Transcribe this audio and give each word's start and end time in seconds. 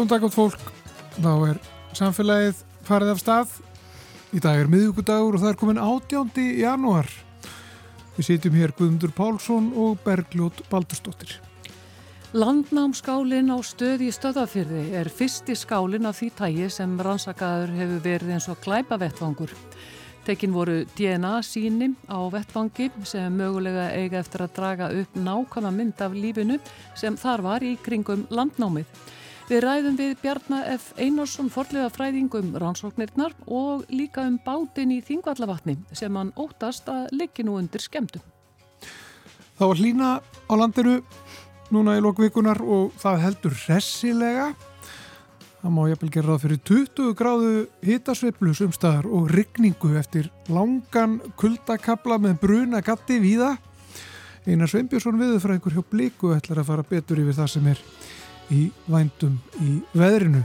Góðan 0.00 0.14
dag 0.14 0.22
átt 0.24 0.32
fólk, 0.32 0.68
þá 1.20 1.32
er 1.44 1.58
samfélagið 1.92 2.60
farið 2.88 3.10
af 3.12 3.18
stað. 3.20 3.50
Í 4.32 4.40
dag 4.40 4.62
er 4.62 4.70
miðugudagur 4.72 5.36
og 5.36 5.42
það 5.42 5.50
er 5.50 5.58
komin 5.60 5.80
18. 5.82 6.30
janúar. 6.56 7.10
Við 8.14 8.28
sitjum 8.30 8.56
hér 8.56 8.72
Guðmundur 8.78 9.12
Pálsson 9.12 9.66
og 9.76 10.00
Bergljót 10.00 10.62
Baldurstóttir. 10.72 11.34
Landnámskálin 12.32 13.52
á 13.52 13.60
stöði 13.60 14.08
í 14.08 14.16
stöðafyrði 14.16 14.86
er 15.02 15.12
fyrsti 15.12 15.58
skálin 15.66 16.08
af 16.08 16.22
því 16.22 16.30
tægi 16.40 16.72
sem 16.72 16.96
rannsakaður 16.96 17.76
hefur 17.82 18.02
verið 18.08 18.34
eins 18.38 18.48
og 18.48 18.64
glæpa 18.64 18.96
vettvangur. 19.04 19.52
Tekin 20.24 20.56
voru 20.56 20.80
DNA 20.96 21.36
síni 21.44 21.92
á 22.08 22.24
vettvangi 22.32 22.88
sem 23.04 23.36
mögulega 23.36 23.90
eiga 24.00 24.24
eftir 24.24 24.48
að 24.48 24.56
draga 24.62 24.92
upp 25.04 25.22
nákvæma 25.28 25.76
mynd 25.76 26.00
af 26.00 26.16
lífinu 26.16 26.56
sem 26.96 27.20
þar 27.20 27.50
var 27.52 27.68
í 27.68 27.76
kringum 27.84 28.24
landnámið. 28.32 28.88
Við 29.50 29.64
ræðum 29.64 29.96
við 29.98 30.12
Bjarnar 30.22 30.68
F. 30.76 30.92
Einarsson 30.94 31.48
forlega 31.50 31.88
fræðingum 31.90 32.52
rannsóknirnar 32.62 33.32
og 33.50 33.80
líka 33.90 34.22
um 34.22 34.36
bátinn 34.44 34.92
í 34.94 35.00
Þingvallavatni 35.02 35.74
sem 35.90 36.14
hann 36.14 36.30
óttast 36.38 36.86
að 36.86 37.08
liggi 37.18 37.42
nú 37.42 37.56
undir 37.58 37.82
skemdum. 37.82 38.22
Það 39.58 39.72
var 39.72 39.80
hlína 39.80 40.10
á 40.22 40.52
landinu 40.54 40.92
núna 41.74 41.96
í 41.98 42.04
lokvikunar 42.04 42.62
og 42.62 42.94
það 43.02 43.18
heldur 43.24 43.56
resilega. 43.64 44.46
Það 45.64 45.74
má 45.74 45.82
jafnvel 45.90 46.12
gera 46.14 46.30
ráð 46.30 46.44
fyrir 46.44 46.62
20 46.70 47.18
gráðu 47.18 47.52
hitasveiflu 47.90 48.54
sumstaðar 48.54 49.10
og 49.10 49.34
rigningu 49.34 49.96
eftir 49.98 50.30
langan 50.46 51.18
kuldakabla 51.34 52.20
með 52.22 52.38
bruna 52.46 52.84
gatti 52.86 53.18
víða. 53.18 53.56
Einar 54.46 54.70
Sveinbjörnsson 54.70 55.18
viðfræðingur 55.18 55.74
hjá 55.74 55.84
Blíku 55.90 56.32
ætlar 56.38 56.62
að 56.62 56.70
fara 56.70 56.86
betur 56.86 57.18
yfir 57.26 57.40
það 57.42 57.54
sem 57.58 57.70
er 57.74 57.86
í 58.50 58.66
vændum 58.90 59.38
í 59.62 59.78
veðrinu. 59.96 60.42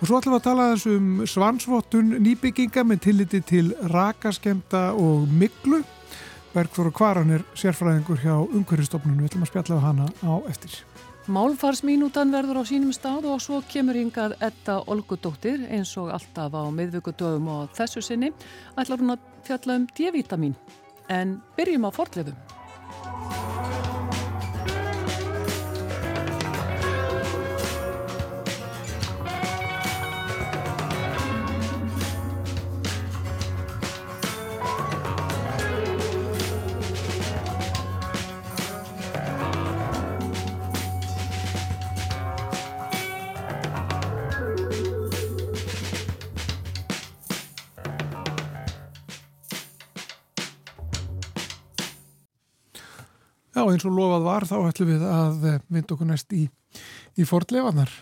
Og 0.00 0.08
svo 0.08 0.20
ætlum 0.20 0.36
við 0.36 0.40
að 0.40 0.46
tala 0.46 0.70
þessum 0.74 1.12
svansvottun 1.32 2.16
nýbygginga 2.24 2.84
með 2.84 3.02
tilliti 3.08 3.40
til 3.44 3.70
rakaskemta 3.92 4.90
og 4.94 5.28
miklu. 5.30 5.82
Bergþóra 6.56 6.92
Kvaran 6.96 7.32
er 7.36 7.44
sérfræðingur 7.56 8.20
hjá 8.22 8.34
umhverjastofnunum. 8.40 9.24
Við 9.24 9.32
ætlum 9.32 9.46
að 9.46 9.52
spjalla 9.52 9.80
hana 9.82 10.06
á 10.24 10.34
eftir. 10.48 10.78
Málfarsmínútan 11.26 12.30
verður 12.30 12.62
á 12.62 12.64
sínum 12.68 12.92
stað 12.94 13.26
og 13.32 13.40
svo 13.42 13.58
kemur 13.66 13.98
hingað 13.98 14.36
Edda 14.46 14.78
Olgudóttir 14.86 15.64
eins 15.66 15.90
og 15.98 16.12
alltaf 16.14 16.54
á 16.54 16.62
miðvíkudöfum 16.70 17.48
og 17.50 17.72
þessu 17.74 18.04
sinni 18.04 18.30
ætlar 18.78 19.02
hún 19.02 19.16
að 19.16 19.24
fjalla 19.48 19.80
um 19.80 19.88
D-vitamin. 19.90 20.54
En 21.10 21.40
byrjum 21.58 21.88
á 21.88 21.90
fortlefum. 21.90 22.55
Já, 53.76 53.82
eins 53.82 53.86
og 53.88 53.96
lofað 53.96 54.26
var 54.26 54.46
þá 54.48 54.56
ætlum 54.70 54.88
við 54.88 55.02
að 55.04 55.46
mynda 55.68 55.94
okkur 55.94 56.08
næst 56.08 56.32
í, 56.32 56.46
í 57.16 57.26
fordleifanar. 57.28 57.92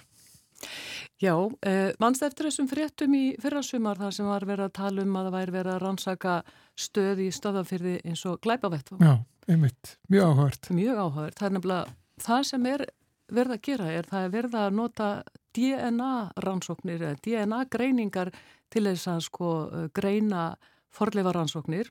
Já, 1.22 1.34
eh, 1.66 1.92
mannst 2.02 2.22
eftir 2.22 2.48
þessum 2.48 2.68
fréttum 2.68 3.14
í 3.16 3.24
fyrrasumar 3.40 3.98
þar 3.98 4.14
sem 4.14 4.26
var 4.26 4.44
verið 4.46 4.68
að 4.68 4.76
tala 4.78 5.02
um 5.02 5.16
að 5.16 5.28
það 5.28 5.36
væri 5.36 5.54
verið 5.54 5.74
að 5.74 5.82
rannsaka 5.82 6.34
stöð 6.76 7.22
í 7.24 7.28
stöðafyrði 7.34 7.94
eins 8.04 8.24
og 8.26 8.40
glæpavett. 8.44 8.92
Já, 9.00 9.14
einmitt, 9.48 9.96
mjög 10.10 10.34
áhört. 10.34 10.70
Mjög 10.70 11.00
áhört. 11.00 11.38
Það 11.38 11.46
er 11.48 11.54
nefnilega, 11.56 11.94
það 12.20 12.44
sem 12.50 12.66
er 12.66 12.86
verið 13.34 13.56
að 13.56 13.64
gera 13.64 13.92
er 13.92 14.08
það 14.10 14.26
er 14.26 14.34
verið 14.34 14.58
að 14.60 14.76
nota 14.78 15.08
DNA 15.54 16.14
rannsóknir 16.44 17.02
eða 17.02 17.20
DNA 17.24 17.64
greiningar 17.70 18.32
til 18.70 18.84
þess 18.84 19.08
að 19.08 19.22
sko 19.28 19.50
greina 19.94 20.56
forleifa 20.94 21.32
rannsóknir 21.34 21.90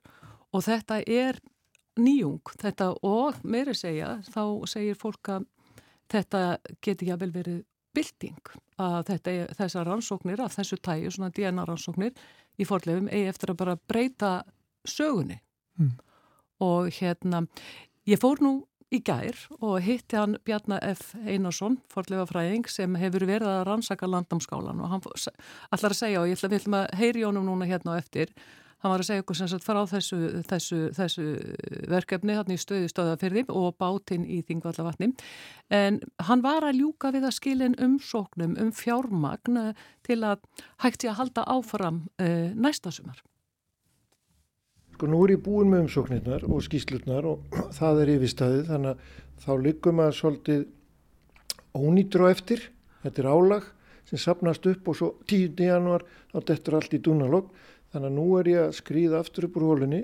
og 0.53 0.63
þetta 0.67 1.01
er 1.07 1.39
nýjung 1.99 2.53
þetta 2.61 2.93
og 3.05 3.41
meiri 3.43 3.75
segja 3.77 4.17
þá 4.29 4.43
segir 4.69 4.97
fólk 4.99 5.29
að 5.29 5.45
þetta 6.13 6.41
geti 6.83 7.09
jável 7.09 7.31
verið 7.33 7.61
bilding 7.93 8.53
að 8.81 8.99
þetta, 9.11 9.35
þessar 9.59 9.87
rannsóknir 9.87 10.41
af 10.41 10.55
þessu 10.57 10.79
tæju, 10.81 11.11
svona 11.13 11.31
DNA 11.33 11.65
rannsóknir 11.69 12.13
í 12.57 12.65
forleifum 12.65 13.09
eigi 13.11 13.29
eftir 13.29 13.53
að 13.53 13.59
bara 13.61 13.79
breyta 13.89 14.33
sögunni 14.89 15.39
mm. 15.79 15.91
og 16.65 16.89
hérna 16.97 17.43
ég 18.09 18.21
fór 18.21 18.41
nú 18.43 18.55
í 18.93 18.99
gær 19.05 19.37
og 19.59 19.79
hitti 19.81 20.17
hann 20.19 20.37
Bjarnar 20.45 20.83
F. 20.93 21.13
Einarsson 21.25 21.79
forleifafræðing 21.93 22.67
sem 22.69 22.97
hefur 23.01 23.25
verið 23.29 23.49
að 23.49 23.63
rannsaka 23.69 24.09
landamskálan 24.09 24.81
og 24.83 24.91
hann 24.91 25.05
allar 25.05 25.95
að 25.95 25.99
segja 25.99 26.21
og 26.21 26.29
ég 26.29 26.37
ætla 26.37 26.49
að 26.49 26.53
við 26.53 26.61
ætlum 26.61 26.77
að 26.79 26.99
heyri 26.99 27.25
honum 27.25 27.47
núna 27.49 27.69
hérna 27.69 27.97
á 27.97 28.01
eftir 28.01 28.33
Hann 28.83 28.91
var 28.91 28.99
að 28.99 29.07
segja 29.07 29.23
okkur 29.23 29.37
sem 29.39 29.47
sagt 29.47 29.63
frá 29.63 29.77
þessu, 29.87 30.17
þessu, 30.43 30.77
þessu 30.91 31.25
verkefni 31.87 32.35
hann 32.35 32.51
í 32.51 32.57
stöðu 32.59 32.89
stöðafyrði 32.91 33.45
og 33.55 33.77
bátinn 33.79 34.25
í 34.27 34.41
Þingvallavatni. 34.43 35.13
En 35.71 36.01
hann 36.27 36.43
var 36.43 36.67
að 36.67 36.81
ljúka 36.81 37.13
við 37.15 37.29
að 37.29 37.37
skilin 37.37 37.77
umsóknum 37.79 38.57
um 38.59 38.73
fjármagn 38.75 39.61
til 40.03 40.19
að 40.27 40.43
hægt 40.83 41.07
ég 41.07 41.13
að 41.13 41.21
halda 41.21 41.47
áfram 41.55 42.03
uh, 42.19 42.51
næsta 42.59 42.91
sumar. 42.91 43.23
Sko 44.93 45.07
nú 45.07 45.23
er 45.23 45.37
ég 45.37 45.45
búin 45.47 45.71
með 45.71 45.85
umsóknirnar 45.85 46.43
og 46.51 46.67
skýslurnar 46.67 47.31
og 47.31 47.55
það 47.79 48.03
er 48.03 48.15
yfirstaðið 48.17 48.71
þannig 48.73 48.91
að 48.91 49.43
þá 49.47 49.51
liggum 49.63 50.03
að 50.03 50.15
svolítið 50.19 50.67
ónýtur 51.71 52.27
á 52.27 52.35
eftir. 52.35 52.67
Þetta 53.07 53.23
er 53.23 53.31
álag 53.31 53.71
sem 54.11 54.19
sapnast 54.19 54.67
upp 54.67 54.91
og 54.91 54.99
svo 54.99 55.15
10. 55.23 55.55
januar 55.71 56.03
þá 56.33 56.41
dettur 56.51 56.77
allt 56.81 56.99
í 56.99 56.99
dúnalogg 56.99 57.47
Þannig 57.93 58.09
að 58.09 58.15
nú 58.17 58.27
er 58.39 58.49
ég 58.49 58.67
að 58.67 58.77
skrýða 58.79 59.19
aftur 59.21 59.47
upp 59.47 59.57
úr 59.59 59.67
hólunni 59.69 60.03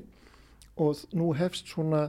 og 0.80 1.00
nú 1.18 1.32
hefst 1.38 1.72
svona 1.72 2.08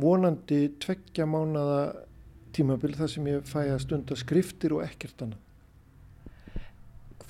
vonandi 0.00 0.66
tveggja 0.80 1.26
mánada 1.28 2.06
tímabil 2.54 2.96
þar 2.98 3.12
sem 3.12 3.30
ég 3.30 3.46
fæ 3.48 3.62
að 3.62 3.78
stunda 3.84 4.18
skriftir 4.18 4.74
og 4.76 4.84
ekkert 4.84 5.24
annað. 5.24 5.46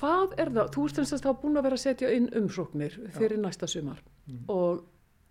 Hvað 0.01 0.35
er 0.41 0.49
það? 0.49 0.71
Þú 0.73 0.83
erst 0.87 0.99
eins 1.01 1.13
og 1.13 1.21
þá 1.21 1.31
búin 1.43 1.59
að 1.59 1.65
vera 1.67 1.77
að 1.77 1.83
setja 1.83 2.11
inn 2.15 2.27
umsóknir 2.37 2.97
fyrir 3.13 3.37
Já. 3.37 3.43
næsta 3.45 3.69
sumar 3.69 3.99
mm. 4.01 4.43
og 4.49 4.81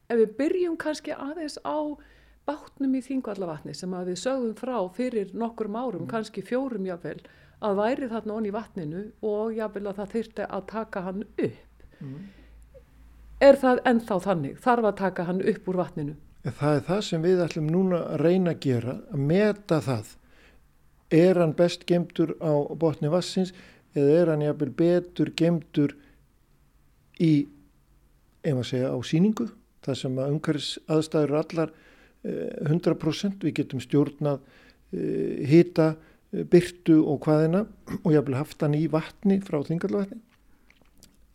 ef 0.06 0.20
við 0.20 0.34
byrjum 0.38 0.76
kannski 0.80 1.14
aðeins 1.16 1.58
á 1.66 1.78
bátnum 2.46 2.94
í 2.94 3.02
Þingvallavatni 3.04 3.74
sem 3.76 3.92
að 3.94 4.12
við 4.12 4.20
sögum 4.22 4.54
frá 4.58 4.76
fyrir 4.94 5.34
nokkur 5.34 5.68
árum, 5.74 6.04
mm. 6.04 6.10
kannski 6.12 6.44
fjórum 6.46 6.86
jáfnvel, 6.86 7.18
að 7.60 7.82
væri 7.82 8.08
þarna 8.12 8.36
onni 8.38 8.50
í 8.50 8.54
vatninu 8.54 9.02
og 9.26 9.58
jáfnvel 9.58 9.90
að 9.90 9.98
það 10.00 10.14
þyrti 10.14 10.46
að 10.46 10.64
taka 10.70 11.02
hann 11.08 11.26
upp 11.26 11.66
mm. 12.00 12.18
er 13.46 13.60
það 13.60 13.82
ennþá 13.92 14.18
þannig? 14.26 14.58
Þarf 14.64 14.90
að 14.90 14.98
taka 15.02 15.26
hann 15.28 15.44
upp 15.52 15.70
úr 15.70 15.80
vatninu? 15.80 16.16
Það 16.44 16.76
er 16.76 16.86
það 16.88 17.02
sem 17.04 17.24
við 17.24 17.44
ætlum 17.44 17.68
núna 17.68 18.00
að 18.14 18.24
reyna 18.24 18.54
að 18.54 18.62
gera 18.64 18.96
að 19.12 19.24
meta 19.28 19.80
það. 19.84 20.14
Er 21.10 21.40
hann 21.42 21.56
best 21.58 21.84
gemtur 21.88 22.36
á 22.40 22.52
botni 22.80 23.10
vassins 23.12 23.52
eða 23.94 24.20
er 24.20 24.32
hann 24.32 24.44
jafnvel 24.46 24.70
betur 24.78 25.32
gemtur 25.36 25.96
í 27.20 27.32
ef 28.40 28.56
að 28.56 28.68
segja 28.70 28.92
á 28.94 28.98
síningu 29.04 29.50
það 29.84 29.98
sem 30.02 30.20
að 30.20 30.34
umhverfis 30.34 30.70
aðstæður 30.90 31.36
allar 31.40 31.74
100% 32.24 33.26
eh, 33.34 33.46
við 33.46 33.56
getum 33.60 33.82
stjórnað 33.82 34.40
eh, 34.92 35.40
hita, 35.48 35.94
eh, 36.32 36.44
byrtu 36.48 37.00
og 37.00 37.20
hvaðina 37.24 37.64
og 38.00 38.10
jáfnvel 38.14 38.38
haft 38.38 38.64
hann 38.64 38.76
í 38.76 38.86
vatni 38.92 39.40
frá 39.44 39.60
þingalvatni 39.66 40.20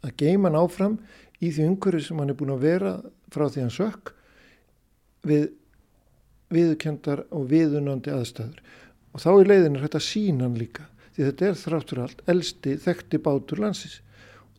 að 0.05 0.15
geima 0.21 0.49
hann 0.49 0.59
áfram 0.59 0.97
í 1.41 1.51
því 1.51 1.69
umhverju 1.71 2.07
sem 2.07 2.19
hann 2.21 2.31
er 2.31 2.39
búin 2.39 2.53
að 2.55 2.65
vera 2.65 2.95
frá 3.33 3.47
því 3.49 3.65
hann 3.65 3.75
sökk 3.75 4.11
við 5.25 5.47
viðkjöndar 6.53 7.25
og 7.33 7.47
viðunandi 7.49 8.13
aðstæður. 8.13 8.59
Og 9.15 9.23
þá 9.23 9.31
í 9.33 9.47
leiðin 9.47 9.79
er 9.79 9.87
þetta 9.87 10.03
sínan 10.03 10.59
líka 10.59 10.85
því 11.15 11.29
þetta 11.29 11.47
er 11.47 11.57
þráttur 11.59 12.03
allt 12.03 12.21
elsti 12.31 12.75
þekkti 12.83 13.21
bátur 13.23 13.63
landsins. 13.63 14.01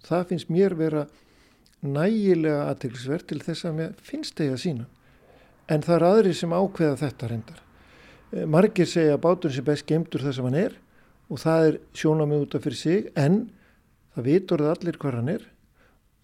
Og 0.00 0.08
það 0.08 0.28
finnst 0.32 0.52
mér 0.52 0.76
vera 0.78 1.06
nægilega 1.84 2.66
aðtilsverð 2.70 3.28
til 3.30 3.42
þess 3.44 3.68
að 3.68 3.76
mér 3.80 3.96
finnst 4.02 4.38
þegar 4.40 4.62
sína 4.62 4.86
en 5.70 5.82
það 5.82 5.96
er 5.96 6.06
aðri 6.06 6.32
sem 6.38 6.54
ákveða 6.54 6.98
þetta 7.00 7.28
reyndar. 7.30 7.60
Eh, 8.32 8.46
margir 8.46 8.88
segja 8.88 9.16
að 9.16 9.22
bátur 9.26 9.54
sem 9.54 9.66
best 9.66 9.86
gemdur 9.86 10.22
það 10.22 10.36
sem 10.36 10.48
hann 10.48 10.58
er 10.60 10.76
og 11.26 11.42
það 11.42 11.68
er 11.68 11.78
sjónamið 12.00 12.44
út 12.44 12.56
af 12.56 12.66
fyrir 12.66 12.80
sig 12.80 13.08
en 13.18 13.38
það 14.16 14.30
viturði 14.30 14.72
allir 14.72 14.98
hvað 15.02 15.20
hann 15.20 15.34
er 15.36 15.44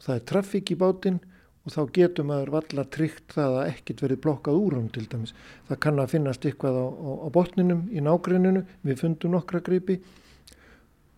það 0.02 0.16
er 0.16 0.26
trafík 0.32 0.72
í 0.74 0.78
bátinn 0.80 1.20
og 1.62 1.74
þá 1.76 1.82
getur 1.94 2.26
maður 2.26 2.50
valla 2.56 2.84
tryggt 2.90 3.36
það 3.36 3.60
að 3.60 3.68
ekkit 3.70 4.02
verið 4.02 4.22
blokkað 4.24 4.58
úr 4.64 4.78
hann 4.80 4.88
til 4.94 5.04
dæmis 5.12 5.36
það 5.68 5.80
kann 5.84 6.02
að 6.02 6.10
finnast 6.16 6.48
eitthvað 6.48 6.80
á, 6.80 6.86
á, 6.90 7.10
á 7.22 7.28
botninum 7.36 7.84
í 7.92 8.02
nágreininu, 8.02 8.64
við 8.82 9.04
fundum 9.04 9.36
nokkra 9.36 9.62
greipi 9.62 10.00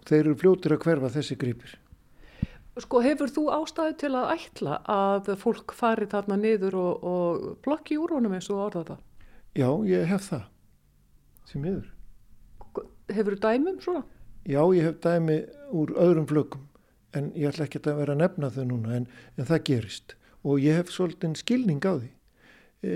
þeir 0.08 0.20
eru 0.20 0.36
fljótir 0.36 0.74
að 0.76 0.84
hverfa 0.84 1.10
þessi 1.16 1.36
gripir. 1.40 1.78
Sko 2.82 3.00
hefur 3.04 3.30
þú 3.30 3.44
ástæðu 3.54 3.94
til 4.02 4.10
að 4.18 4.32
ætla 4.34 4.78
að 4.90 5.30
fólk 5.38 5.76
fari 5.78 6.08
þarna 6.10 6.38
niður 6.40 6.76
og, 6.80 7.04
og 7.06 7.44
blokki 7.62 7.98
úr 8.02 8.16
honum 8.16 8.34
eins 8.34 8.50
og 8.50 8.64
orða 8.66 8.82
það? 8.88 9.04
Já, 9.54 9.68
ég 9.86 10.08
hef 10.10 10.26
það, 10.32 10.48
sem 11.46 11.68
yfir. 11.70 11.92
Hefur 13.14 13.36
þú 13.36 13.40
dæmum 13.44 13.78
svona? 13.84 14.02
Já, 14.44 14.60
ég 14.76 14.84
hef 14.84 14.98
dæmi 15.00 15.38
úr 15.72 15.94
öðrum 15.96 16.26
flökum, 16.28 16.66
en 17.16 17.30
ég 17.32 17.48
ætla 17.48 17.64
ekki 17.64 17.80
að 17.80 18.00
vera 18.02 18.12
að 18.12 18.20
nefna 18.20 18.50
þau 18.52 18.64
núna, 18.68 18.98
en, 18.98 19.06
en 19.40 19.48
það 19.48 19.62
gerist. 19.70 20.16
Og 20.44 20.60
ég 20.60 20.76
hef 20.76 20.92
svolítið 20.92 21.38
skilning 21.40 21.80
á 21.80 21.92
því. 21.96 22.10
E, 22.84 22.92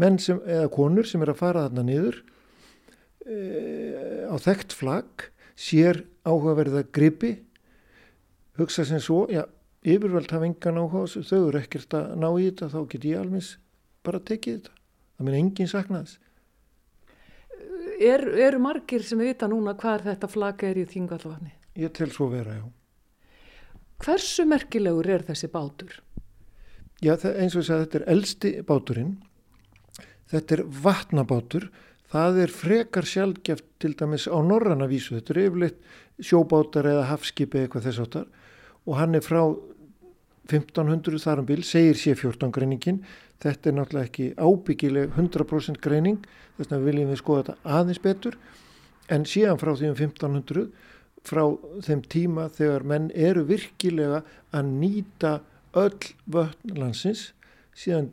menn 0.00 0.16
sem, 0.22 0.40
eða 0.48 0.70
konur 0.72 1.08
sem 1.08 1.20
er 1.20 1.34
að 1.34 1.40
fara 1.42 1.66
þarna 1.66 1.84
niður 1.84 2.22
e, 3.28 3.36
á 4.32 4.36
þekkt 4.40 4.72
flagg, 4.72 5.26
sér 5.52 6.00
áhugaverða 6.24 6.86
gripi, 6.96 7.34
hugsa 8.56 8.86
sem 8.88 9.02
svo, 9.04 9.26
já, 9.28 9.44
yfirvöld 9.84 10.32
hafa 10.32 10.48
engan 10.48 10.80
áhuga 10.80 11.04
þau 11.20 11.42
eru 11.50 11.60
ekkert 11.60 11.98
að 11.98 12.16
ná 12.22 12.28
í 12.32 12.48
þetta, 12.48 12.72
þá 12.72 12.80
get 12.94 13.08
ég 13.10 13.20
alveg 13.20 13.52
bara 14.06 14.24
tekið 14.32 14.58
þetta. 14.62 14.76
Það 15.12 15.28
minn 15.28 15.40
enginn 15.42 15.70
sakna 15.70 16.06
þess. 18.02 18.12
Er, 18.12 18.26
eru 18.48 18.60
margir 18.62 19.04
sem 19.06 19.20
vita 19.22 19.48
núna 19.48 19.74
hvað 19.78 20.08
þetta 20.10 20.30
flagg 20.30 20.64
er 20.68 20.82
í 20.82 20.86
þingvallavatni? 20.90 21.52
Ég 21.80 21.92
tel 21.96 22.10
svo 22.12 22.28
vera, 22.32 22.58
já. 22.58 22.64
Hversu 24.02 24.44
merkilegur 24.50 25.08
er 25.08 25.22
þessi 25.22 25.48
bátur? 25.48 26.00
Já, 27.02 27.14
eins 27.14 27.54
og 27.54 27.62
þess 27.62 27.70
að 27.70 27.84
þetta 27.84 27.98
er 27.98 28.08
eldsti 28.12 28.52
báturinn. 28.66 29.16
Þetta 30.32 30.54
er 30.56 30.62
vatnabátur. 30.82 31.70
Það 32.12 32.38
er 32.42 32.52
frekar 32.52 33.08
sjálfgeft 33.08 33.66
til 33.80 33.94
dæmis 33.96 34.26
á 34.28 34.36
norranna 34.44 34.86
vísu. 34.90 35.16
Þetta 35.16 35.32
er 35.32 35.42
yfirleitt 35.46 35.78
sjóbátar 36.22 36.88
eða 36.90 37.08
hafskipi 37.08 37.62
eitthvað 37.62 37.88
þess 37.88 38.02
áttar 38.04 38.26
og 38.82 38.98
hann 38.98 39.14
er 39.14 39.22
frá 39.24 39.42
1500 40.50 41.22
þarum 41.22 41.46
bil, 41.46 41.62
segir 41.62 41.98
sé 41.98 42.14
14 42.18 42.50
greiningin. 42.54 43.02
Þetta 43.42 43.68
er 43.68 43.76
náttúrulega 43.76 44.08
ekki 44.08 44.26
ábyggileg 44.38 45.14
100% 45.18 45.82
greining, 45.82 46.22
þess 46.56 46.70
vegna 46.70 46.80
viljum 46.86 47.10
við 47.10 47.20
skoða 47.20 47.44
þetta 47.48 47.76
aðeins 47.78 48.02
betur. 48.02 48.38
En 49.10 49.26
síðan 49.26 49.60
frá 49.60 49.72
því 49.74 49.90
um 49.90 49.96
1500, 49.98 50.66
frá 51.26 51.42
þeim 51.86 52.02
tíma 52.10 52.48
þegar 52.54 52.86
menn 52.86 53.10
eru 53.14 53.44
virkilega 53.48 54.22
að 54.54 54.70
nýta 54.78 55.32
öll 55.78 56.12
vötn 56.30 56.76
landsins, 56.78 57.32
síðan 57.74 58.12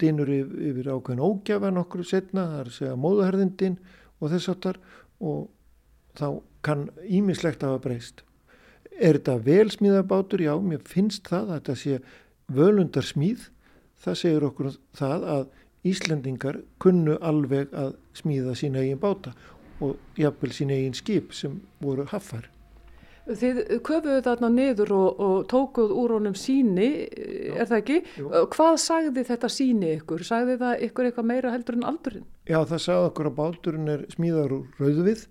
dinur 0.00 0.30
yfir 0.32 0.88
ákveðin 0.88 1.24
ógjafa 1.24 1.72
nokkru 1.74 2.04
setna, 2.06 2.46
það 2.48 2.60
er 2.60 2.70
að 2.70 2.76
segja 2.78 2.98
móðuherðindin 3.04 3.78
og 4.20 4.32
þess 4.32 4.52
aftar 4.52 4.80
og 5.20 5.48
þá 6.16 6.26
kann 6.64 6.88
ímislegt 7.04 7.64
að 7.64 7.74
hafa 7.74 7.84
breyst. 7.88 8.22
Er 9.00 9.16
þetta 9.16 9.36
velsmíðabátur? 9.44 10.44
Já, 10.44 10.54
mér 10.60 10.82
finnst 10.88 11.28
það 11.28 11.46
að 11.46 11.54
þetta 11.58 11.76
sé 11.80 11.98
völundarsmíð. 12.52 13.46
Það 14.00 14.20
segir 14.22 14.46
okkur 14.48 14.70
það 14.96 15.26
að 15.36 15.48
Íslendingar 15.90 16.60
kunnu 16.82 17.16
alveg 17.24 17.70
að 17.72 17.94
smíða 18.16 18.52
sína 18.58 18.82
eigin 18.84 19.00
báta 19.00 19.32
og 19.80 19.96
jafnvel 20.20 20.52
sína 20.52 20.76
eigin 20.76 20.96
skip 20.96 21.32
sem 21.36 21.54
voru 21.80 22.04
haffar. 22.10 22.50
Þið 23.30 23.60
köfuðu 23.86 24.22
þarna 24.26 24.48
niður 24.50 24.92
og, 24.96 25.20
og 25.22 25.36
tókuð 25.50 25.92
úr 26.02 26.14
honum 26.16 26.34
síni, 26.34 26.88
Já. 27.06 27.52
er 27.62 27.68
það 27.70 27.76
ekki? 27.78 27.98
Jú. 28.18 28.30
Hvað 28.56 28.78
sagði 28.82 29.24
þetta 29.28 29.50
síni 29.52 29.92
ykkur? 29.98 30.24
Sagði 30.26 30.56
það 30.60 30.84
ykkur 30.88 31.08
eitthvað 31.08 31.28
meira 31.30 31.52
heldur 31.54 31.78
en 31.78 31.86
aldurinn? 31.92 32.26
Já, 32.48 32.58
það 32.58 32.82
sagði 32.86 33.10
okkur 33.12 33.30
að 33.30 33.36
báturinn 33.38 33.92
er 33.94 34.02
smíðar 34.16 34.56
úr 34.56 34.82
rauðvið, 34.82 35.24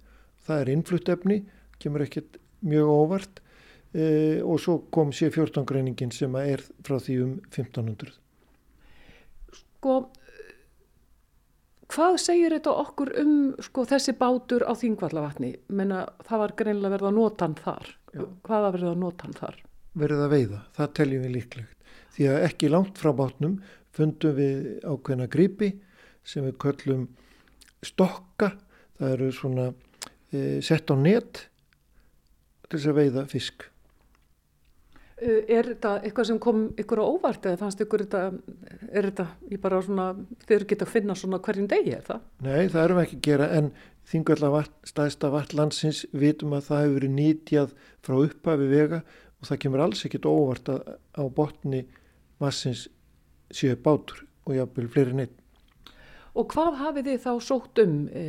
það 0.48 0.64
er 0.64 0.74
innfluttefni, 0.76 1.40
kemur 1.84 2.06
ekkert 2.06 2.40
mjög 2.70 2.94
óvart 2.94 3.44
e, 3.92 4.08
og 4.46 4.62
svo 4.64 4.80
kom 4.94 5.12
C14 5.16 5.68
greiningin 5.68 6.16
sem 6.16 6.40
er 6.40 6.64
frá 6.86 6.98
því 7.04 7.20
um 7.26 7.38
1500. 7.52 8.16
Sko, 9.80 9.94
hvað 11.88 12.18
segir 12.20 12.52
þetta 12.52 12.72
okkur 12.82 13.14
um 13.22 13.36
sko, 13.64 13.86
þessi 13.88 14.12
bátur 14.20 14.66
á 14.68 14.76
Þingvallavatni? 14.76 15.54
Menna, 15.72 16.02
það 16.28 16.42
var 16.42 16.54
greinlega 16.60 16.94
verið 16.98 17.08
að 17.08 17.16
nota 17.16 17.48
hann 17.48 17.56
þar. 17.56 17.92
Já. 18.12 18.24
Hvað 18.44 18.66
var 18.66 18.76
verið 18.76 18.90
að 18.90 19.00
nota 19.06 19.28
hann 19.30 19.38
þar? 19.38 19.62
Verið 20.04 20.24
að 20.26 20.34
veiða, 20.34 20.60
það 20.76 20.92
teljum 21.00 21.24
við 21.24 21.34
líklegt. 21.38 21.96
Því 22.18 22.28
að 22.28 22.44
ekki 22.50 22.72
langt 22.74 23.00
frá 23.00 23.14
bátnum 23.16 23.56
fundum 23.96 24.36
við 24.36 24.68
ákveðna 24.84 25.30
gripi 25.32 25.72
sem 26.28 26.44
við 26.50 26.60
köllum 26.66 27.08
stokka. 27.80 28.52
Það 29.00 29.16
eru 29.16 29.32
svona 29.40 29.72
e, 30.36 30.60
sett 30.60 30.92
á 30.92 30.96
net 31.00 31.46
til 32.68 32.76
þess 32.76 32.92
að 32.92 33.00
veiða 33.00 33.28
fisk. 33.32 33.70
Eh, 35.20 35.44
er 35.52 35.68
þetta 35.68 35.98
eitthvað 36.00 36.28
sem 36.30 36.38
kom 36.40 36.60
ykkur 36.80 37.02
á 37.04 37.12
óvart 37.12 37.48
eða 37.50 37.60
fannst 37.60 37.82
ykkur 37.84 38.06
þetta, 38.06 38.22
er 38.88 39.08
þetta 39.10 39.26
í 39.52 39.58
bara 39.60 39.82
svona, 39.84 40.06
þeir 40.48 40.66
geta 40.70 40.86
að 40.88 40.94
finna 40.94 41.16
svona 41.20 41.42
hverjum 41.44 41.68
degi 41.68 41.96
er 41.98 42.06
það? 42.06 42.22
Nei, 42.46 42.70
það 42.72 42.84
erum 42.86 43.02
ekki 43.02 43.18
að 43.18 43.26
gera 43.28 43.50
en 43.58 43.68
þingvalla 44.10 44.62
staðista 44.88 45.32
vatlandsins 45.34 46.06
vitum 46.16 46.56
að 46.56 46.70
það 46.70 46.84
hefur 46.84 46.96
verið 47.00 47.14
nýtjað 47.18 47.74
frá 48.06 48.16
upphafi 48.22 48.70
vega 48.72 49.02
og 49.04 49.50
það 49.50 49.62
kemur 49.66 49.84
alls 49.84 50.06
ekkit 50.08 50.30
óvart 50.30 50.72
að 50.72 50.88
á 51.20 51.24
botni 51.36 51.84
massins 52.40 52.88
séu 53.52 53.76
bátur 53.76 54.24
og 54.48 54.56
jáfnvel 54.56 54.88
fleiri 54.94 55.20
neitt. 55.20 55.36
Og 56.38 56.46
hvað 56.54 56.76
hafið 56.78 57.08
þið 57.10 57.24
þá 57.24 57.32
sótt 57.42 57.82
um 57.82 57.96
e, 58.14 58.26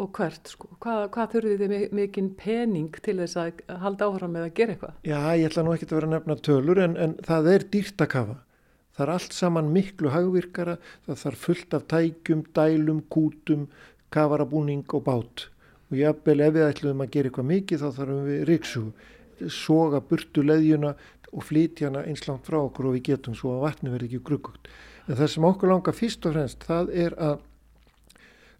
og 0.00 0.08
hvert? 0.16 0.52
Sko? 0.54 0.70
Hvað, 0.80 1.02
hvað 1.12 1.34
þurfið 1.34 1.64
þið 1.64 1.92
mikinn 1.98 2.30
pening 2.38 2.96
til 3.04 3.18
þess 3.20 3.40
að 3.40 3.60
halda 3.82 4.08
áfram 4.08 4.32
með 4.36 4.46
að 4.46 4.54
gera 4.56 4.76
eitthvað? 4.76 4.96
Já, 5.04 5.18
ég 5.36 5.50
ætla 5.50 5.66
nú 5.66 5.74
ekki 5.74 5.88
að 5.90 5.94
vera 5.98 6.08
að 6.08 6.14
nefna 6.16 6.38
tölur 6.48 6.82
en, 6.86 6.96
en 6.96 7.14
það 7.28 7.50
er 7.52 7.68
dýrt 7.74 8.04
að 8.06 8.12
kafa. 8.16 8.38
Það 8.92 9.04
er 9.06 9.14
allt 9.14 9.36
saman 9.36 9.72
miklu 9.72 10.12
hagvirkara, 10.12 10.76
það 11.06 11.22
þarf 11.22 11.46
fullt 11.46 11.76
af 11.76 11.86
tækjum, 11.92 12.44
dælum, 12.56 13.00
kútum, 13.12 13.66
kafarabúning 14.12 14.84
og 14.92 15.06
bát. 15.06 15.46
Og 15.92 16.00
jáfnvel 16.00 16.44
ef 16.44 16.54
við 16.56 16.68
ætlum 16.68 17.04
að 17.04 17.12
gera 17.14 17.30
eitthvað 17.30 17.50
mikið 17.52 17.82
þá 17.82 17.88
þarfum 17.98 18.26
við 18.28 18.44
riksu, 18.48 18.84
soga 19.50 20.02
burtu 20.04 20.44
leðjuna 20.44 20.94
og 21.32 21.46
flytjana 21.48 22.04
einslangt 22.08 22.44
frá 22.46 22.58
okkur 22.60 22.90
og 22.90 22.98
við 22.98 23.06
getum 23.12 23.36
svo 23.36 23.56
að 23.56 23.64
vatni 23.66 23.92
verði 23.92 24.10
ekki 24.10 24.26
gruggugt. 24.26 24.68
En 25.08 25.16
það 25.18 25.32
sem 25.32 25.46
okkur 25.48 25.72
langar 25.72 25.96
fyrst 25.96 26.28
og 26.28 26.36
fremst 26.36 26.66
það 26.68 26.92
er 27.06 27.16
að 27.16 27.40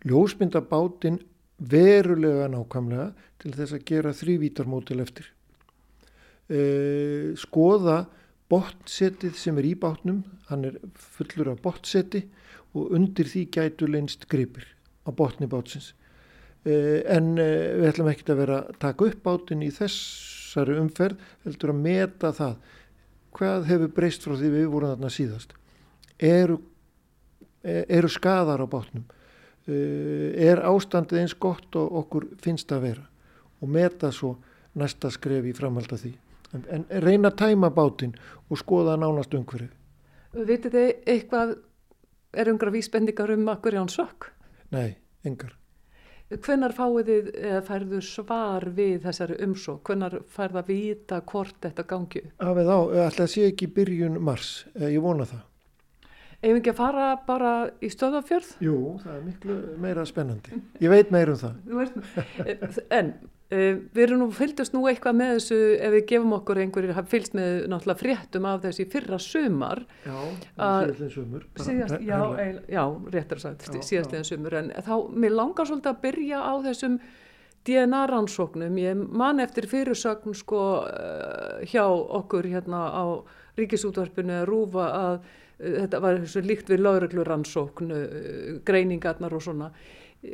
ljósmynda 0.09 0.63
bátinn 0.67 1.21
verulega 1.63 2.49
nákvæmlega 2.51 3.13
til 3.43 3.55
þess 3.55 3.77
að 3.77 3.87
gera 3.87 4.15
þrývítarmótil 4.17 5.01
eftir. 5.05 5.29
E, 6.51 6.63
skoða 7.39 8.03
botsetið 8.53 9.37
sem 9.39 9.59
er 9.61 9.69
í 9.71 9.75
bátnum, 9.79 10.23
hann 10.49 10.67
er 10.69 10.79
fullur 11.17 11.53
af 11.55 11.63
botsetti 11.65 12.25
og 12.73 12.95
undir 12.97 13.29
því 13.29 13.47
gætu 13.55 13.89
leinst 13.89 14.27
gripir 14.33 14.67
á 15.07 15.11
botni 15.15 15.49
bátsins. 15.51 15.93
E, 16.65 17.05
en 17.07 17.37
e, 17.37 17.49
við 17.79 17.93
ætlum 17.93 18.13
ekki 18.13 18.27
að 18.33 18.43
vera 18.43 18.63
að 18.65 18.81
taka 18.83 19.11
upp 19.11 19.23
bátinn 19.29 19.65
í 19.67 19.71
þessari 20.53 20.79
umferð, 20.81 21.21
heldur 21.47 21.73
að 21.73 21.81
meta 21.81 22.33
það. 22.37 22.57
Hvað 23.33 23.67
hefur 23.71 23.93
breyst 23.97 24.27
frá 24.27 24.37
því 24.37 24.53
við 24.53 24.69
vorum 24.73 24.93
þarna 24.93 25.11
síðast? 25.13 25.55
Eru, 26.21 26.59
eru 27.65 28.11
skadar 28.13 28.61
á 28.61 28.67
bátnum? 28.69 29.07
Eh, 29.63 30.35
er 30.51 30.61
ástandið 30.67 31.23
eins 31.23 31.37
gott 31.39 31.77
og 31.79 31.95
okkur 32.03 32.29
finnst 32.43 32.73
að 32.75 32.89
vera? 32.89 33.07
Og 33.63 33.71
meta 33.71 34.11
svo 34.13 34.37
næsta 34.75 35.11
skref 35.15 35.47
í 35.47 35.55
framhald 35.57 35.93
af 35.95 36.03
því. 36.03 36.13
En, 36.53 36.67
en 36.69 36.85
reyna 37.01 37.31
að 37.31 37.39
tæma 37.47 37.71
bátinn 37.73 38.17
og 38.51 38.61
skoða 38.61 38.99
nánast 39.01 39.33
umhverju 39.33 39.71
Vitið 40.33 40.75
þið 40.77 41.09
eitthvað 41.15 41.55
er 42.37 42.51
yngra 42.53 42.73
vísbendingar 42.73 43.33
um 43.33 43.49
akkur 43.53 43.77
í 43.77 43.81
án 43.81 43.93
sökk? 43.93 44.29
Nei, 44.73 44.97
yngar 45.25 45.57
Hvenar 46.33 46.73
fáið 46.77 47.09
þið 47.11 47.31
eða 47.43 47.63
færðu 47.67 48.03
svar 48.07 48.69
við 48.77 48.99
þessari 49.07 49.39
umsók? 49.45 49.83
Hvenar 49.89 50.19
færða 50.33 50.65
vita 50.67 51.21
hvort 51.29 51.59
þetta 51.61 51.87
gangi? 51.89 52.27
Af 52.41 52.61
eða 52.63 52.77
á, 52.79 52.81
alltaf 53.07 53.33
sé 53.33 53.49
ekki 53.51 53.69
byrjun 53.75 54.21
mars, 54.23 54.63
ég 54.81 55.03
vona 55.05 55.29
það 55.29 55.49
Ef 56.43 56.57
ekki 56.59 56.73
að 56.73 56.79
fara 56.81 57.09
bara 57.23 57.51
í 57.79 57.89
stöðafjörð? 57.93 58.49
Jú, 58.65 58.77
það 59.05 59.13
er 59.15 59.21
miklu 59.29 59.59
meira 59.79 60.03
spennandi. 60.09 60.57
Ég 60.83 60.91
veit 60.91 61.13
meira 61.15 61.37
um 61.37 61.39
það. 61.39 61.93
en 62.99 63.13
við 63.53 64.03
erum 64.07 64.23
nú 64.23 64.29
fylgast 64.33 64.73
nú 64.73 64.85
eitthvað 64.89 65.17
með 65.19 65.33
þessu 65.37 65.57
ef 65.77 65.95
við 65.97 66.05
gefum 66.13 66.37
okkur 66.39 66.61
einhverjir 66.63 66.93
að 66.97 67.11
fylgst 67.11 67.35
með 67.37 67.51
náttúrulega 67.73 68.01
fréttum 68.01 68.47
af 68.49 68.63
þessi 68.63 68.87
fyrra 68.93 69.19
sumar. 69.21 69.83
Já, 70.07 70.17
síðastlegin 70.57 71.13
sumur. 71.17 71.45
Síðast, 71.61 71.99
já, 72.07 72.21
eil, 72.45 72.61
já, 72.73 72.83
réttar 73.17 73.43
sagt, 73.43 73.67
síðastlegin 73.75 74.29
sumur. 74.29 74.57
En 74.63 74.73
þá, 74.87 74.95
mér 75.13 75.37
langar 75.37 75.69
svolítið 75.69 75.93
að 75.93 76.01
byrja 76.07 76.41
á 76.41 76.53
þessum 76.69 76.99
DNA 77.69 78.03
rannsóknum. 78.11 78.81
Ég 78.81 79.05
man 79.23 79.43
eftir 79.45 79.69
fyrirsögn 79.71 80.37
sko 80.39 80.63
uh, 80.83 81.61
hjá 81.69 81.85
okkur 81.87 82.49
hérna 82.51 82.87
á 82.89 83.05
ríkisútvarpinu 83.61 84.41
að 84.41 84.49
rúfa 84.49 84.89
að 84.97 85.17
þetta 85.63 86.01
var 86.03 86.23
líkt 86.43 86.73
við 86.73 86.87
lauruglurannsókn, 86.87 87.93
uh, 87.93 88.55
greiningarnar 88.67 89.37
og 89.37 89.45
svona. 89.45 89.75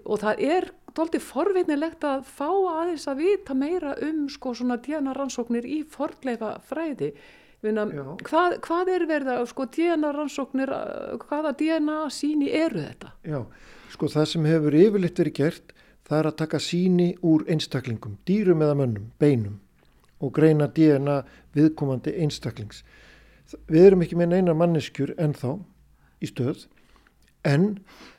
Og 0.05 0.21
það 0.21 0.43
er 0.45 0.69
doldið 0.97 1.25
forvinnilegt 1.25 2.05
að 2.05 2.25
fá 2.29 2.49
aðeins 2.49 3.07
að 3.09 3.23
vita 3.23 3.57
meira 3.57 3.95
um 4.05 4.27
sko 4.33 4.55
svona 4.57 4.79
DNA 4.83 5.15
rannsóknir 5.17 5.67
í 5.69 5.83
forleifa 5.89 6.57
fræði. 6.69 7.13
Vinna, 7.65 7.89
hvað, 8.23 8.61
hvað 8.63 8.93
er 8.95 9.05
verið 9.11 9.33
að 9.35 9.49
sko 9.51 9.67
DNA 9.75 10.13
rannsóknir, 10.15 10.71
hvaða 11.25 11.55
DNA 11.59 11.99
síni 12.15 12.53
eru 12.55 12.85
þetta? 12.85 13.15
Já, 13.27 13.41
sko 13.95 14.11
það 14.13 14.29
sem 14.33 14.47
hefur 14.47 14.77
yfirleitt 14.79 15.23
verið 15.25 15.39
gert 15.41 15.75
það 16.09 16.19
er 16.19 16.29
að 16.31 16.39
taka 16.41 16.61
síni 16.63 17.09
úr 17.27 17.45
einstaklingum, 17.51 18.17
dýrum 18.29 18.63
eða 18.65 18.77
mönnum, 18.79 19.11
beinum 19.21 19.59
og 20.25 20.33
greina 20.35 20.67
DNA 20.75 21.21
viðkomandi 21.55 22.15
einstaklings. 22.25 22.83
Við 23.69 23.91
erum 23.91 24.05
ekki 24.05 24.19
með 24.19 24.33
neina 24.35 24.55
manneskjur 24.57 25.15
ennþá 25.21 25.55
í 26.25 26.31
stöð 26.31 26.67
en 27.47 27.77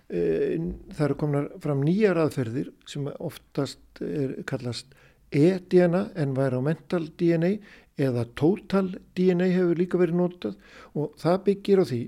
það 0.09 1.03
eru 1.05 1.17
komin 1.21 1.49
fram 1.61 1.83
nýjar 1.85 2.17
aðferðir 2.17 2.71
sem 2.89 3.05
oftast 3.19 4.01
er, 4.01 4.39
kallast 4.49 4.95
e-DNA 5.29 6.07
en 6.17 6.33
væri 6.33 6.57
á 6.57 6.61
mental 6.65 7.03
DNA 7.13 7.59
eða 7.99 8.25
total 8.33 8.95
DNA 9.15 9.51
hefur 9.53 9.77
líka 9.77 9.99
verið 10.01 10.17
notað 10.17 10.55
og 10.97 11.13
það 11.21 11.43
byggir 11.45 11.81
á 11.81 11.85
því 11.85 12.01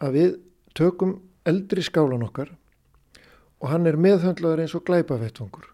að 0.00 0.16
við 0.16 0.32
tökum 0.74 1.18
eldri 1.46 1.84
skálan 1.86 2.26
okkar 2.26 2.50
og 3.60 3.68
hann 3.70 3.86
er 3.86 4.00
meðhöndlaður 4.00 4.64
eins 4.64 4.74
og 4.74 4.86
glæpavettvangur. 4.88 5.68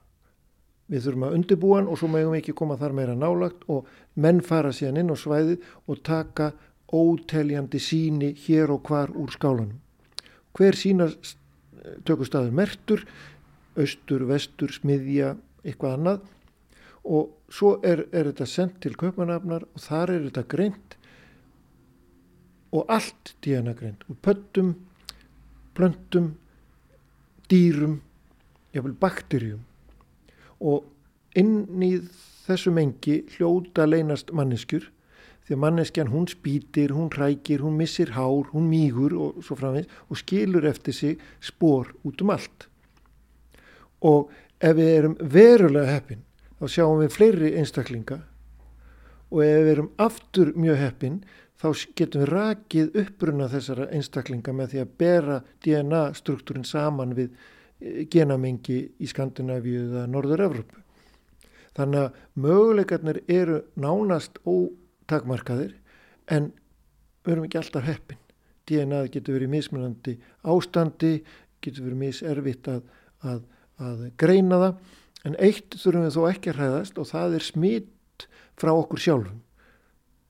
Við 0.90 1.06
þurfum 1.06 1.24
að 1.26 1.36
undirbúa 1.38 1.78
hann 1.80 1.88
og 1.90 1.98
svo 1.98 2.10
megum 2.10 2.34
við 2.34 2.42
ekki 2.42 2.54
koma 2.58 2.76
þar 2.78 2.94
meira 2.94 3.16
nálagt 3.18 3.64
og 3.70 3.88
menn 4.14 4.42
fara 4.44 4.74
síðan 4.74 5.00
inn 5.02 5.14
á 5.14 5.16
svæðið 5.18 5.64
og 5.86 6.02
taka 6.06 6.52
óteljandi 6.92 7.80
síni 7.82 8.34
hér 8.44 8.74
og 8.74 8.86
hvar 8.86 9.10
úr 9.14 9.32
skálanum. 9.34 9.80
Hver 10.54 10.78
sína 10.78 11.08
tökustadur 12.08 12.54
mertur, 12.54 13.04
austur, 13.76 14.24
vestur, 14.28 14.72
smiðja, 14.72 15.34
eitthvað 15.64 15.98
annað. 15.98 16.24
Og 17.06 17.52
svo 17.52 17.76
er, 17.86 18.06
er 18.10 18.30
þetta 18.30 18.48
sendt 18.50 18.80
til 18.82 18.96
köpmanafnar 18.98 19.66
og 19.68 19.82
þar 19.84 20.16
er 20.16 20.24
þetta 20.26 20.46
greint 20.50 20.96
og 22.74 22.90
allt 22.90 23.36
díana 23.44 23.76
greint 23.78 24.02
úr 24.10 24.18
pöttum, 24.26 24.74
plöntum, 25.76 26.32
dýrum, 27.46 28.00
jáfnveil 28.74 28.98
bakterjum 29.00 29.62
og 30.58 31.38
inn 31.38 31.84
í 31.84 31.92
þessu 32.46 32.72
mengi 32.74 33.20
hljóta 33.36 33.86
leynast 33.86 34.32
manneskjur 34.34 34.88
því 35.46 35.54
að 35.54 35.62
manneskjan 35.62 36.10
hún 36.10 36.26
spýtir, 36.30 36.94
hún 36.94 37.10
rækir, 37.14 37.62
hún 37.62 37.78
missir 37.78 38.12
hár, 38.16 38.48
hún 38.50 38.66
mýgur 38.70 39.14
og 39.14 39.42
svo 39.46 39.56
framvegð 39.58 39.92
og 40.10 40.18
skilur 40.18 40.66
eftir 40.66 40.94
sig 40.94 41.20
spór 41.40 41.92
út 42.04 42.22
um 42.22 42.32
allt. 42.34 42.66
Og 44.02 44.30
ef 44.60 44.76
við 44.76 44.92
erum 44.98 45.18
verulega 45.20 45.94
heppin 45.94 46.24
þá 46.58 46.66
sjáum 46.72 47.02
við 47.02 47.14
fleiri 47.14 47.52
einstaklinga 47.60 48.20
og 49.30 49.42
ef 49.44 49.58
við 49.60 49.72
erum 49.74 49.90
aftur 50.02 50.52
mjög 50.56 50.80
heppin 50.80 51.20
þá 51.60 51.68
getum 51.98 52.24
við 52.24 52.32
rakið 52.32 52.98
uppbruna 53.02 53.50
þessara 53.52 53.90
einstaklinga 53.94 54.54
með 54.56 54.72
því 54.72 54.82
að 54.82 54.96
bera 55.02 55.38
DNA 55.64 56.02
struktúrin 56.18 56.66
saman 56.68 57.14
við 57.16 57.30
eh, 57.30 58.02
genamengi 58.12 58.80
í 58.98 59.08
Skandinavíu 59.10 59.86
eða 59.86 60.06
Norður-Evropu. 60.10 60.82
Þannig 61.76 62.06
að 62.06 62.20
möguleikarnir 62.40 63.22
eru 63.28 63.60
nánast 63.76 64.38
ótakmarkaðir 65.06 65.74
en 66.26 66.50
við 67.24 67.32
erum 67.32 67.46
ekki 67.46 67.60
alltaf 67.60 67.86
heppin. 67.86 68.18
DNA 68.66 69.06
getur 69.14 69.36
verið 69.36 69.52
mismunandi 69.52 70.16
ástandi, 70.42 71.20
getur 71.62 71.86
verið 71.86 72.00
miservitt 72.00 72.68
að, 72.70 72.82
að, 73.22 73.42
að 73.78 74.06
greina 74.18 74.58
það 74.62 75.26
en 75.26 75.36
eitt 75.42 75.76
þurfum 75.78 76.06
við 76.06 76.16
þó 76.16 76.22
ekki 76.30 76.52
að 76.52 76.60
hræðast 76.60 76.98
og 76.98 77.10
það 77.10 77.36
er 77.38 77.46
smitt 77.46 78.26
frá 78.58 78.72
okkur 78.74 79.02
sjálfum. 79.02 79.40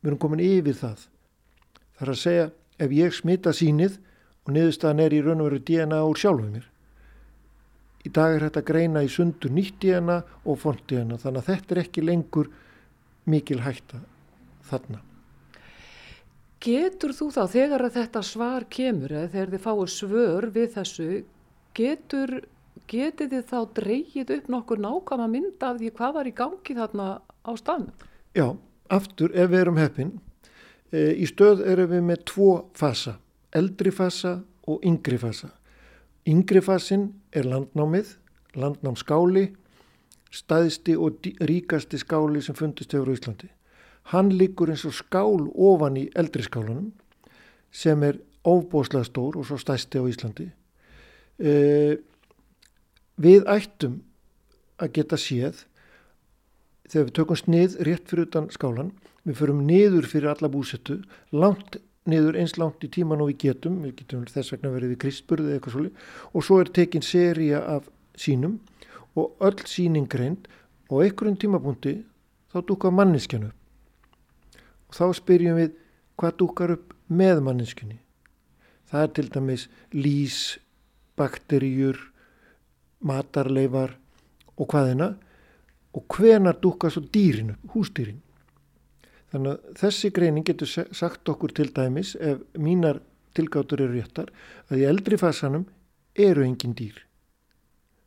Við 0.01 0.11
erum 0.11 0.21
komin 0.21 0.45
yfir 0.45 0.77
það. 0.77 1.07
Það 1.97 2.07
er 2.07 2.13
að 2.13 2.23
segja 2.23 2.47
ef 2.85 2.97
ég 2.97 3.17
smita 3.17 3.53
sínið 3.57 4.01
og 4.47 4.53
niðurstaðan 4.55 5.05
er 5.07 5.17
í 5.17 5.23
raun 5.25 5.41
og 5.41 5.49
veru 5.51 5.63
DNA 5.65 6.03
úr 6.05 6.21
sjálfuð 6.21 6.51
mér. 6.53 6.67
Í 8.07 8.13
dag 8.15 8.37
er 8.37 8.45
þetta 8.47 8.67
greina 8.69 9.03
í 9.03 9.09
sundur 9.11 9.51
nýtt 9.53 9.81
DNA 9.83 10.21
og 10.45 10.61
font 10.61 10.85
DNA 10.91 11.17
þannig 11.25 11.43
að 11.43 11.49
þetta 11.55 11.75
er 11.75 11.83
ekki 11.83 12.05
lengur 12.05 12.53
mikil 13.27 13.65
hætta 13.65 14.05
þarna. 14.71 15.01
Getur 16.67 17.15
þú 17.15 17.31
þá 17.35 17.43
þegar 17.53 17.87
að 17.87 17.97
þetta 18.01 18.23
svar 18.27 18.67
kemur 18.73 19.13
eða 19.13 19.33
þegar 19.35 19.55
þið 19.55 19.65
fáið 19.67 19.91
svör 19.95 20.47
við 20.55 20.69
þessu 20.75 21.09
getur, 21.77 22.37
getur 22.91 23.33
þið 23.33 23.49
þá 23.51 23.59
dreyið 23.77 24.37
upp 24.39 24.53
nokkur 24.55 24.83
nákvæma 24.83 25.27
mynd 25.31 25.67
af 25.69 25.81
því 25.81 25.93
hvað 25.99 26.15
var 26.17 26.31
í 26.31 26.37
gangi 26.37 26.79
þarna 26.79 27.09
á 27.21 27.53
stannu? 27.61 27.93
Já, 28.37 28.49
aftur 28.91 29.35
ef 29.37 29.53
við 29.53 29.61
erum 29.61 29.81
heppin 29.81 30.17
E, 30.95 31.13
í 31.19 31.27
stöð 31.27 31.65
erum 31.67 31.91
við 31.91 32.05
með 32.07 32.25
tvo 32.31 32.51
fasa, 32.79 33.17
eldri 33.55 33.91
fasa 33.95 34.39
og 34.71 34.85
yngri 34.87 35.19
fasa. 35.19 35.51
Yngri 36.27 36.63
fasin 36.63 37.09
er 37.35 37.47
landnámið, 37.47 38.13
landnámskáli, 38.59 39.49
staðsti 40.31 40.97
og 40.99 41.27
ríkasti 41.51 41.99
skáli 42.03 42.43
sem 42.43 42.57
fundist 42.59 42.95
hefur 42.95 43.11
á 43.11 43.17
Íslandi. 43.17 43.51
Hann 44.13 44.31
líkur 44.31 44.71
eins 44.71 44.85
og 44.87 44.95
skál 44.95 45.49
ofan 45.51 45.99
í 45.99 46.07
eldri 46.15 46.45
skálanum 46.47 46.93
sem 47.75 48.03
er 48.07 48.21
ofbóslega 48.47 49.09
stór 49.09 49.39
og 49.41 49.49
svo 49.49 49.59
stæsti 49.59 49.99
á 49.99 50.05
Íslandi. 50.07 50.47
E, 51.43 51.53
við 53.19 53.49
ættum 53.51 53.99
að 54.79 54.93
geta 55.01 55.19
séð 55.19 55.65
þegar 56.87 57.09
við 57.09 57.17
tökum 57.19 57.41
snið 57.41 57.77
rétt 57.89 58.07
fyrir 58.07 58.29
utan 58.29 58.49
skálan 58.55 58.95
við 59.27 59.41
förum 59.41 59.67
niður 59.67 60.07
fyrir 60.07 60.31
alla 60.33 60.51
búsettu 60.53 61.01
langt 61.35 61.81
niður 62.07 62.39
eins 62.39 62.55
langt 62.61 62.85
í 62.87 62.91
tíman 62.93 63.23
og 63.25 63.33
við 63.33 63.41
getum, 63.49 63.81
við 63.83 63.97
getum 64.01 64.25
þess 64.31 64.55
vegna 64.55 64.71
verið 64.71 64.95
við 64.95 65.01
kristburði 65.03 65.49
eða 65.51 65.59
eitthvað 65.59 65.77
svolítið 65.77 66.31
og 66.31 66.47
svo 66.47 66.61
er 66.63 66.73
tekin 66.79 67.03
seria 67.03 67.63
af 67.75 67.89
sínum 68.15 68.61
og 69.19 69.35
öll 69.43 69.67
síning 69.67 70.07
reynd 70.15 70.47
og 70.87 71.03
einhverjum 71.03 71.41
tímapunkti 71.43 71.97
þá 72.53 72.61
dúkar 72.69 72.95
manneskjanu 72.95 73.51
og 73.51 73.66
þá 74.97 75.05
spyrjum 75.21 75.61
við 75.61 75.77
hvað 76.17 76.37
dúkar 76.43 76.75
upp 76.77 76.97
með 77.09 77.43
manneskjani 77.47 78.01
það 78.91 79.03
er 79.03 79.15
til 79.19 79.29
dæmis 79.37 79.69
lís 79.95 80.41
bakteríur 81.19 82.01
matarleifar 83.07 83.97
og 84.57 84.71
hvaðina 84.73 85.13
og 85.97 86.05
hvenar 86.13 86.59
dúkar 86.61 86.93
svo 86.93 87.03
dýrinu, 87.13 87.55
hústýrin 87.73 88.21
Þannig 89.33 89.53
að 89.53 89.79
þessi 89.81 90.11
greining 90.15 90.47
getur 90.47 90.71
sagt 90.95 91.29
okkur 91.29 91.53
til 91.53 91.69
dæmis 91.75 92.15
ef 92.23 92.43
mínar 92.63 93.03
tilgáttur 93.37 93.83
eru 93.85 93.99
réttar 93.99 94.31
að 94.71 94.83
í 94.83 94.87
eldri 94.89 95.19
fasanum 95.21 95.67
eru 96.15 96.45
engin 96.47 96.77
dýr. 96.79 97.03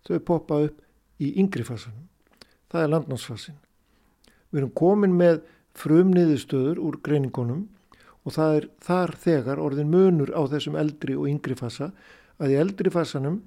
Þau 0.07 0.19
poppa 0.25 0.61
upp 0.65 0.79
í 1.21 1.33
yngri 1.41 1.65
fasanum. 1.67 2.07
Það 2.71 2.85
er 2.85 2.91
landnámsfasin. 2.93 3.57
Við 4.49 4.61
erum 4.61 4.73
komin 4.81 5.13
með 5.19 5.41
frumniðustöður 5.79 6.81
úr 6.83 6.99
greiningunum 7.05 7.67
og 8.25 8.35
það 8.35 8.55
er 8.57 8.67
þar 8.83 9.15
þegar 9.23 9.61
orðin 9.63 9.93
munur 9.93 10.33
á 10.35 10.41
þessum 10.51 10.77
eldri 10.79 11.15
og 11.15 11.29
yngri 11.31 11.55
fasa 11.59 11.91
að 12.39 12.55
í 12.55 12.59
eldri 12.59 12.91
fasanum 12.93 13.39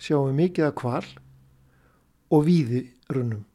sjáum 0.00 0.30
við 0.30 0.38
mikið 0.42 0.68
að 0.68 0.76
kval 0.80 1.06
og 2.30 2.44
víði 2.46 2.84
runnum. 3.10 3.46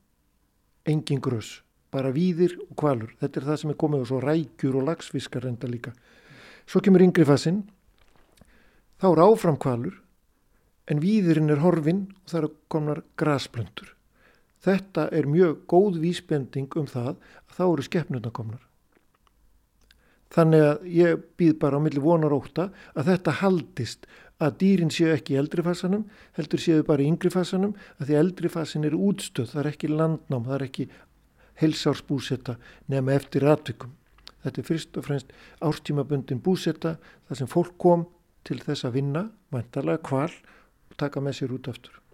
Engin 0.86 1.22
gröss 1.24 1.62
bara 1.96 2.12
víðir 2.12 2.58
og 2.67 2.75
kvalur. 2.79 3.13
Þetta 3.22 3.39
er 3.39 3.48
það 3.50 3.60
sem 3.62 3.72
er 3.72 3.79
komið 3.79 4.03
og 4.03 4.10
svo 4.10 4.22
rækjur 4.24 4.79
og 4.79 4.88
lagsfiskar 4.89 5.48
enda 5.48 5.70
líka. 5.72 5.94
Svo 6.67 6.82
kemur 6.84 7.03
yngri 7.05 7.25
fasinn, 7.27 7.62
þá 9.00 9.08
er 9.13 9.24
áfram 9.24 9.60
kvalur, 9.62 10.00
en 10.91 11.01
víðirinn 11.01 11.53
er 11.53 11.63
horfinn 11.63 12.08
og 12.10 12.32
það 12.32 12.41
eru 12.41 12.51
komnar 12.74 13.03
grasplöndur. 13.17 13.95
Þetta 14.66 15.10
er 15.14 15.28
mjög 15.30 15.66
góð 15.70 16.00
vísbending 16.02 16.80
um 16.80 16.88
það 16.90 17.14
að 17.14 17.58
þá 17.58 17.66
eru 17.68 17.86
skeppnuna 17.86 18.32
komnar. 18.34 18.64
Þannig 20.36 20.64
að 20.68 20.86
ég 20.92 21.26
býð 21.40 21.58
bara 21.62 21.78
á 21.78 21.84
milli 21.86 22.02
vonar 22.02 22.34
óta 22.34 22.72
að 22.98 23.12
þetta 23.12 23.36
haldist 23.40 24.08
að 24.42 24.58
dýrin 24.60 24.92
séu 24.92 25.14
ekki 25.14 25.36
í 25.36 25.40
eldri 25.40 25.64
fasanum, 25.64 26.04
heldur 26.36 26.60
séu 26.60 26.84
bara 26.84 27.06
í 27.06 27.08
yngri 27.08 27.32
fasanum, 27.32 27.76
að 28.02 28.10
því 28.10 28.18
eldri 28.20 28.52
fasin 28.52 28.88
er 28.88 28.98
útstöð, 28.98 29.54
það 29.54 29.62
er 29.62 29.70
ekki 29.72 29.92
landnám, 29.92 30.48
það 30.48 30.58
er 30.58 30.66
ekki 30.66 30.88
heilsársbúsetta 31.62 32.58
nema 32.92 33.16
eftir 33.16 33.48
atvikum. 33.48 33.94
Þetta 34.44 34.62
er 34.62 34.68
fyrst 34.68 35.00
og 35.00 35.08
fremst 35.08 35.32
ástímabundin 35.64 36.44
búsetta 36.44 36.98
þar 37.30 37.40
sem 37.40 37.50
fólk 37.50 37.78
kom 37.82 38.08
til 38.46 38.60
þess 38.62 38.86
að 38.86 39.00
vinna, 39.00 39.28
vantarlega 39.56 40.04
kval 40.06 40.30
og 40.30 40.98
taka 41.00 41.24
með 41.24 41.40
sér 41.40 41.56
út 41.56 41.72
aftur. 41.72 42.05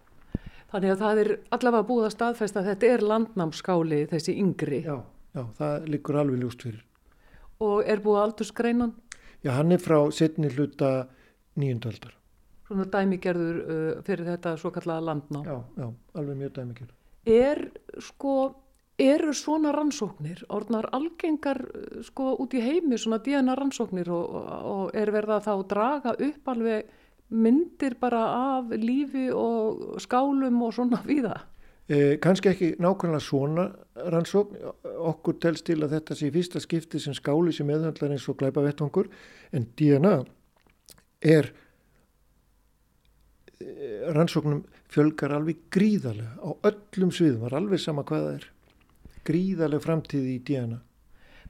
Þannig 0.72 0.94
að 0.94 1.02
það 1.02 1.18
er 1.20 1.30
allavega 1.52 1.84
búið 1.88 2.06
að 2.06 2.14
staðfesta 2.14 2.60
að 2.62 2.68
þetta 2.70 2.88
er 2.88 3.02
landnámskáli 3.10 4.00
þessi 4.08 4.34
yngri. 4.40 4.80
Já, 4.86 4.94
já, 5.36 5.42
það 5.58 5.90
likur 5.92 6.18
alveg 6.22 6.40
ljúst 6.40 6.64
fyrir. 6.64 6.80
Og 7.62 7.82
er 7.84 8.00
búið 8.00 8.22
aldursgreinan? 8.22 8.94
Já, 9.44 9.52
hann 9.58 9.74
er 9.74 9.82
frá 9.82 9.98
setni 10.14 10.48
hluta 10.48 10.92
nýjundaldar. 11.60 12.16
svona 12.72 12.86
dæmigerður 12.88 13.56
uh, 13.60 14.02
fyrir 14.06 14.24
þetta 14.30 14.56
svo 14.56 14.70
kallaða 14.72 15.04
landná. 15.10 15.42
Já, 15.44 15.56
já, 15.76 15.86
alveg 16.16 16.38
mjög 16.40 16.52
dæmigerður. 16.56 16.94
Er 17.28 17.60
sko, 18.00 18.36
eru 19.02 19.34
svona 19.36 19.74
rannsóknir, 19.76 20.40
orðnar 20.48 20.88
algengar 20.96 21.60
uh, 21.68 22.00
sko 22.06 22.32
út 22.40 22.56
í 22.56 22.62
heimi 22.64 22.96
svona 22.96 23.20
DNA 23.20 23.58
rannsóknir 23.60 24.08
og, 24.08 24.40
og, 24.72 24.84
er 24.96 25.12
verða 25.12 25.42
þá 25.44 25.52
draga 25.68 26.16
upp 26.16 26.52
alveg 26.54 26.88
myndir 27.32 27.96
bara 28.00 28.22
af 28.58 28.70
lífi 28.76 29.30
og 29.32 29.98
skálum 30.02 30.62
og 30.62 30.74
svona 30.76 31.00
viða? 31.06 31.40
Eh, 31.88 32.18
kannski 32.22 32.48
ekki 32.52 32.68
nákvæmlega 32.78 33.20
svona 33.20 33.64
rannsókn, 34.12 34.60
okkur 35.10 35.40
telst 35.42 35.66
til 35.66 35.80
að 35.82 35.96
þetta 35.96 36.16
sé 36.16 36.30
fyrsta 36.32 36.62
skipti 36.62 37.00
sem 37.02 37.16
skáli 37.16 37.52
sem 37.52 37.66
meðhandlar 37.66 38.14
eins 38.14 38.28
og 38.30 38.38
glæpa 38.38 38.62
vettvangur 38.62 39.10
en 39.52 39.66
DNA 39.76 40.14
er 41.34 41.50
eh, 43.58 44.06
rannsóknum 44.14 44.62
fjölgar 44.92 45.34
alveg 45.34 45.66
gríðarlega 45.74 46.38
á 46.38 46.50
öllum 46.70 47.10
sviðum, 47.10 47.42
var 47.48 47.58
alveg 47.58 47.82
sama 47.82 48.06
hvað 48.06 48.24
það 48.28 48.38
er. 48.38 48.48
Gríðarlega 49.26 49.86
framtíð 49.88 50.30
í 50.30 50.38
DNA 50.46 50.80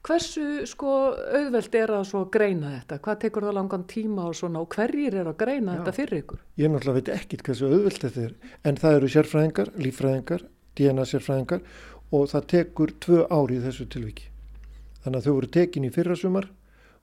Hversu 0.03 0.65
sko 0.67 0.93
auðvelt 1.15 1.77
er 1.79 1.93
að 1.95 2.09
svo 2.09 2.25
greina 2.35 2.73
þetta? 2.73 2.97
Hvað 3.05 3.19
tekur 3.23 3.45
það 3.47 3.55
langan 3.55 3.85
tíma 3.87 4.25
og 4.27 4.35
svona 4.35 4.63
og 4.65 4.75
hverjir 4.75 5.15
er 5.21 5.29
að 5.31 5.37
greina 5.45 5.77
Já. 5.77 5.79
þetta 5.79 5.95
fyrir 5.95 6.23
ykkur? 6.25 6.41
Ég 6.59 6.73
náttúrulega 6.73 6.97
veit 6.97 7.11
ekkit 7.15 7.45
hversu 7.47 7.69
auðvelt 7.69 8.03
þetta 8.03 8.25
er 8.25 8.35
en 8.67 8.81
það 8.83 8.97
eru 8.97 9.11
sérfræðingar, 9.15 9.71
líffræðingar, 9.85 10.43
DNA 10.75 11.07
sérfræðingar 11.07 11.63
og 12.19 12.27
það 12.35 12.51
tekur 12.55 12.95
tvö 13.07 13.23
ári 13.31 13.61
í 13.61 13.63
þessu 13.63 13.87
tilviki. 13.95 14.27
Þannig 15.05 15.21
að 15.21 15.29
þau 15.29 15.37
voru 15.39 15.53
tekin 15.59 15.87
í 15.87 15.95
fyrra 15.95 16.19
sumar 16.19 16.51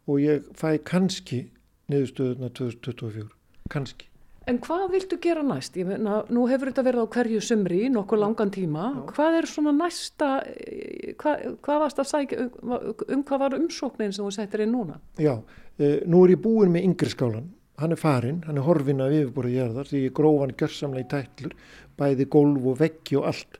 og 0.04 0.20
ég 0.26 0.52
fæ 0.60 0.76
kannski 0.84 1.46
niðurstöðuna 1.88 2.52
2024. 2.60 3.30
Kannski. 3.72 4.09
En 4.50 4.58
hvað 4.66 4.88
viltu 4.96 5.20
gera 5.22 5.44
næst? 5.46 5.76
Ég 5.78 5.86
meina, 5.86 6.24
nú 6.34 6.48
hefur 6.50 6.72
þetta 6.72 6.84
verið 6.88 7.06
á 7.06 7.14
hverju 7.14 7.42
sumri, 7.46 7.84
nokkuð 7.94 8.22
langan 8.24 8.52
tíma. 8.54 8.88
Já. 8.96 9.04
Hvað 9.14 9.38
er 9.38 9.48
svona 9.52 9.74
næsta, 9.78 10.30
eh, 10.50 11.14
hvað, 11.22 11.44
hvað 11.62 11.80
varst 11.84 12.02
að 12.02 12.10
sækja, 12.10 12.48
um, 12.48 12.74
um 13.14 13.24
hvað 13.24 13.44
var 13.44 13.58
umsóknin 13.60 14.16
sem 14.16 14.26
þú 14.26 14.34
settir 14.34 14.66
inn 14.66 14.74
núna? 14.74 14.98
Já, 15.22 15.36
e, 15.78 16.02
nú 16.10 16.24
er 16.26 16.34
ég 16.34 16.42
búin 16.42 16.74
með 16.74 16.90
yngri 16.90 17.14
skálan. 17.14 17.54
Hann 17.78 17.92
er 17.92 18.02
farinn, 18.02 18.42
hann 18.48 18.58
er 18.58 18.66
horfinn 18.66 19.06
af 19.06 19.14
yfirborðið 19.14 19.60
jarðar 19.60 19.88
því 19.88 20.04
ég 20.08 20.14
gróf 20.18 20.42
hann 20.42 20.58
gjörsamlega 20.58 21.06
í 21.06 21.10
tætlur, 21.14 21.54
bæði 21.96 22.26
gólf 22.28 22.66
og 22.66 22.78
veggi 22.82 23.22
og 23.22 23.30
allt. 23.30 23.60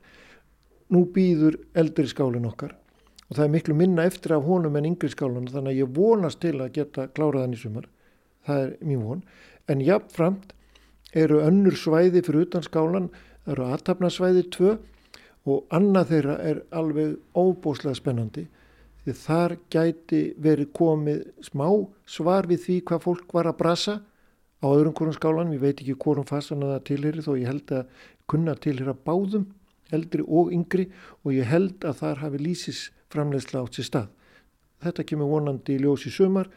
Nú 0.90 1.06
býður 1.14 1.56
eldri 1.74 2.10
skálinn 2.10 2.50
okkar 2.50 2.74
og 3.30 3.36
það 3.36 3.44
er 3.44 3.50
miklu 3.54 3.74
minna 3.78 4.04
eftir 4.10 4.34
af 4.34 4.42
honum 4.42 4.74
en 4.76 4.88
yngri 4.90 5.08
skálan 5.08 5.46
þannig 5.46 5.76
að 5.76 5.82
ég 5.84 5.90
vonast 5.94 6.40
til 6.42 6.56
að 6.58 6.72
geta 6.74 7.06
klárað 7.14 7.44
hann 7.46 7.54
í 7.54 7.60
sumar. 7.60 7.86
Það 8.42 8.62
er 8.64 8.72
mín 8.82 9.04
von. 9.06 9.22
En 9.70 9.84
jafnframt 9.86 10.50
eru 11.16 11.40
önnur 11.42 11.76
svæði 11.78 12.22
fyrir 12.26 12.46
utan 12.46 12.64
skálan, 12.66 13.10
það 13.44 13.52
eru 13.54 13.68
aðtapnasvæði 13.74 14.46
tvö 14.54 14.76
og 15.50 15.74
annað 15.74 16.12
þeirra 16.12 16.36
er 16.46 16.62
alveg 16.76 17.16
óbóslega 17.34 17.96
spennandi 17.98 18.46
því 19.04 19.14
þar 19.16 19.56
gæti 19.72 20.20
verið 20.42 20.72
komið 20.76 21.22
smá 21.44 21.66
svar 22.08 22.48
við 22.50 22.64
því 22.66 22.76
hvað 22.90 23.04
fólk 23.06 23.34
var 23.34 23.48
að 23.48 23.58
brasa 23.62 23.96
á 24.60 24.66
öðrum 24.68 24.94
hvorum 24.94 25.16
skálanum, 25.16 25.54
ég 25.56 25.62
veit 25.62 25.80
ekki 25.80 25.96
hvorum 25.96 26.28
fasan 26.28 26.64
að 26.66 26.74
það 26.74 26.86
tilheri 26.90 27.24
þó 27.24 27.32
ég 27.40 27.48
held 27.48 27.72
að 27.72 28.08
kunna 28.28 28.54
tilhera 28.54 28.94
báðum, 28.94 29.46
eldri 29.90 30.24
og 30.28 30.52
yngri 30.54 30.90
og 31.24 31.32
ég 31.34 31.48
held 31.48 31.86
að 31.88 32.02
þar 32.02 32.20
hafi 32.26 32.42
lýsis 32.44 32.82
framleiðsla 33.10 33.64
átt 33.64 33.78
sér 33.78 33.88
stað. 33.88 34.10
Þetta 34.84 35.06
kemur 35.08 35.32
vonandi 35.32 35.76
í 35.76 35.80
ljós 35.80 36.04
í 36.06 36.12
sumar 36.14 36.50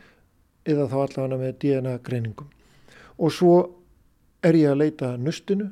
eða 0.68 0.90
þá 0.92 0.98
allavega 1.00 1.40
með 1.40 1.56
DNA 1.64 1.96
greiningum. 2.04 2.52
Og 3.18 3.32
svo 3.34 3.56
er 4.44 4.58
ég 4.60 4.72
að 4.72 4.82
leita 4.82 5.14
nustinu 5.18 5.70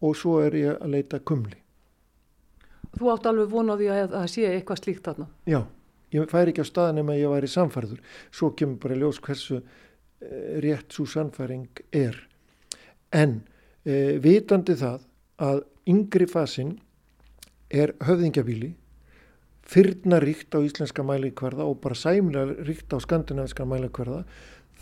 og 0.00 0.16
svo 0.16 0.38
er 0.44 0.56
ég 0.56 0.78
að 0.80 0.94
leita 0.94 1.20
kumli. 1.20 1.58
Þú 2.96 3.12
átt 3.12 3.28
alveg 3.30 3.52
von 3.52 3.70
á 3.70 3.74
því 3.78 3.90
að 3.92 4.16
það 4.16 4.26
sé 4.32 4.48
eitthvað 4.48 4.82
slíkt 4.82 5.06
þarna. 5.06 5.28
Já, 5.46 5.60
ég 6.14 6.32
færi 6.32 6.52
ekki 6.52 6.64
á 6.66 6.70
staðan 6.70 6.98
nema 7.00 7.14
að 7.14 7.22
ég 7.22 7.34
væri 7.34 7.50
samfærður. 7.52 8.00
Svo 8.34 8.50
kemur 8.58 8.80
bara 8.82 8.98
ljós 8.98 9.20
hversu 9.22 9.60
eh, 9.60 10.58
rétt 10.64 10.96
svo 10.96 11.06
samfæring 11.06 11.82
er. 11.94 12.18
En 13.14 13.42
eh, 13.84 14.18
vitandi 14.22 14.74
það 14.80 15.06
að 15.40 15.62
yngri 15.90 16.26
fasin 16.30 16.74
er 17.70 17.94
höfðingjabíli, 18.02 18.72
fyrna 19.70 20.18
ríkt 20.22 20.56
á 20.56 20.58
íslenska 20.58 21.04
mælikvarða 21.06 21.68
og 21.70 21.78
bara 21.84 21.94
sæmilega 21.94 22.66
ríkt 22.66 22.90
á 22.90 22.98
skandinaviska 22.98 23.64
mælikvarða, 23.68 24.24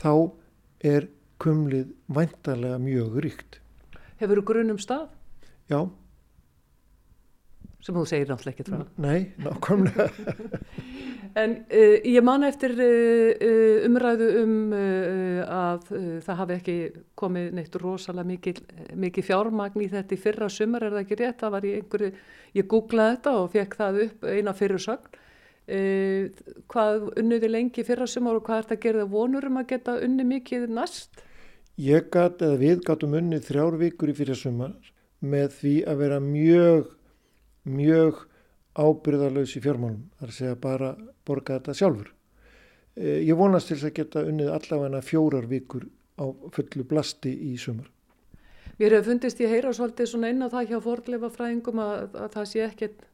þá 0.00 0.32
er 0.80 1.10
kumlið 1.42 1.94
væntalega 2.10 2.78
mjög 2.82 3.18
ríkt. 3.24 3.60
Hefur 4.18 4.40
þú 4.40 4.46
grunn 4.50 4.74
um 4.74 4.78
stað 4.82 5.08
Já, 5.68 5.82
sem 7.84 7.94
þú 7.94 8.04
segir 8.08 8.30
náttúrulega 8.30 8.56
ekkert 8.56 8.70
frá? 8.72 8.86
nei, 8.98 9.32
nákvæmlega. 9.44 10.08
En 11.38 11.52
uh, 11.68 11.98
ég 12.08 12.24
man 12.24 12.42
eftir 12.46 12.72
uh, 12.72 13.84
umræðu 13.86 14.28
um 14.40 14.54
uh, 14.72 15.42
að 15.44 15.90
það 16.24 16.38
hafi 16.40 16.54
ekki 16.56 16.76
komið 17.20 17.52
neitt 17.58 17.76
rosalega 17.78 18.26
mikið, 18.30 18.58
mikið 18.98 19.26
fjármagn 19.28 19.84
í 19.84 19.90
þetta 19.92 20.16
í 20.16 20.20
fyrra 20.22 20.48
sumar, 20.50 20.86
er 20.88 20.96
það 20.96 21.04
ekki 21.04 21.18
rétt? 21.20 21.38
Það 21.44 21.54
var 21.54 21.68
í 21.68 21.74
einhverju, 21.76 22.10
ég 22.58 22.68
googlaði 22.72 23.14
þetta 23.18 23.36
og 23.42 23.52
fekk 23.54 23.78
það 23.82 24.00
upp 24.06 24.26
eina 24.32 24.56
fyrir 24.56 24.84
sögn. 24.88 25.22
Hvað 26.72 27.08
unniði 27.20 27.52
lengi 27.52 27.84
fyrra 27.84 28.08
sumar 28.08 28.38
og 28.40 28.46
hvað 28.46 28.62
er 28.62 28.66
þetta 28.66 28.78
að 28.78 28.84
gera 28.86 29.02
það 29.04 29.14
vonur 29.18 29.48
um 29.50 29.60
að 29.60 29.70
geta 29.74 29.98
unni 30.08 30.24
mikið 30.32 30.64
næst? 30.72 31.20
Ég 31.78 32.08
gat, 32.10 32.40
eða 32.42 32.58
við 32.58 32.80
gatum 32.86 33.12
unnið 33.14 33.44
þrjár 33.46 33.76
vikur 33.78 34.10
í 34.10 34.14
fyrir 34.18 34.38
sumar 34.38 34.72
með 35.22 35.52
því 35.60 35.74
að 35.86 36.00
vera 36.02 36.18
mjög, 36.22 36.88
mjög 37.70 38.24
ábyrðarlaus 38.78 39.54
í 39.54 39.62
fjármálum. 39.62 40.00
Það 40.18 40.24
er 40.26 40.32
að 40.32 40.38
segja 40.38 40.56
bara 40.64 40.88
borga 41.26 41.58
þetta 41.58 41.76
sjálfur. 41.78 42.10
Eh, 42.98 43.20
Ég 43.28 43.38
vonast 43.38 43.70
til 43.70 43.76
þess 43.76 43.90
að 43.92 43.94
geta 44.00 44.24
unnið 44.26 44.50
allavega 44.56 45.04
fjórar 45.06 45.46
vikur 45.46 45.86
á 46.18 46.26
fullu 46.50 46.82
blasti 46.90 47.30
í 47.30 47.54
sumar. 47.58 47.86
Mér 48.78 48.94
hefur 48.98 49.12
fundist 49.12 49.40
ég 49.42 49.50
heyra 49.54 49.70
svolítið 49.74 50.10
svona 50.10 50.30
inn 50.34 50.42
á 50.42 50.50
það 50.50 50.72
hjá 50.72 50.78
fordleifa 50.82 51.30
fræðingum 51.34 51.80
að, 51.82 52.14
að 52.14 52.28
það 52.34 52.48
sé 52.50 52.62
ekkert, 52.66 53.06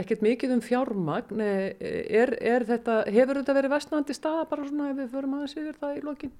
ekkert 0.00 0.24
mikið 0.24 0.58
um 0.58 0.64
fjármagn. 0.64 1.40
Eh, 1.40 2.04
Er, 2.20 2.36
er 2.36 2.68
þetta, 2.68 3.04
hefur 3.08 3.40
þetta 3.40 3.56
verið 3.62 3.78
vestnandi 3.78 4.16
staða 4.16 4.44
bara 4.52 4.68
svona 4.68 4.92
ef 4.92 5.00
við 5.00 5.14
förum 5.16 5.38
aðeins 5.40 5.56
yfir 5.56 5.80
það 5.80 5.96
í 5.96 6.04
lokin? 6.04 6.32